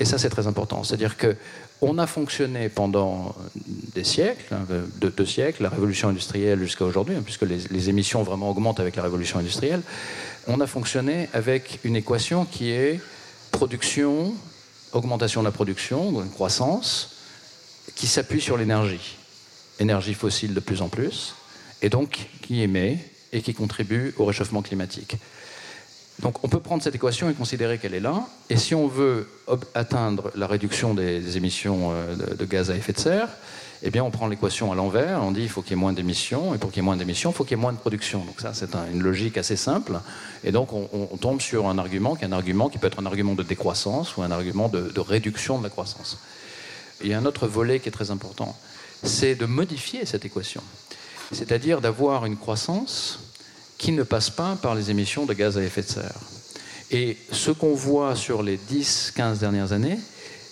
Et 0.00 0.04
ça 0.04 0.18
c'est 0.18 0.30
très 0.30 0.46
important. 0.46 0.84
C'est-à-dire 0.84 1.16
que 1.16 1.36
on 1.80 1.98
a 1.98 2.06
fonctionné 2.06 2.68
pendant 2.68 3.34
des 3.94 4.04
siècles, 4.04 4.54
hein, 4.54 4.64
deux, 5.00 5.26
siècles, 5.26 5.64
la 5.64 5.68
révolution 5.68 6.08
industrielle 6.08 6.60
jusqu'à 6.60 6.84
aujourd'hui, 6.84 7.16
hein, 7.16 7.22
puisque 7.24 7.42
les, 7.42 7.58
les, 7.70 7.88
émissions 7.90 8.22
vraiment 8.22 8.50
augmentent 8.50 8.78
avec 8.78 8.94
la 8.94 9.02
révolution 9.02 9.40
industrielle, 9.40 9.82
on 10.46 10.60
a 10.60 10.66
fonctionné 10.66 11.28
avec 11.32 11.80
une 11.82 11.96
équation 11.96 12.44
qui 12.44 12.70
est 12.70 13.00
production, 13.50 14.32
augmentation 14.92 15.40
de 15.40 15.46
la 15.46 15.52
production, 15.52 16.22
une 16.22 16.30
croissance, 16.30 17.16
qui 17.94 18.06
s'appuie 18.06 18.40
sur 18.40 18.56
l'énergie. 18.56 19.16
Énergie 19.78 20.14
fossile 20.14 20.54
de 20.54 20.60
plus 20.60 20.82
en 20.82 20.88
plus, 20.88 21.34
et 21.80 21.88
donc 21.88 22.28
qui 22.42 22.62
émet 22.62 22.98
et 23.32 23.42
qui 23.42 23.54
contribue 23.54 24.14
au 24.18 24.24
réchauffement 24.24 24.62
climatique. 24.62 25.16
Donc 26.20 26.44
on 26.44 26.48
peut 26.48 26.60
prendre 26.60 26.82
cette 26.82 26.94
équation 26.94 27.30
et 27.30 27.34
considérer 27.34 27.78
qu'elle 27.78 27.94
est 27.94 28.00
là, 28.00 28.26
et 28.50 28.56
si 28.56 28.74
on 28.74 28.86
veut 28.86 29.28
atteindre 29.74 30.30
la 30.34 30.46
réduction 30.46 30.94
des, 30.94 31.36
émissions 31.36 31.90
euh, 31.92 32.14
de, 32.36 32.44
gaz 32.44 32.70
à 32.70 32.76
effet 32.76 32.92
de 32.92 32.98
serre, 32.98 33.28
eh 33.82 33.90
bien 33.90 34.04
on 34.04 34.10
prend 34.10 34.28
l'équation 34.28 34.70
à 34.70 34.74
l'envers, 34.74 35.22
on 35.22 35.32
dit 35.32 35.42
il 35.42 35.48
faut 35.48 35.62
qu'il 35.62 35.70
y 35.70 35.74
ait 35.74 35.80
moins 35.80 35.92
d'émissions, 35.92 36.54
et 36.54 36.58
pour 36.58 36.70
qu'il 36.70 36.78
y 36.78 36.84
ait 36.84 36.84
moins 36.84 36.96
d'émissions, 36.96 37.30
il 37.30 37.34
faut 37.34 37.44
qu'il 37.44 37.56
y 37.56 37.60
ait 37.60 37.62
moins 37.62 37.72
de 37.72 37.78
production. 37.78 38.24
Donc 38.24 38.40
ça 38.40 38.52
c'est 38.54 38.74
une 38.92 39.02
logique 39.02 39.38
assez 39.38 39.56
simple, 39.56 39.98
et 40.44 40.52
donc 40.52 40.72
on, 40.72 41.16
tombe 41.16 41.40
sur 41.40 41.66
un 41.66 41.78
argument 41.78 42.14
qui 42.14 42.24
est 42.24 42.28
un 42.28 42.32
argument 42.32 42.68
qui 42.68 42.78
peut 42.78 42.86
être 42.86 43.00
un 43.00 43.06
argument 43.06 43.34
de 43.34 43.42
décroissance 43.42 44.16
ou 44.16 44.22
un 44.22 44.30
argument 44.30 44.68
de 44.68 45.00
réduction 45.00 45.58
de 45.58 45.64
la 45.64 45.70
croissance. 45.70 46.18
Il 47.02 47.08
y 47.08 47.14
a 47.14 47.18
un 47.18 47.24
autre 47.24 47.48
volet 47.48 47.80
qui 47.80 47.88
est 47.88 47.92
très 47.92 48.10
important, 48.10 48.56
c'est 49.02 49.34
de 49.34 49.46
modifier 49.46 50.06
cette 50.06 50.24
équation. 50.24 50.62
C'est-à-dire 51.32 51.80
d'avoir 51.80 52.26
une 52.26 52.36
croissance 52.36 53.20
qui 53.82 53.90
ne 53.90 54.04
passe 54.04 54.30
pas 54.30 54.54
par 54.62 54.76
les 54.76 54.92
émissions 54.92 55.26
de 55.26 55.34
gaz 55.34 55.58
à 55.58 55.62
effet 55.62 55.82
de 55.82 55.88
serre. 55.88 56.20
Et 56.92 57.16
ce 57.32 57.50
qu'on 57.50 57.74
voit 57.74 58.14
sur 58.14 58.44
les 58.44 58.56
10-15 58.56 59.38
dernières 59.38 59.72
années, 59.72 59.98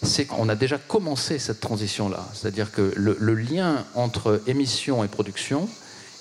c'est 0.02 0.24
qu'on 0.24 0.48
a 0.48 0.56
déjà 0.56 0.78
commencé 0.78 1.38
cette 1.38 1.60
transition-là. 1.60 2.26
C'est-à-dire 2.34 2.72
que 2.72 2.92
le, 2.96 3.34
lien 3.34 3.84
entre 3.94 4.42
émissions 4.48 5.04
et 5.04 5.08
production 5.08 5.68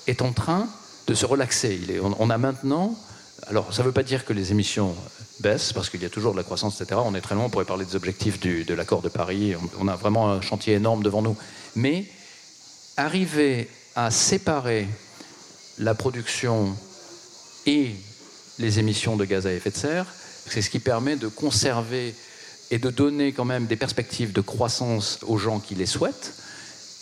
est 0.06 0.22
en 0.22 0.32
train 0.32 0.68
de 1.08 1.14
se 1.14 1.26
relaxer. 1.26 1.80
on, 2.00 2.30
a 2.30 2.38
maintenant, 2.38 2.96
alors 3.48 3.74
ça 3.74 3.82
ne 3.82 3.88
veut 3.88 3.92
pas 3.92 4.04
dire 4.04 4.24
que 4.24 4.32
les 4.32 4.52
émissions 4.52 4.94
baisse, 5.40 5.72
parce 5.72 5.90
qu'il 5.90 6.02
y 6.02 6.06
a 6.06 6.10
toujours 6.10 6.30
de 6.30 6.36
la 6.36 6.44
croissance, 6.44 6.80
etc. 6.80 7.00
On 7.04 7.16
est 7.16 7.20
très 7.20 7.34
loin, 7.34 7.46
on 7.46 7.50
pourrait 7.50 7.64
parler 7.64 7.86
des 7.86 7.96
objectifs 7.96 8.38
de 8.38 8.74
l'accord 8.74 9.02
de 9.02 9.08
Paris, 9.08 9.56
on, 9.80 9.88
a 9.88 9.96
vraiment 9.96 10.30
un 10.30 10.40
chantier 10.42 10.74
énorme 10.74 11.02
devant 11.02 11.22
nous. 11.22 11.36
Mais 11.74 12.04
arriver 12.96 13.68
à 13.96 14.12
séparer 14.12 14.86
la 15.78 15.96
production 15.96 16.76
et 17.66 17.94
les 18.58 18.78
émissions 18.78 19.16
de 19.16 19.24
gaz 19.24 19.46
à 19.46 19.52
effet 19.52 19.70
de 19.70 19.76
serre, 19.76 20.06
c'est 20.46 20.62
ce 20.62 20.70
qui 20.70 20.78
permet 20.78 21.16
de 21.16 21.28
conserver 21.28 22.14
et 22.70 22.78
de 22.78 22.90
donner 22.90 23.32
quand 23.32 23.44
même 23.44 23.66
des 23.66 23.76
perspectives 23.76 24.32
de 24.32 24.40
croissance 24.40 25.18
aux 25.26 25.38
gens 25.38 25.58
qui 25.60 25.74
les 25.74 25.86
souhaitent, 25.86 26.34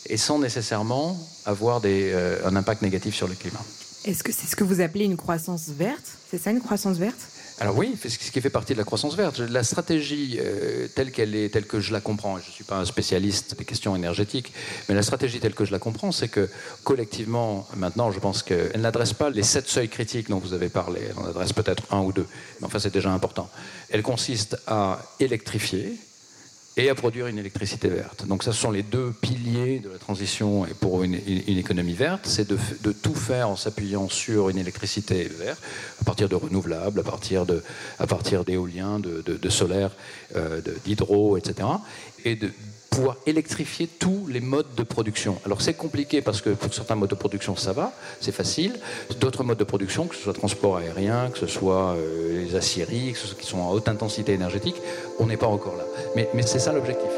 et 0.07 0.16
sans 0.16 0.38
nécessairement 0.38 1.18
avoir 1.44 1.83
euh, 1.85 2.38
un 2.44 2.57
impact 2.57 2.83
négatif 2.83 3.14
sur 3.14 3.29
le 3.29 3.35
climat. 3.35 3.62
Est-ce 4.05 4.23
que 4.23 4.33
c'est 4.33 4.47
ce 4.47 4.57
que 4.57 4.64
vous 4.64 4.81
appelez 4.81 5.05
une 5.05 5.16
croissance 5.16 5.68
verte? 5.68 6.07
C'est 6.31 6.38
ça 6.38 6.51
une 6.51 6.61
croissance 6.61 6.97
verte? 6.97 7.18
Alors 7.61 7.77
oui, 7.77 7.97
ce 8.01 8.16
qui 8.31 8.40
fait 8.40 8.51
partie 8.51 8.73
de 8.73 8.79
la 8.79 8.85
croissance 8.85 9.16
verte. 9.16 9.40
La 9.40 9.64
stratégie 9.64 10.38
euh, 10.40 10.87
telle 10.94 11.11
qu'elle 11.11 11.35
est, 11.35 11.49
telle 11.49 11.66
que 11.66 11.81
je 11.81 11.92
la 11.92 12.01
comprends, 12.01 12.38
je 12.38 12.47
ne 12.47 12.53
suis 12.53 12.62
pas 12.64 12.77
un 12.77 12.85
spécialiste 12.85 13.57
des 13.59 13.64
questions 13.64 13.97
énergétiques, 13.97 14.53
mais 14.88 14.94
la 14.94 15.03
stratégie 15.03 15.40
telle 15.40 15.55
que 15.55 15.64
je 15.64 15.73
la 15.73 15.81
comprends, 15.81 16.12
c'est 16.12 16.29
que 16.29 16.49
collectivement, 16.85 17.66
maintenant, 17.77 18.12
je 18.12 18.21
pense 18.21 18.44
qu'elle 18.44 18.81
n'adresse 18.81 19.12
pas 19.12 19.31
les 19.31 19.42
sept 19.42 19.68
seuils 19.68 19.88
critiques 19.88 20.29
dont 20.29 20.38
vous 20.38 20.53
avez 20.53 20.68
parlé. 20.68 21.01
Elle 21.11 21.18
en 21.18 21.27
adresse 21.27 21.53
peut-être 21.53 21.83
un 21.90 22.01
ou 22.01 22.12
deux, 22.12 22.27
mais 22.61 22.66
enfin 22.66 22.79
c'est 22.79 22.92
déjà 22.92 23.11
important. 23.11 23.51
Elle 23.90 24.03
consiste 24.03 24.57
à 24.68 25.01
électrifier, 25.18 25.97
et 26.79 26.88
à 26.88 26.95
produire 26.95 27.27
une 27.27 27.38
électricité 27.38 27.88
verte. 27.88 28.25
Donc 28.27 28.45
ça, 28.45 28.53
ce 28.53 28.61
sont 28.61 28.71
les 28.71 28.85
deux 28.85 29.12
piliers 29.12 29.81
de 29.81 29.91
la 29.91 29.99
transition 29.99 30.64
pour 30.81 31.03
une, 31.03 31.17
économie 31.49 31.93
verte, 31.93 32.25
c'est 32.25 32.49
de, 32.49 32.93
tout 32.93 33.17
faire 33.17 33.49
en 33.49 33.57
s'appuyant 33.57 34.09
sur 34.09 34.49
une 34.49 34.59
électricité 34.59 35.25
verte, 35.25 35.61
à 36.01 36.05
partir 36.05 36.29
de 36.29 36.37
renouvelables, 36.37 37.01
à 37.01 37.03
partir, 37.03 37.47
de, 37.47 37.64
à 37.99 38.07
partir 38.07 38.45
d'éoliens, 38.45 39.01
de, 39.01 39.23
de, 39.23 39.49
solaire, 39.49 39.91
euh, 40.37 40.61
d'hydro, 40.85 41.37
etc. 41.37 41.69
Et 42.25 42.37
de, 42.37 42.53
pouvoir 42.99 43.17
électrifier 43.27 43.87
tous 43.87 44.27
les 44.27 44.41
modes 44.41 44.75
de 44.77 44.83
production. 44.83 45.39
Alors 45.47 45.63
c'est 45.63 45.75
compliqué 45.75 46.21
parce 46.21 46.41
que 46.41 46.51
pour 46.51 46.75
certains 46.75 46.97
modes 46.97 47.11
de 47.11 47.15
production 47.15 47.55
ça 47.55 47.73
va, 47.73 47.93
c'est 48.21 48.33
facile. 48.33 48.75
D'autres 49.21 49.45
modes 49.45 49.59
de 49.59 49.63
production, 49.63 50.09
que 50.09 50.17
ce 50.17 50.23
soit 50.23 50.33
transport 50.33 50.79
aérien, 50.79 51.31
que 51.31 51.39
ce 51.39 51.47
soit 51.47 51.95
euh, 51.95 52.45
les 52.45 52.57
aciéries, 52.57 53.13
que 53.13 53.19
ce 53.19 53.29
soit, 53.29 53.39
qui 53.39 53.47
sont 53.47 53.63
à 53.63 53.71
haute 53.71 53.89
intensité 53.89 54.33
énergétique, 54.33 54.75
on 55.21 55.27
n'est 55.27 55.37
pas 55.37 55.47
encore 55.47 55.77
là. 55.77 55.85
Mais, 56.17 56.29
c'est 56.43 56.59
ça 56.59 56.73
l'objectif. 56.73 57.09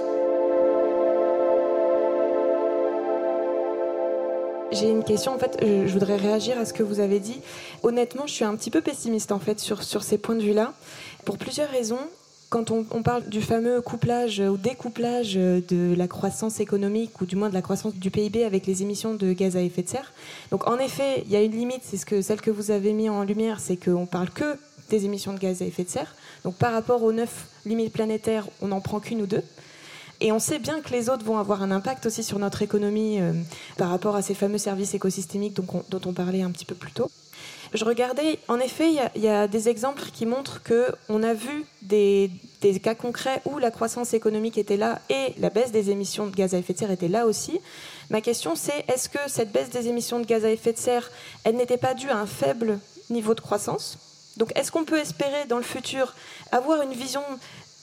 J'ai 4.73 4.90
une 4.90 5.03
question, 5.03 5.33
en 5.35 5.38
fait, 5.38 5.57
je 5.62 5.93
voudrais 5.93 6.16
réagir 6.16 6.59
à 6.59 6.66
ce 6.66 6.75
que 6.75 6.83
vous 6.83 7.01
avez 7.01 7.21
dit. 7.21 7.40
Honnêtement, 7.83 8.27
je 8.27 8.35
suis 8.35 8.45
un 8.45 8.55
petit 8.55 8.71
peu 8.71 8.83
pessimiste, 8.83 9.33
en 9.33 9.38
fait, 9.38 9.59
sur 9.59 10.03
ces 10.03 10.19
points 10.19 10.37
de 10.37 10.43
vue-là, 10.43 10.75
pour 11.25 11.38
plusieurs 11.38 11.71
raisons 11.71 12.01
quand 12.50 12.72
on, 12.72 12.84
parle 13.04 13.28
du 13.28 13.40
fameux 13.40 13.80
couplage 13.80 14.40
ou 14.40 14.56
découplage 14.56 15.34
de 15.34 15.94
la 15.96 16.08
croissance 16.08 16.58
économique 16.58 17.20
ou 17.20 17.24
du 17.24 17.36
moins 17.36 17.48
de 17.48 17.54
la 17.54 17.62
croissance 17.62 17.94
du 17.94 18.10
PIB 18.10 18.44
avec 18.44 18.66
les 18.66 18.82
émissions 18.82 19.14
de 19.14 19.32
gaz 19.32 19.56
à 19.56 19.62
effet 19.62 19.82
de 19.82 19.88
serre, 19.88 20.12
donc 20.50 20.66
en 20.66 20.78
effet, 20.78 21.22
il 21.26 21.30
y 21.30 21.36
a 21.36 21.42
une 21.42 21.52
limite, 21.52 21.82
c'est 21.84 21.96
ce 21.96 22.04
que 22.04 22.20
celle 22.22 22.40
que 22.40 22.50
vous 22.50 22.72
avez 22.72 22.92
mis 22.92 23.08
en 23.08 23.22
lumière, 23.22 23.60
c'est 23.60 23.76
qu'on 23.76 24.04
parle 24.04 24.30
que 24.30 24.56
des 24.90 25.04
émissions 25.04 25.32
de 25.32 25.38
gaz 25.38 25.62
à 25.62 25.64
effet 25.64 25.84
de 25.84 25.88
serre. 25.88 26.12
Donc 26.42 26.56
par 26.56 26.72
rapport 26.72 27.04
aux 27.04 27.12
neuf 27.12 27.46
limites 27.64 27.92
planétaires, 27.92 28.48
on 28.60 28.68
n'en 28.68 28.80
prend 28.80 28.98
qu'une 28.98 29.22
ou 29.22 29.26
deux. 29.26 29.44
Et 30.20 30.32
on 30.32 30.40
sait 30.40 30.58
bien 30.58 30.80
que 30.80 30.90
les 30.90 31.08
autres 31.08 31.24
vont 31.24 31.38
avoir 31.38 31.62
un 31.62 31.70
impact 31.70 32.04
aussi 32.06 32.24
sur 32.24 32.40
notre 32.40 32.62
économie 32.62 33.20
euh, 33.20 33.32
par 33.78 33.88
rapport 33.88 34.16
à 34.16 34.22
ces 34.22 34.34
fameux 34.34 34.58
services 34.58 34.92
écosystémiques 34.92 35.54
dont 35.54 36.00
on 36.04 36.12
parlait 36.12 36.42
un 36.42 36.50
petit 36.50 36.66
peu 36.66 36.74
plus 36.74 36.92
tôt. 36.92 37.10
Je 37.72 37.85
regardais, 37.85 38.38
en 38.48 38.59
effet, 38.59 38.90
il 39.14 39.22
y, 39.22 39.28
a 39.28 39.46
des 39.46 39.68
exemples 39.68 40.02
qui 40.12 40.26
montrent 40.26 40.61
qu'on 40.62 41.22
a 41.22 41.35
vu 41.35 41.64
des, 41.83 42.30
cas 42.83 42.96
concrets 42.96 43.40
où 43.44 43.59
la 43.59 43.70
croissance 43.70 44.12
économique 44.12 44.59
était 44.59 44.76
là 44.76 44.98
et 45.09 45.35
la 45.38 45.50
baisse 45.50 45.70
des 45.70 45.90
émissions 45.90 46.26
de 46.26 46.35
gaz 46.35 46.52
à 46.52 46.59
effet 46.59 46.72
de 46.72 46.78
serre 46.78 46.90
était 46.90 47.09
là 47.09 47.26
aussi. 47.26 47.61
Ma 48.11 48.20
question, 48.20 48.56
c'est 48.56 48.85
est-ce 48.88 49.09
que 49.09 49.18
cette 49.28 49.52
baisse 49.52 49.70
des 49.70 49.87
émissions 49.87 50.18
de 50.18 50.26
gaz 50.26 50.44
à 50.44 50.50
effet 50.50 50.72
de 50.72 50.78
serre, 50.78 51.12
elle 51.44 51.54
n'était 51.54 51.76
pas 51.76 51.94
due 51.94 52.11
à 52.11 52.18
un 52.18 52.26
faible 52.26 52.80
niveau 53.09 53.35
de 53.35 53.40
croissance? 53.40 53.98
Donc, 54.37 54.50
est-ce 54.56 54.72
qu'on 54.72 54.85
peut 54.85 54.98
espérer 54.98 55.44
dans 55.48 55.59
le 55.59 55.62
futur 55.62 56.14
avoir 56.50 56.83
une 56.83 56.92
vision 56.92 57.22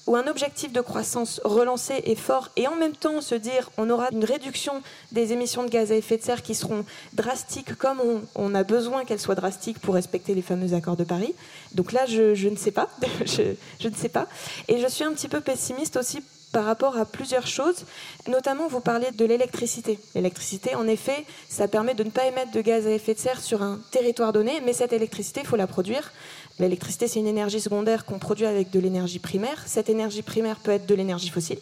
ou 0.07 0.15
un 0.15 0.27
objectif 0.27 0.71
de 0.71 0.81
croissance 0.81 1.39
relancé 1.43 2.01
et 2.05 2.15
fort, 2.15 2.49
et 2.55 2.67
en 2.67 2.75
même 2.75 2.95
temps 2.95 3.21
se 3.21 3.35
dire 3.35 3.69
on 3.77 3.89
aura 3.89 4.09
une 4.11 4.25
réduction 4.25 4.81
des 5.11 5.33
émissions 5.33 5.63
de 5.63 5.69
gaz 5.69 5.91
à 5.91 5.95
effet 5.95 6.17
de 6.17 6.23
serre 6.23 6.41
qui 6.41 6.55
seront 6.55 6.85
drastiques 7.13 7.75
comme 7.75 8.01
on, 8.35 8.55
a 8.55 8.63
besoin 8.63 9.05
qu'elles 9.05 9.19
soient 9.19 9.35
drastiques 9.35 9.79
pour 9.79 9.95
respecter 9.95 10.33
les 10.33 10.41
fameux 10.41 10.73
accords 10.73 10.95
de 10.95 11.03
Paris. 11.03 11.33
Donc 11.73 11.91
là, 11.91 12.05
je, 12.05 12.47
ne 12.47 12.55
sais 12.55 12.71
pas, 12.71 12.89
je, 13.25 13.53
je 13.79 13.87
ne 13.89 13.95
sais 13.95 14.09
pas. 14.09 14.27
Et 14.67 14.79
je 14.79 14.87
suis 14.87 15.03
un 15.03 15.13
petit 15.13 15.27
peu 15.27 15.41
pessimiste 15.41 15.97
aussi 15.97 16.23
par 16.51 16.65
rapport 16.65 16.97
à 16.97 17.05
plusieurs 17.05 17.47
choses. 17.47 17.85
Notamment, 18.27 18.67
vous 18.67 18.79
parlez 18.79 19.11
de 19.11 19.25
l'électricité. 19.25 19.99
L'électricité, 20.15 20.75
en 20.75 20.87
effet, 20.87 21.25
ça 21.49 21.67
permet 21.67 21.93
de 21.93 22.03
ne 22.03 22.09
pas 22.09 22.25
émettre 22.25 22.51
de 22.51 22.61
gaz 22.61 22.87
à 22.87 22.91
effet 22.91 23.13
de 23.13 23.19
serre 23.19 23.41
sur 23.41 23.61
un 23.61 23.79
territoire 23.91 24.33
donné, 24.33 24.61
mais 24.65 24.73
cette 24.73 24.93
électricité, 24.93 25.41
il 25.41 25.47
faut 25.47 25.55
la 25.55 25.67
produire. 25.67 26.11
L'électricité, 26.59 27.07
c'est 27.07 27.19
une 27.19 27.27
énergie 27.27 27.61
secondaire 27.61 28.05
qu'on 28.05 28.17
produit 28.17 28.45
avec 28.45 28.71
de 28.71 28.79
l'énergie 28.79 29.19
primaire. 29.19 29.63
Cette 29.67 29.89
énergie 29.89 30.23
primaire 30.23 30.57
peut 30.57 30.71
être 30.71 30.87
de 30.87 30.95
l'énergie 30.95 31.29
fossile, 31.29 31.59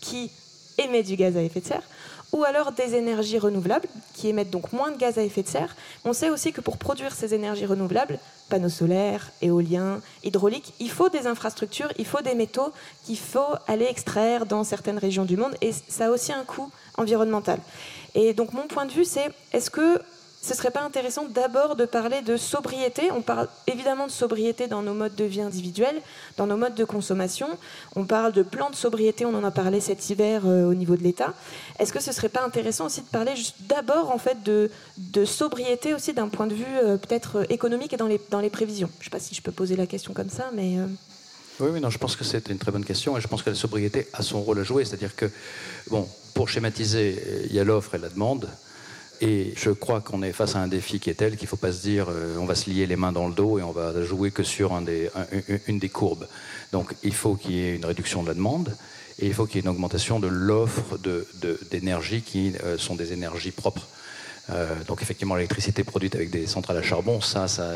qui 0.00 0.30
émet 0.78 1.02
du 1.02 1.16
gaz 1.16 1.36
à 1.36 1.42
effet 1.42 1.60
de 1.60 1.66
serre, 1.66 1.82
ou 2.32 2.44
alors 2.44 2.72
des 2.72 2.94
énergies 2.94 3.38
renouvelables, 3.38 3.88
qui 4.12 4.28
émettent 4.28 4.50
donc 4.50 4.72
moins 4.72 4.90
de 4.90 4.98
gaz 4.98 5.16
à 5.16 5.22
effet 5.22 5.42
de 5.42 5.48
serre. 5.48 5.74
On 6.04 6.12
sait 6.12 6.28
aussi 6.28 6.52
que 6.52 6.60
pour 6.60 6.76
produire 6.76 7.14
ces 7.14 7.32
énergies 7.32 7.64
renouvelables, 7.64 8.18
panneaux 8.50 8.68
solaires, 8.68 9.32
éoliens, 9.40 10.02
hydrauliques, 10.22 10.74
il 10.80 10.90
faut 10.90 11.08
des 11.08 11.26
infrastructures, 11.26 11.90
il 11.98 12.04
faut 12.04 12.20
des 12.20 12.34
métaux 12.34 12.72
qu'il 13.04 13.18
faut 13.18 13.54
aller 13.66 13.86
extraire 13.86 14.44
dans 14.44 14.64
certaines 14.64 14.98
régions 14.98 15.24
du 15.24 15.38
monde, 15.38 15.54
et 15.62 15.72
ça 15.72 16.08
a 16.08 16.10
aussi 16.10 16.32
un 16.32 16.44
coût 16.44 16.70
environnemental. 16.98 17.58
Et 18.14 18.34
donc 18.34 18.52
mon 18.52 18.66
point 18.66 18.84
de 18.84 18.92
vue, 18.92 19.06
c'est 19.06 19.30
est-ce 19.52 19.70
que 19.70 20.00
ce 20.42 20.54
serait 20.54 20.70
pas 20.70 20.82
intéressant 20.82 21.24
d'abord 21.24 21.74
de 21.74 21.86
parler 21.86 22.22
de 22.22 22.36
sobriété 22.36 23.10
On 23.10 23.22
parle 23.22 23.48
évidemment 23.66 24.06
de 24.06 24.12
sobriété 24.12 24.68
dans 24.68 24.82
nos 24.82 24.94
modes 24.94 25.14
de 25.16 25.24
vie 25.24 25.40
individuels, 25.40 26.00
dans 26.36 26.46
nos 26.46 26.56
modes 26.56 26.74
de 26.74 26.84
consommation. 26.84 27.48
On 27.96 28.04
parle 28.04 28.32
de 28.32 28.42
plans 28.42 28.70
de 28.70 28.76
sobriété, 28.76 29.24
on 29.24 29.34
en 29.34 29.42
a 29.42 29.50
parlé 29.50 29.80
cet 29.80 30.08
hiver 30.08 30.42
euh, 30.44 30.64
au 30.64 30.74
niveau 30.74 30.96
de 30.96 31.02
l'État. 31.02 31.34
Est-ce 31.78 31.92
que 31.92 32.00
ce 32.00 32.12
serait 32.12 32.28
pas 32.28 32.44
intéressant 32.44 32.86
aussi 32.86 33.00
de 33.00 33.06
parler 33.06 33.34
d'abord 33.60 34.10
en 34.10 34.18
fait 34.18 34.42
de, 34.44 34.70
de 34.98 35.24
sobriété 35.24 35.94
aussi 35.94 36.12
d'un 36.12 36.28
point 36.28 36.46
de 36.46 36.54
vue 36.54 36.64
euh, 36.84 36.96
peut-être 36.96 37.38
euh, 37.38 37.44
économique 37.48 37.92
et 37.92 37.96
dans 37.96 38.06
les, 38.06 38.20
dans 38.30 38.40
les 38.40 38.50
prévisions? 38.50 38.90
Je 38.98 39.00
ne 39.00 39.04
sais 39.04 39.10
pas 39.10 39.20
si 39.20 39.34
je 39.34 39.42
peux 39.42 39.52
poser 39.52 39.74
la 39.74 39.86
question 39.86 40.12
comme 40.12 40.30
ça, 40.30 40.50
mais... 40.54 40.76
Oui, 41.58 41.70
oui, 41.72 41.80
non, 41.80 41.88
je 41.88 41.98
pense 41.98 42.16
que 42.16 42.24
c'est 42.24 42.50
une 42.50 42.58
très 42.58 42.70
bonne 42.70 42.84
question 42.84 43.16
et 43.16 43.20
je 43.20 43.28
pense 43.28 43.42
que 43.42 43.48
la 43.48 43.56
sobriété 43.56 44.08
a 44.12 44.22
son 44.22 44.42
rôle 44.42 44.58
à 44.58 44.62
jouer. 44.62 44.84
C'est-à-dire 44.84 45.16
que, 45.16 45.30
bon, 45.88 46.06
pour 46.34 46.50
schématiser, 46.50 47.46
il 47.48 47.54
y 47.54 47.58
a 47.58 47.64
l'offre 47.64 47.94
et 47.94 47.98
la 47.98 48.10
demande. 48.10 48.46
Et 49.20 49.54
je 49.56 49.70
crois 49.70 50.00
qu'on 50.00 50.22
est 50.22 50.32
face 50.32 50.56
à 50.56 50.58
un 50.58 50.68
défi 50.68 51.00
qui 51.00 51.08
est 51.10 51.14
tel 51.14 51.36
qu'il 51.36 51.44
ne 51.44 51.48
faut 51.48 51.56
pas 51.56 51.72
se 51.72 51.82
dire 51.82 52.08
euh, 52.10 52.36
on 52.38 52.44
va 52.44 52.54
se 52.54 52.68
lier 52.68 52.86
les 52.86 52.96
mains 52.96 53.12
dans 53.12 53.28
le 53.28 53.34
dos 53.34 53.58
et 53.58 53.62
on 53.62 53.72
va 53.72 54.02
jouer 54.02 54.30
que 54.30 54.42
sur 54.42 54.76
une 54.76 55.78
des 55.78 55.88
courbes. 55.88 56.26
Donc 56.72 56.94
il 57.02 57.14
faut 57.14 57.34
qu'il 57.34 57.52
y 57.52 57.64
ait 57.64 57.76
une 57.76 57.84
réduction 57.84 58.22
de 58.22 58.28
la 58.28 58.34
demande 58.34 58.76
et 59.18 59.26
il 59.26 59.34
faut 59.34 59.46
qu'il 59.46 59.56
y 59.56 59.58
ait 59.58 59.62
une 59.62 59.68
augmentation 59.68 60.20
de 60.20 60.26
l'offre 60.26 60.98
d'énergie 61.70 62.20
qui 62.20 62.52
euh, 62.64 62.76
sont 62.76 62.94
des 62.94 63.12
énergies 63.12 63.52
propres. 63.52 63.86
Euh, 64.50 64.74
donc 64.86 65.02
effectivement, 65.02 65.34
l'électricité 65.34 65.82
produite 65.82 66.14
avec 66.14 66.30
des 66.30 66.46
centrales 66.46 66.76
à 66.76 66.82
charbon, 66.82 67.20
ça, 67.20 67.48
ça 67.48 67.72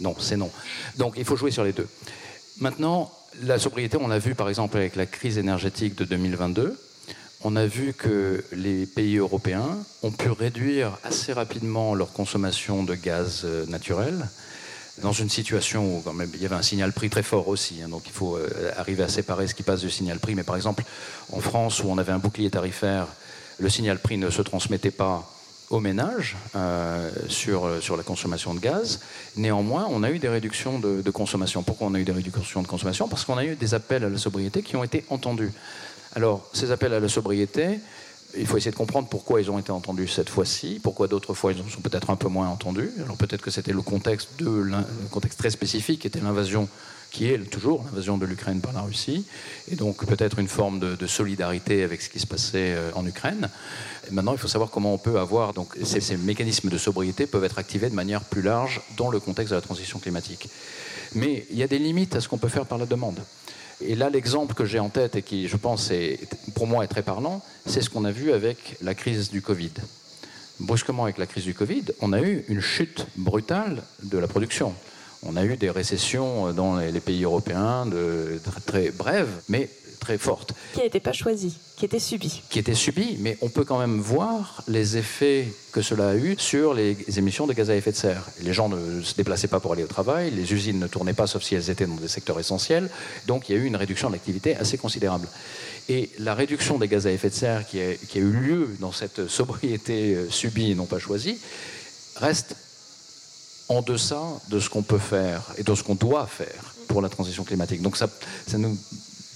non, 0.00 0.14
c'est 0.18 0.36
non. 0.36 0.50
Donc 0.96 1.14
il 1.16 1.24
faut 1.24 1.36
jouer 1.36 1.50
sur 1.50 1.64
les 1.64 1.72
deux. 1.72 1.88
Maintenant, 2.60 3.12
la 3.42 3.58
sobriété, 3.58 3.98
on 4.00 4.08
l'a 4.08 4.18
vu 4.18 4.34
par 4.34 4.48
exemple 4.48 4.76
avec 4.76 4.96
la 4.96 5.06
crise 5.06 5.38
énergétique 5.38 5.96
de 5.96 6.04
2022 6.04 6.78
on 7.44 7.56
a 7.56 7.66
vu 7.66 7.92
que 7.92 8.44
les 8.52 8.86
pays 8.86 9.16
européens 9.16 9.78
ont 10.02 10.10
pu 10.10 10.30
réduire 10.30 10.98
assez 11.04 11.32
rapidement 11.32 11.94
leur 11.94 12.12
consommation 12.12 12.82
de 12.82 12.94
gaz 12.94 13.42
euh, 13.44 13.64
naturel 13.66 14.28
dans 15.02 15.12
une 15.12 15.30
situation 15.30 15.98
où 15.98 16.00
quand 16.00 16.12
même, 16.12 16.30
il 16.34 16.42
y 16.42 16.46
avait 16.46 16.56
un 16.56 16.62
signal 16.62 16.92
prix 16.92 17.08
très 17.08 17.22
fort 17.22 17.46
aussi. 17.46 17.80
Hein, 17.82 17.88
donc 17.88 18.02
il 18.06 18.12
faut 18.12 18.36
euh, 18.36 18.72
arriver 18.76 19.04
à 19.04 19.08
séparer 19.08 19.46
ce 19.46 19.54
qui 19.54 19.62
passe 19.62 19.80
du 19.80 19.90
signal 19.90 20.18
prix. 20.18 20.34
Mais 20.34 20.42
par 20.42 20.56
exemple, 20.56 20.82
en 21.32 21.40
France, 21.40 21.82
où 21.84 21.88
on 21.88 21.98
avait 21.98 22.12
un 22.12 22.18
bouclier 22.18 22.50
tarifaire, 22.50 23.06
le 23.58 23.68
signal 23.68 24.00
prix 24.00 24.18
ne 24.18 24.30
se 24.30 24.42
transmettait 24.42 24.90
pas 24.90 25.30
aux 25.70 25.80
ménages 25.80 26.36
euh, 26.56 27.10
sur, 27.28 27.82
sur 27.82 27.96
la 27.96 28.02
consommation 28.02 28.54
de 28.54 28.58
gaz. 28.58 29.00
Néanmoins, 29.36 29.86
on 29.90 30.02
a 30.02 30.10
eu 30.10 30.18
des 30.18 30.28
réductions 30.28 30.78
de, 30.78 31.02
de 31.02 31.10
consommation. 31.10 31.62
Pourquoi 31.62 31.88
on 31.88 31.94
a 31.94 32.00
eu 32.00 32.04
des 32.04 32.12
réductions 32.12 32.62
de 32.62 32.66
consommation? 32.66 33.06
Parce 33.06 33.24
qu'on 33.24 33.36
a 33.36 33.44
eu 33.44 33.54
des 33.54 33.74
appels 33.74 34.02
à 34.02 34.08
la 34.08 34.18
sobriété 34.18 34.62
qui 34.62 34.76
ont 34.76 34.82
été 34.82 35.04
entendus. 35.10 35.52
Alors, 36.14 36.48
ces 36.52 36.70
appels 36.70 36.92
à 36.92 37.00
la 37.00 37.08
sobriété, 37.08 37.80
il 38.36 38.46
faut 38.46 38.56
essayer 38.56 38.70
de 38.70 38.76
comprendre 38.76 39.08
pourquoi 39.08 39.40
ils 39.40 39.50
ont 39.50 39.58
été 39.58 39.72
entendus 39.72 40.08
cette 40.08 40.28
fois-ci, 40.28 40.80
pourquoi 40.82 41.08
d'autres 41.08 41.34
fois 41.34 41.52
ils 41.52 41.70
sont 41.70 41.80
peut-être 41.80 42.10
un 42.10 42.16
peu 42.16 42.28
moins 42.28 42.48
entendus. 42.48 42.90
Alors 43.02 43.16
peut-être 43.16 43.40
que 43.40 43.50
c'était 43.50 43.72
le 43.72 43.82
contexte, 43.82 44.28
de, 44.38 44.70
très 45.36 45.50
spécifique, 45.50 46.02
qui 46.02 46.06
était 46.06 46.20
l'invasion, 46.20 46.68
qui 47.10 47.26
est 47.26 47.38
toujours 47.50 47.84
l'invasion 47.86 48.18
de 48.18 48.26
l'Ukraine 48.26 48.60
par 48.60 48.72
la 48.74 48.82
Russie, 48.82 49.24
et 49.70 49.76
donc 49.76 50.04
peut-être 50.04 50.38
une 50.38 50.48
forme 50.48 50.78
de, 50.78 51.06
solidarité 51.06 51.82
avec 51.82 52.02
ce 52.02 52.10
qui 52.10 52.20
se 52.20 52.26
passait 52.26 52.74
euh, 52.74 52.90
en 52.94 53.06
Ukraine. 53.06 53.48
Et 54.10 54.14
maintenant, 54.14 54.32
il 54.32 54.38
faut 54.38 54.48
savoir 54.48 54.70
comment 54.70 54.92
on 54.92 54.98
peut 54.98 55.18
avoir, 55.18 55.54
donc 55.54 55.74
ces 55.82 56.16
mécanismes 56.18 56.68
de 56.68 56.78
sobriété 56.78 57.26
peuvent 57.26 57.44
être 57.44 57.58
activés 57.58 57.88
de 57.88 57.94
manière 57.94 58.22
plus 58.22 58.42
large 58.42 58.82
dans 58.96 59.10
le 59.10 59.20
contexte 59.20 59.50
de 59.52 59.56
la 59.56 59.62
transition 59.62 59.98
climatique. 59.98 60.48
Mais 61.14 61.46
il 61.50 61.56
y 61.56 61.62
a 61.62 61.66
des 61.66 61.78
limites 61.78 62.14
à 62.14 62.20
ce 62.20 62.28
qu'on 62.28 62.38
peut 62.38 62.48
faire 62.48 62.66
par 62.66 62.76
la 62.76 62.84
demande. 62.84 63.20
Et 63.80 63.94
là, 63.94 64.10
l'exemple 64.10 64.54
que 64.54 64.64
j'ai 64.64 64.80
en 64.80 64.88
tête 64.88 65.16
et 65.16 65.22
qui, 65.22 65.48
je 65.48 65.56
pense, 65.56 65.90
est, 65.90 66.18
pour 66.54 66.66
moi 66.66 66.84
est 66.84 66.88
très 66.88 67.02
parlant, 67.02 67.42
c'est 67.66 67.80
ce 67.80 67.90
qu'on 67.90 68.04
a 68.04 68.10
vu 68.10 68.32
avec 68.32 68.76
la 68.82 68.94
crise 68.94 69.30
du 69.30 69.40
Covid. 69.40 69.72
Brusquement, 70.60 71.04
avec 71.04 71.18
la 71.18 71.26
crise 71.26 71.44
du 71.44 71.54
Covid, 71.54 71.84
on 72.00 72.12
a 72.12 72.20
eu 72.20 72.44
une 72.48 72.60
chute 72.60 73.06
brutale 73.16 73.82
de 74.02 74.18
la 74.18 74.26
production. 74.26 74.74
On 75.22 75.36
a 75.36 75.44
eu 75.44 75.56
des 75.56 75.70
récessions 75.70 76.52
dans 76.52 76.76
les 76.76 77.00
pays 77.00 77.24
européens 77.24 77.86
de 77.86 78.40
très, 78.66 78.90
brèves, 78.90 79.30
mais 79.48 79.68
très 79.98 80.18
forte. 80.18 80.54
Qui 80.74 80.80
n'était 80.80 81.00
pas 81.00 81.12
choisie, 81.12 81.56
qui 81.76 81.84
était 81.84 81.98
subie. 81.98 82.42
Qui 82.48 82.58
était 82.58 82.74
subie, 82.74 83.16
mais 83.20 83.36
on 83.42 83.48
peut 83.48 83.64
quand 83.64 83.78
même 83.78 84.00
voir 84.00 84.62
les 84.68 84.96
effets 84.96 85.48
que 85.72 85.82
cela 85.82 86.10
a 86.10 86.14
eu 86.16 86.36
sur 86.38 86.74
les 86.74 86.96
émissions 87.18 87.46
de 87.46 87.52
gaz 87.52 87.70
à 87.70 87.76
effet 87.76 87.92
de 87.92 87.96
serre. 87.96 88.24
Les 88.42 88.52
gens 88.52 88.68
ne 88.68 89.02
se 89.02 89.14
déplaçaient 89.14 89.48
pas 89.48 89.60
pour 89.60 89.72
aller 89.72 89.84
au 89.84 89.88
travail, 89.88 90.30
les 90.30 90.52
usines 90.52 90.78
ne 90.78 90.86
tournaient 90.86 91.12
pas 91.12 91.26
sauf 91.26 91.42
si 91.42 91.54
elles 91.54 91.70
étaient 91.70 91.86
dans 91.86 91.96
des 91.96 92.08
secteurs 92.08 92.38
essentiels, 92.40 92.88
donc 93.26 93.48
il 93.48 93.56
y 93.56 93.58
a 93.58 93.62
eu 93.62 93.66
une 93.66 93.76
réduction 93.76 94.10
d'activité 94.10 94.56
assez 94.56 94.78
considérable. 94.78 95.28
Et 95.88 96.10
la 96.18 96.34
réduction 96.34 96.78
des 96.78 96.88
gaz 96.88 97.06
à 97.06 97.12
effet 97.12 97.30
de 97.30 97.34
serre 97.34 97.66
qui 97.66 97.80
a, 97.80 97.94
qui 97.94 98.18
a 98.18 98.20
eu 98.20 98.30
lieu 98.30 98.76
dans 98.80 98.92
cette 98.92 99.28
sobriété 99.28 100.14
euh, 100.14 100.30
subie 100.30 100.70
et 100.70 100.74
non 100.74 100.86
pas 100.86 100.98
choisie 100.98 101.38
reste 102.16 102.56
en 103.68 103.82
deçà 103.82 104.22
de 104.48 104.60
ce 104.60 104.70
qu'on 104.70 104.82
peut 104.82 104.98
faire 104.98 105.42
et 105.56 105.62
de 105.62 105.74
ce 105.74 105.82
qu'on 105.82 105.94
doit 105.94 106.26
faire 106.26 106.74
pour 106.88 107.02
la 107.02 107.08
transition 107.08 107.44
climatique. 107.44 107.82
Donc 107.82 107.96
ça, 107.96 108.08
ça 108.46 108.58
nous 108.58 108.76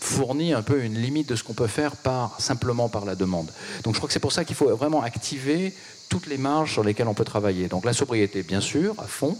fournit 0.03 0.53
un 0.53 0.62
peu 0.62 0.82
une 0.82 0.98
limite 0.98 1.28
de 1.28 1.36
ce 1.36 1.44
qu'on 1.44 1.55
peut 1.55 1.68
faire 1.68 1.96
par, 1.96 2.40
simplement 2.40 2.88
par 2.88 3.05
la 3.05 3.14
demande. 3.14 3.50
Donc 3.84 3.94
je 3.94 3.98
crois 3.98 4.09
que 4.09 4.12
c'est 4.12 4.20
pour 4.20 4.32
ça 4.32 4.44
qu'il 4.44 4.57
faut 4.57 4.74
vraiment 4.76 5.03
activer 5.03 5.72
toutes 6.09 6.26
les 6.26 6.38
marges 6.38 6.72
sur 6.72 6.82
lesquelles 6.82 7.07
on 7.07 7.14
peut 7.14 7.24
travailler. 7.24 7.68
Donc 7.68 7.84
la 7.84 7.92
sobriété, 7.92 8.42
bien 8.42 8.61
sûr, 8.61 8.94
à 8.98 9.07
fond, 9.07 9.38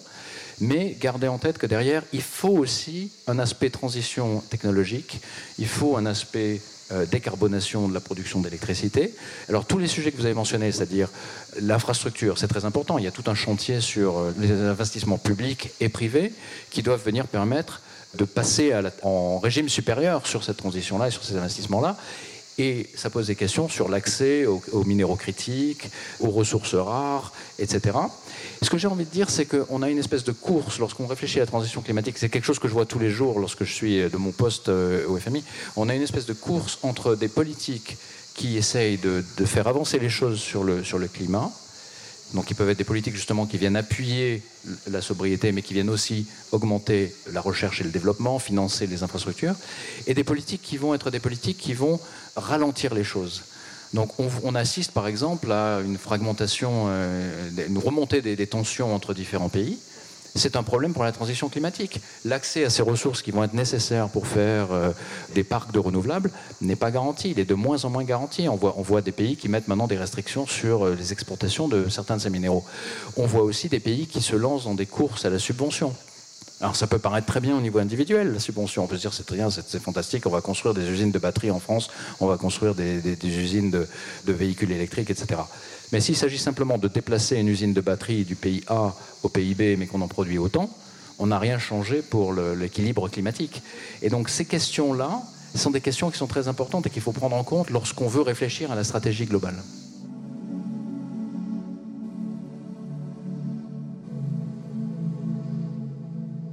mais 0.61 0.97
garder 1.01 1.27
en 1.27 1.39
tête 1.39 1.59
que 1.59 1.67
derrière, 1.67 2.05
il 2.13 2.23
faut 2.23 2.57
aussi 2.57 3.11
un 3.27 3.39
aspect 3.41 3.71
transition 3.71 4.41
technologique, 4.51 5.21
il 5.59 5.67
faut 5.67 5.97
un 5.97 6.07
aspect 6.07 6.63
euh, 6.93 7.07
décarbonation 7.07 7.89
de 7.89 7.95
la 7.95 8.01
production 8.01 8.41
d'électricité. 8.41 9.13
Alors 9.49 9.65
tous 9.65 9.79
les 9.79 9.89
sujets 9.89 10.13
que 10.13 10.17
vous 10.17 10.27
avez 10.27 10.35
mentionnés, 10.35 10.71
c'est-à-dire 10.71 11.09
l'infrastructure, 11.61 12.39
c'est 12.39 12.49
très 12.49 12.65
important. 12.65 12.99
Il 12.99 13.05
y 13.05 13.09
a 13.09 13.13
tout 13.13 13.25
un 13.27 13.35
chantier 13.35 13.81
sur 13.81 14.19
euh, 14.19 14.33
les 14.39 14.53
investissements 14.53 15.19
publics 15.19 15.71
et 15.81 15.89
privés 15.89 16.33
qui 16.71 16.83
doivent 16.83 17.05
venir 17.05 17.27
permettre 17.27 17.83
de 18.15 18.25
passer 18.25 18.73
à 18.73 18.83
en 19.03 19.39
régime 19.39 19.69
supérieur 19.69 20.27
sur 20.27 20.45
cette 20.45 20.59
transition-là 20.59 21.09
et 21.09 21.11
sur 21.11 21.25
ces 21.25 21.37
investissements-là. 21.37 21.97
Et 22.59 22.87
ça 22.95 23.09
pose 23.09 23.29
des 23.29 23.35
questions 23.35 23.69
sur 23.69 23.89
l'accès 23.89 24.45
aux, 24.45 24.85
minéraux 24.85 25.17
critiques, 25.17 25.91
aux 26.21 26.31
ressources 26.31 26.75
rares, 26.75 27.33
etc. 27.59 27.97
ce 28.61 28.69
que 28.69 28.77
j'ai 28.77 28.89
envie 28.89 29.07
de 29.07 29.11
dire, 29.11 29.31
c'est 29.31 29.47
qu'on 29.47 29.81
a 29.81 29.89
une 29.89 29.99
espèce 29.99 30.23
de 30.25 30.33
course 30.33 30.79
lorsqu'on 30.79 31.07
réfléchit 31.07 31.39
à 31.39 31.43
la 31.43 31.47
transition 31.47 31.81
climatique. 31.81 32.19
C'est 32.19 32.29
quelque 32.29 32.45
chose 32.45 32.59
que 32.59 32.69
je 32.69 32.75
vois 32.75 32.85
tous 32.85 32.99
les 32.99 33.11
jours 33.11 33.41
lorsque 33.41 33.65
je 33.65 33.73
suis 33.73 34.03
de 34.03 34.17
mon 34.19 34.33
poste 34.33 34.69
euh, 34.69 35.07
au 35.09 35.17
FMI. 35.17 35.43
On 35.77 35.89
a 35.89 35.95
une 35.95 36.03
espèce 36.03 36.27
de 36.27 36.35
course 36.35 36.79
entre 36.83 37.15
des 37.15 37.29
politiques 37.29 37.97
qui 38.35 38.59
essayent 38.59 38.99
de, 38.99 39.25
de 39.37 39.45
faire 39.47 39.67
avancer 39.67 39.99
les 39.99 40.11
choses 40.11 40.39
sur 40.39 40.63
le, 40.63 40.85
sur 40.85 40.99
le 40.99 41.09
climat, 41.09 41.51
donc 42.35 42.51
ils 42.51 42.55
peuvent 42.55 42.71
être 42.71 42.79
des 42.79 42.85
politiques 42.85 43.15
justement 43.15 43.47
qui 43.47 43.59
viennent 43.59 43.77
appuyer 43.77 44.43
la 44.91 45.03
sobriété, 45.03 45.53
mais 45.53 45.63
qui 45.63 45.75
viennent 45.75 45.91
aussi 45.91 46.27
augmenter 46.51 47.15
la 47.33 47.41
recherche 47.41 47.81
et 47.81 47.85
le 47.85 47.91
développement, 47.91 48.39
financer 48.39 48.87
les 48.87 49.03
infrastructures, 49.03 49.55
et 50.07 50.15
des 50.15 50.25
politiques 50.25 50.63
qui 50.63 50.77
vont 50.77 50.95
être 50.95 51.11
des 51.11 51.21
politiques 51.21 51.59
qui 51.59 51.75
vont 51.75 52.01
ralentir 52.37 52.95
les 52.95 53.05
choses. 53.05 53.43
Donc 53.93 54.13
on, 54.19 54.55
assiste 54.55 54.93
par 54.93 55.07
exemple 55.07 55.53
à 55.53 55.81
une 55.85 55.99
fragmentation, 55.99 56.87
euh, 56.89 57.51
une 57.69 57.77
remontée 57.77 58.23
des 58.23 58.47
tensions 58.47 58.95
entre 58.95 59.13
différents 59.13 59.51
pays 59.51 59.79
c'est 60.35 60.57
un 60.57 60.63
problème 60.63 60.95
pour 60.95 61.05
la 61.05 61.13
transition 61.13 61.49
climatique. 61.49 62.01
L'accès 62.25 62.65
à 62.65 62.71
ces 62.71 62.83
ressources 62.83 63.23
qui 63.23 63.31
vont 63.31 63.45
être 63.45 63.53
nécessaires 63.53 64.09
pour 64.09 64.27
faire 64.27 64.73
euh, 64.73 64.93
des 65.35 65.45
parcs 65.45 65.73
de 65.73 65.79
renouvelables 65.79 66.31
n'est 66.61 66.77
pas 66.77 66.91
garanti. 66.91 67.31
Il 67.33 67.39
est 67.39 67.45
de 67.45 67.55
moins 67.55 67.85
en 67.85 67.91
moins 67.91 68.05
garanti. 68.05 68.49
On 68.49 68.57
voit, 68.57 69.03
des 69.03 69.13
pays 69.13 69.37
qui 69.37 69.49
mettent 69.49 69.69
maintenant 69.69 69.87
des 69.87 69.99
restrictions 69.99 70.47
sur 70.47 70.87
euh, 70.87 70.95
les 70.95 71.13
exportations 71.13 71.69
de 71.69 71.89
certains 71.89 72.17
de 72.17 72.23
ces 72.23 72.31
minéraux. 72.31 72.65
On 73.17 73.27
voit 73.27 73.43
aussi 73.43 73.69
des 73.69 73.81
pays 73.81 74.07
qui 74.07 74.23
se 74.23 74.37
lancent 74.37 74.65
dans 74.65 74.75
des 74.75 74.87
courses 74.87 75.25
à 75.25 75.31
la 75.31 75.39
subvention. 75.39 75.95
Alors 76.63 76.77
ça 76.77 76.87
peut 76.87 77.01
paraître 77.01 77.27
très 77.27 77.41
bien 77.41 77.57
au 77.59 77.61
niveau 77.61 77.81
individuel, 77.81 78.33
la 78.33 78.39
subvention. 78.39 78.85
On 78.85 78.87
peut 78.87 78.95
se 78.95 79.01
dire 79.01 79.13
c'est 79.13 79.25
très 79.25 79.35
bien, 79.35 79.51
c'est 79.51 79.83
fantastique, 79.83 80.27
on 80.27 80.31
va 80.31 80.41
construire 80.41 80.75
des 80.75 80.89
usines 80.89 81.11
de 81.11 81.19
batteries 81.19 81.51
en 81.51 81.59
France, 81.59 81.91
on 82.21 82.29
va 82.29 82.37
construire 82.37 82.77
des, 82.77 83.01
usines 83.25 83.73
de, 83.73 83.89
de, 84.27 84.33
véhicules 84.33 84.71
électriques, 84.71 85.11
etc. 85.11 85.41
Mais 85.91 86.01
s'il 86.01 86.17
s'agit 86.17 86.39
simplement 86.39 86.79
de 86.79 86.87
déplacer 86.87 87.37
une 87.37 87.49
usine 87.49 87.75
de 87.75 87.81
batterie 87.81 88.25
du 88.25 88.37
pays 88.37 88.63
A 88.69 88.95
au 89.25 89.29
pays 89.29 89.57
B, 89.57 89.77
mais 89.77 89.89
qu'on 89.89 90.03
en 90.03 90.09
produit 90.09 90.39
autant, 90.39 90.71
on 91.19 91.27
n'a 91.27 91.41
rien 91.41 91.59
changé 91.59 92.01
pour 92.01 92.33
l'équilibre 92.33 93.09
climatique. 93.09 93.61
Et 94.01 94.09
donc 94.09 94.29
ces 94.29 94.45
questions-là 94.45 95.21
sont 95.57 95.73
des 95.73 95.81
questions 95.81 96.13
qui 96.13 96.19
sont 96.19 96.29
très 96.29 96.47
importantes 96.47 96.87
et 96.87 96.91
qu'il 96.91 97.03
faut 97.03 97.13
prendre 97.13 97.35
en 97.35 97.43
compte 97.43 97.71
lorsqu'on 97.71 98.07
veut 98.07 98.23
réfléchir 98.23 98.71
à 98.71 98.77
la 98.77 98.85
stratégie 98.85 99.27
globale. 99.27 99.57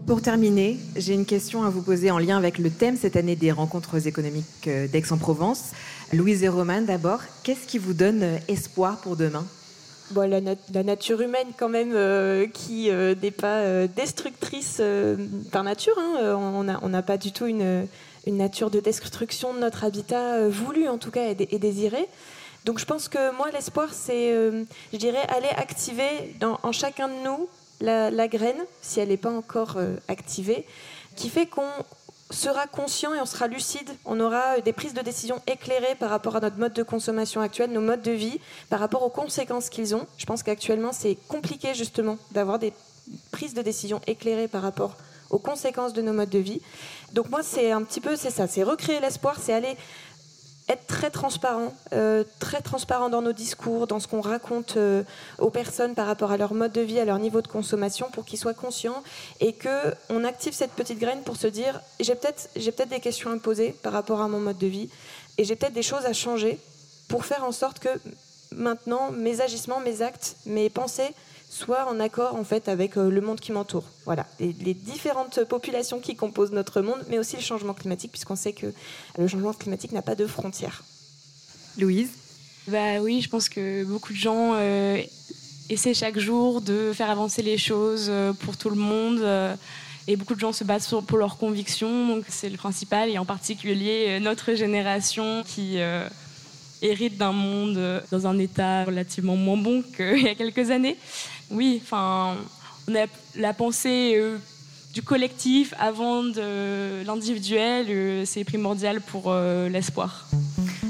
Pour 0.09 0.23
terminer, 0.23 0.79
j'ai 0.95 1.13
une 1.13 1.27
question 1.27 1.61
à 1.61 1.69
vous 1.69 1.83
poser 1.83 2.09
en 2.09 2.17
lien 2.17 2.35
avec 2.35 2.57
le 2.57 2.71
thème 2.71 2.97
cette 2.97 3.15
année 3.15 3.35
des 3.35 3.51
rencontres 3.51 4.07
économiques 4.07 4.65
euh, 4.65 4.87
d'Aix-en-Provence. 4.87 5.65
Louise 6.13 6.43
et 6.43 6.47
Roman, 6.47 6.81
d'abord, 6.81 7.19
qu'est-ce 7.43 7.67
qui 7.67 7.77
vous 7.77 7.93
donne 7.93 8.23
euh, 8.23 8.37
espoir 8.47 8.97
pour 9.01 9.15
demain? 9.15 9.45
Bon, 10.09 10.27
la, 10.27 10.83
nature 10.83 11.21
humaine, 11.21 11.49
quand 11.55 11.69
même, 11.69 11.91
euh, 11.93 12.47
qui 12.47 12.89
n'est 12.89 13.29
pas 13.29 13.85
destructrice 13.85 14.81
par 15.51 15.63
nature. 15.63 15.93
Hein. 15.99 16.39
On 16.81 16.89
n'a 16.89 17.03
pas 17.03 17.17
du 17.17 17.31
tout 17.31 17.45
une, 17.45 17.85
nature 18.25 18.71
de 18.71 18.79
destruction 18.79 19.53
de 19.53 19.59
notre 19.59 19.83
habitat 19.83 20.49
voulu, 20.49 20.87
en 20.87 20.97
tout 20.97 21.11
cas, 21.11 21.29
et, 21.29 21.47
et 21.51 21.59
désiré. 21.59 22.07
Donc 22.65 22.79
je 22.79 22.85
pense 22.85 23.09
que 23.09 23.37
moi, 23.37 23.51
l'espoir, 23.53 23.89
c'est, 23.93 24.33
je 24.91 24.97
dirais, 24.97 25.21
aller 25.27 25.49
activer 25.55 26.35
en 26.41 26.71
chacun 26.71 27.09
de 27.09 27.23
nous 27.23 27.47
la, 27.81 28.27
graine, 28.27 28.65
si 28.81 28.99
elle 28.99 29.09
n'est 29.09 29.17
pas 29.17 29.31
encore 29.31 29.77
euh, 29.77 29.95
activée, 30.07 30.65
qui 31.15 31.29
fait 31.29 31.45
qu'on 31.45 31.69
sera 32.31 32.67
conscient 32.67 33.13
et 33.13 33.21
on 33.21 33.25
sera 33.25 33.47
lucide, 33.47 33.89
on 34.05 34.19
aura 34.19 34.57
euh, 34.57 34.61
des 34.61 34.73
prises 34.73 34.93
de 34.93 35.01
décision 35.01 35.41
éclairées 35.47 35.95
par 35.95 36.09
rapport 36.09 36.35
à 36.35 36.39
notre 36.39 36.57
mode 36.57 36.73
de 36.73 36.83
consommation 36.83 37.41
actuel, 37.41 37.71
nos 37.71 37.81
modes 37.81 38.01
de 38.01 38.11
vie, 38.11 38.39
par 38.69 38.79
rapport 38.79 39.03
aux 39.03 39.09
conséquences 39.09 39.69
qu'ils 39.69 39.95
ont. 39.95 40.05
Je 40.17 40.25
pense 40.25 40.43
qu'actuellement, 40.43 40.91
c'est 40.93 41.15
compliqué 41.27 41.73
justement 41.73 42.17
d'avoir 42.31 42.59
des 42.59 42.73
prises 43.31 43.53
de 43.53 43.61
décision 43.61 44.01
éclairées 44.07 44.47
par 44.47 44.61
rapport 44.61 44.95
aux 45.29 45.39
conséquences 45.39 45.93
de 45.93 46.01
nos 46.01 46.13
modes 46.13 46.29
de 46.29 46.39
vie. 46.39 46.61
Donc 47.13 47.29
moi, 47.29 47.41
c'est 47.43 47.71
un 47.71 47.83
petit 47.83 48.01
peu, 48.01 48.15
c'est 48.15 48.31
ça, 48.31 48.47
c'est 48.47 48.63
recréer 48.63 48.99
l'espoir, 48.99 49.37
c'est 49.39 49.53
aller 49.53 49.75
être 50.69 50.85
très 50.85 51.09
transparent, 51.09 51.73
euh, 51.93 52.23
très 52.39 52.61
transparent 52.61 53.09
dans 53.09 53.23
nos 53.23 53.33
discours, 53.33 53.87
dans 53.87 53.99
ce 53.99 54.07
qu'on 54.07 54.21
raconte 54.21 54.77
euh, 54.77 55.03
aux 55.39 55.49
personnes 55.49 55.95
par 55.95 56.05
rapport 56.05 56.31
à 56.31 56.37
leur 56.37 56.53
mode 56.53 56.71
de 56.71 56.81
vie, 56.81 56.99
à 56.99 57.05
leur 57.05 57.17
niveau 57.17 57.41
de 57.41 57.47
consommation, 57.47 58.09
pour 58.11 58.23
qu'ils 58.23 58.37
soient 58.37 58.53
conscients 58.53 59.03
et 59.39 59.53
que 59.53 59.93
on 60.09 60.23
active 60.23 60.53
cette 60.53 60.71
petite 60.71 60.99
graine 60.99 61.23
pour 61.23 61.37
se 61.37 61.47
dire 61.47 61.81
j'ai 61.99 62.13
peut-être 62.13 62.49
j'ai 62.55 62.71
peut-être 62.71 62.89
des 62.89 62.99
questions 62.99 63.31
à 63.31 63.33
me 63.33 63.39
poser 63.39 63.71
par 63.81 63.93
rapport 63.93 64.21
à 64.21 64.27
mon 64.27 64.39
mode 64.39 64.59
de 64.59 64.67
vie 64.67 64.89
et 65.39 65.43
j'ai 65.43 65.55
peut-être 65.55 65.73
des 65.73 65.83
choses 65.83 66.05
à 66.05 66.13
changer 66.13 66.59
pour 67.07 67.25
faire 67.25 67.43
en 67.43 67.51
sorte 67.51 67.79
que 67.79 67.89
maintenant 68.51 69.11
mes 69.11 69.41
agissements, 69.41 69.79
mes 69.79 70.03
actes, 70.03 70.35
mes 70.45 70.69
pensées 70.69 71.13
soit 71.49 71.89
en 71.89 71.99
accord 71.99 72.35
en 72.35 72.43
fait 72.43 72.69
avec 72.69 72.95
euh, 72.95 73.09
le 73.09 73.21
monde 73.21 73.39
qui 73.39 73.51
m'entoure. 73.51 73.83
Voilà, 74.05 74.27
les, 74.39 74.53
les, 74.53 74.75
différentes 74.75 75.43
populations 75.45 75.99
qui 75.99 76.15
composent 76.15 76.51
notre 76.51 76.81
monde, 76.81 77.03
mais 77.09 77.17
aussi 77.17 77.35
le 77.35 77.41
changement 77.41 77.73
climatique, 77.73 78.11
puisqu'on 78.11 78.35
sait 78.35 78.53
que 78.53 78.67
le 79.17 79.27
changement 79.27 79.53
climatique 79.53 79.91
n'a 79.91 80.03
pas 80.03 80.15
de 80.15 80.27
frontières. 80.27 80.83
Louise? 81.77 82.11
Bah 82.67 82.99
oui, 83.01 83.21
je 83.21 83.29
pense 83.29 83.49
que 83.49 83.83
beaucoup 83.83 84.13
de 84.13 84.17
gens 84.17 84.53
euh, 84.53 85.01
essaient 85.69 85.95
chaque 85.95 86.19
jour 86.19 86.61
de 86.61 86.93
faire 86.93 87.09
avancer 87.09 87.41
les 87.41 87.57
choses 87.57 88.07
euh, 88.09 88.31
pour 88.31 88.55
tout 88.55 88.69
le 88.69 88.75
monde. 88.75 89.25
et 90.07 90.15
beaucoup 90.15 90.35
de 90.35 90.39
gens 90.39 90.53
se 90.53 90.63
battent 90.63 90.93
pour 91.07 91.17
leurs 91.17 91.37
convictions, 91.37 92.07
donc 92.07 92.25
c'est 92.29 92.49
le 92.49 92.57
principal, 92.57 93.09
et 93.09 93.17
en 93.17 93.25
particulier 93.25 94.19
notre 94.19 94.53
génération 94.53 95.43
qui 95.45 95.77
hérite 96.81 97.17
d'un 97.17 97.31
monde 97.31 98.01
dans 98.11 98.25
un 98.25 98.39
état 98.39 98.85
relativement 98.85 99.35
moins 99.35 99.57
bon 99.57 99.83
qu'il 99.95 100.23
y 100.23 100.27
a 100.27 100.35
quelques 100.35 100.71
années 100.71 100.97
oui, 101.51 101.81
on 101.91 101.95
a 102.95 103.05
la 103.35 103.53
pensée 103.53 104.13
euh, 104.15 104.37
du 104.93 105.01
collectif 105.01 105.73
avant 105.79 106.23
de 106.23 107.03
l'individuel, 107.05 107.87
euh, 107.89 108.23
c'est 108.25 108.43
primordial 108.43 109.01
pour 109.01 109.25
euh, 109.27 109.69
l'espoir. 109.69 110.27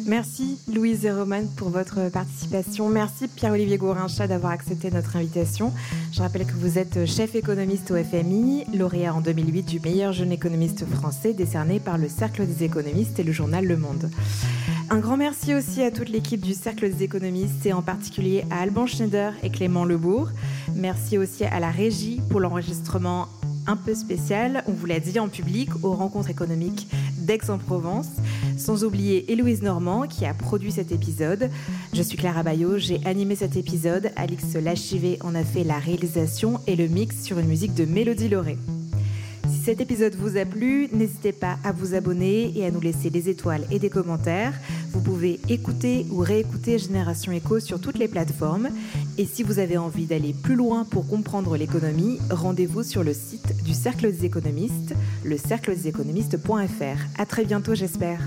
Merci 0.06 0.58
Louise 0.74 1.06
et 1.06 1.12
Roman 1.12 1.44
pour 1.56 1.70
votre 1.70 2.10
participation. 2.10 2.90
Merci 2.90 3.28
Pierre-Olivier 3.28 3.78
Gourincha 3.78 4.28
d'avoir 4.28 4.54
accepté 4.54 4.90
notre 4.90 5.16
invitation. 5.16 5.72
Je 6.12 6.22
rappelle 6.22 6.46
que 6.48 6.54
vous 6.54 6.80
êtes 6.80 7.06
chef 7.06 7.36
économiste 7.36 7.92
au 7.92 7.96
FMI, 7.96 8.66
lauréat 8.74 9.14
en 9.14 9.22
2008 9.22 9.64
du 9.64 9.80
meilleur 9.80 10.12
jeune 10.12 10.32
économiste 10.32 10.86
français 10.88 11.34
décerné 11.34 11.80
par 11.80 12.00
le 12.00 12.10
Cercle 12.10 12.48
des 12.48 12.64
économistes 12.64 13.20
et 13.20 13.24
le 13.24 13.32
journal 13.32 13.66
Le 13.66 13.78
Monde. 13.78 14.10
Un 14.92 14.98
grand 14.98 15.18
merci 15.18 15.54
aussi 15.54 15.84
à 15.84 15.92
toute 15.92 16.10
l'équipe 16.10 16.42
du 16.42 16.56
Cercle 16.56 16.90
des 16.90 17.04
économistes 17.04 17.64
et 17.64 17.74
en 17.74 17.84
particulier 17.84 18.44
à 18.50 18.62
Alban 18.62 18.88
Schneider 18.88 19.34
et 19.44 19.52
Clément 19.52 19.86
Lebourg. 19.86 20.30
Merci 20.74 21.20
aussi 21.20 21.44
à 21.44 21.60
la 21.60 21.70
régie 21.70 22.22
pour 22.30 22.40
l'enregistrement 22.40 23.28
un 23.68 23.76
peu 23.76 23.94
spécial, 23.94 24.64
on 24.68 24.72
vous 24.72 24.88
l'a 24.88 25.00
dit 25.00 25.20
en 25.20 25.28
public, 25.28 25.70
aux 25.84 25.94
rencontres 25.94 26.32
économiques 26.32 26.88
d'Aix-en-Provence. 27.18 28.10
Sans 28.58 28.84
oublier 28.84 29.32
Héloïse 29.32 29.62
Normand 29.62 30.08
qui 30.08 30.26
a 30.26 30.34
produit 30.34 30.72
cet 30.72 30.92
épisode. 30.92 31.52
Je 31.94 32.02
suis 32.02 32.18
Clara 32.18 32.42
Bayot, 32.42 32.80
j'ai 32.80 33.00
animé 33.06 33.36
cet 33.36 33.58
épisode. 33.58 34.10
Alix 34.16 34.56
Lachivé 34.56 35.20
en 35.22 35.36
a 35.36 35.44
fait 35.44 35.64
la 35.64 35.78
réalisation 35.78 36.62
et 36.66 36.76
le 36.76 36.88
mix 36.88 37.22
sur 37.22 37.38
une 37.38 37.48
musique 37.48 37.76
de 37.76 37.86
Mélodie 37.86 38.30
Lauré 38.30 38.58
cet 39.70 39.82
épisode 39.82 40.16
vous 40.16 40.36
a 40.36 40.46
plu, 40.46 40.90
n'hésitez 40.94 41.32
pas 41.32 41.60
à 41.64 41.72
vous 41.72 41.94
abonner 41.94 42.52
et 42.58 42.66
à 42.66 42.72
nous 42.72 42.82
laisser 42.82 43.12
des 43.12 43.30
étoiles 43.30 43.62
et 43.70 43.78
des 43.78 43.92
commentaires. 43.92 44.56
Vous 44.94 45.00
pouvez 45.00 45.40
écouter 45.48 46.08
ou 46.10 46.22
réécouter 46.22 46.80
Génération 46.80 47.32
Éco 47.32 47.60
sur 47.60 47.80
toutes 47.80 48.00
les 48.00 48.08
plateformes. 48.08 48.70
Et 49.20 49.26
si 49.28 49.44
vous 49.44 49.60
avez 49.60 49.78
envie 49.78 50.08
d'aller 50.08 50.34
plus 50.34 50.56
loin 50.56 50.86
pour 50.86 51.08
comprendre 51.08 51.56
l'économie, 51.56 52.18
rendez-vous 52.32 52.82
sur 52.82 53.04
le 53.04 53.14
site 53.14 53.64
du 53.64 53.76
Cercle 53.76 54.12
des 54.12 54.26
économistes, 54.26 54.96
le 55.24 55.38
cercle. 55.38 55.76
À 57.20 57.26
très 57.28 57.46
bientôt, 57.46 57.76
j'espère. 57.76 58.22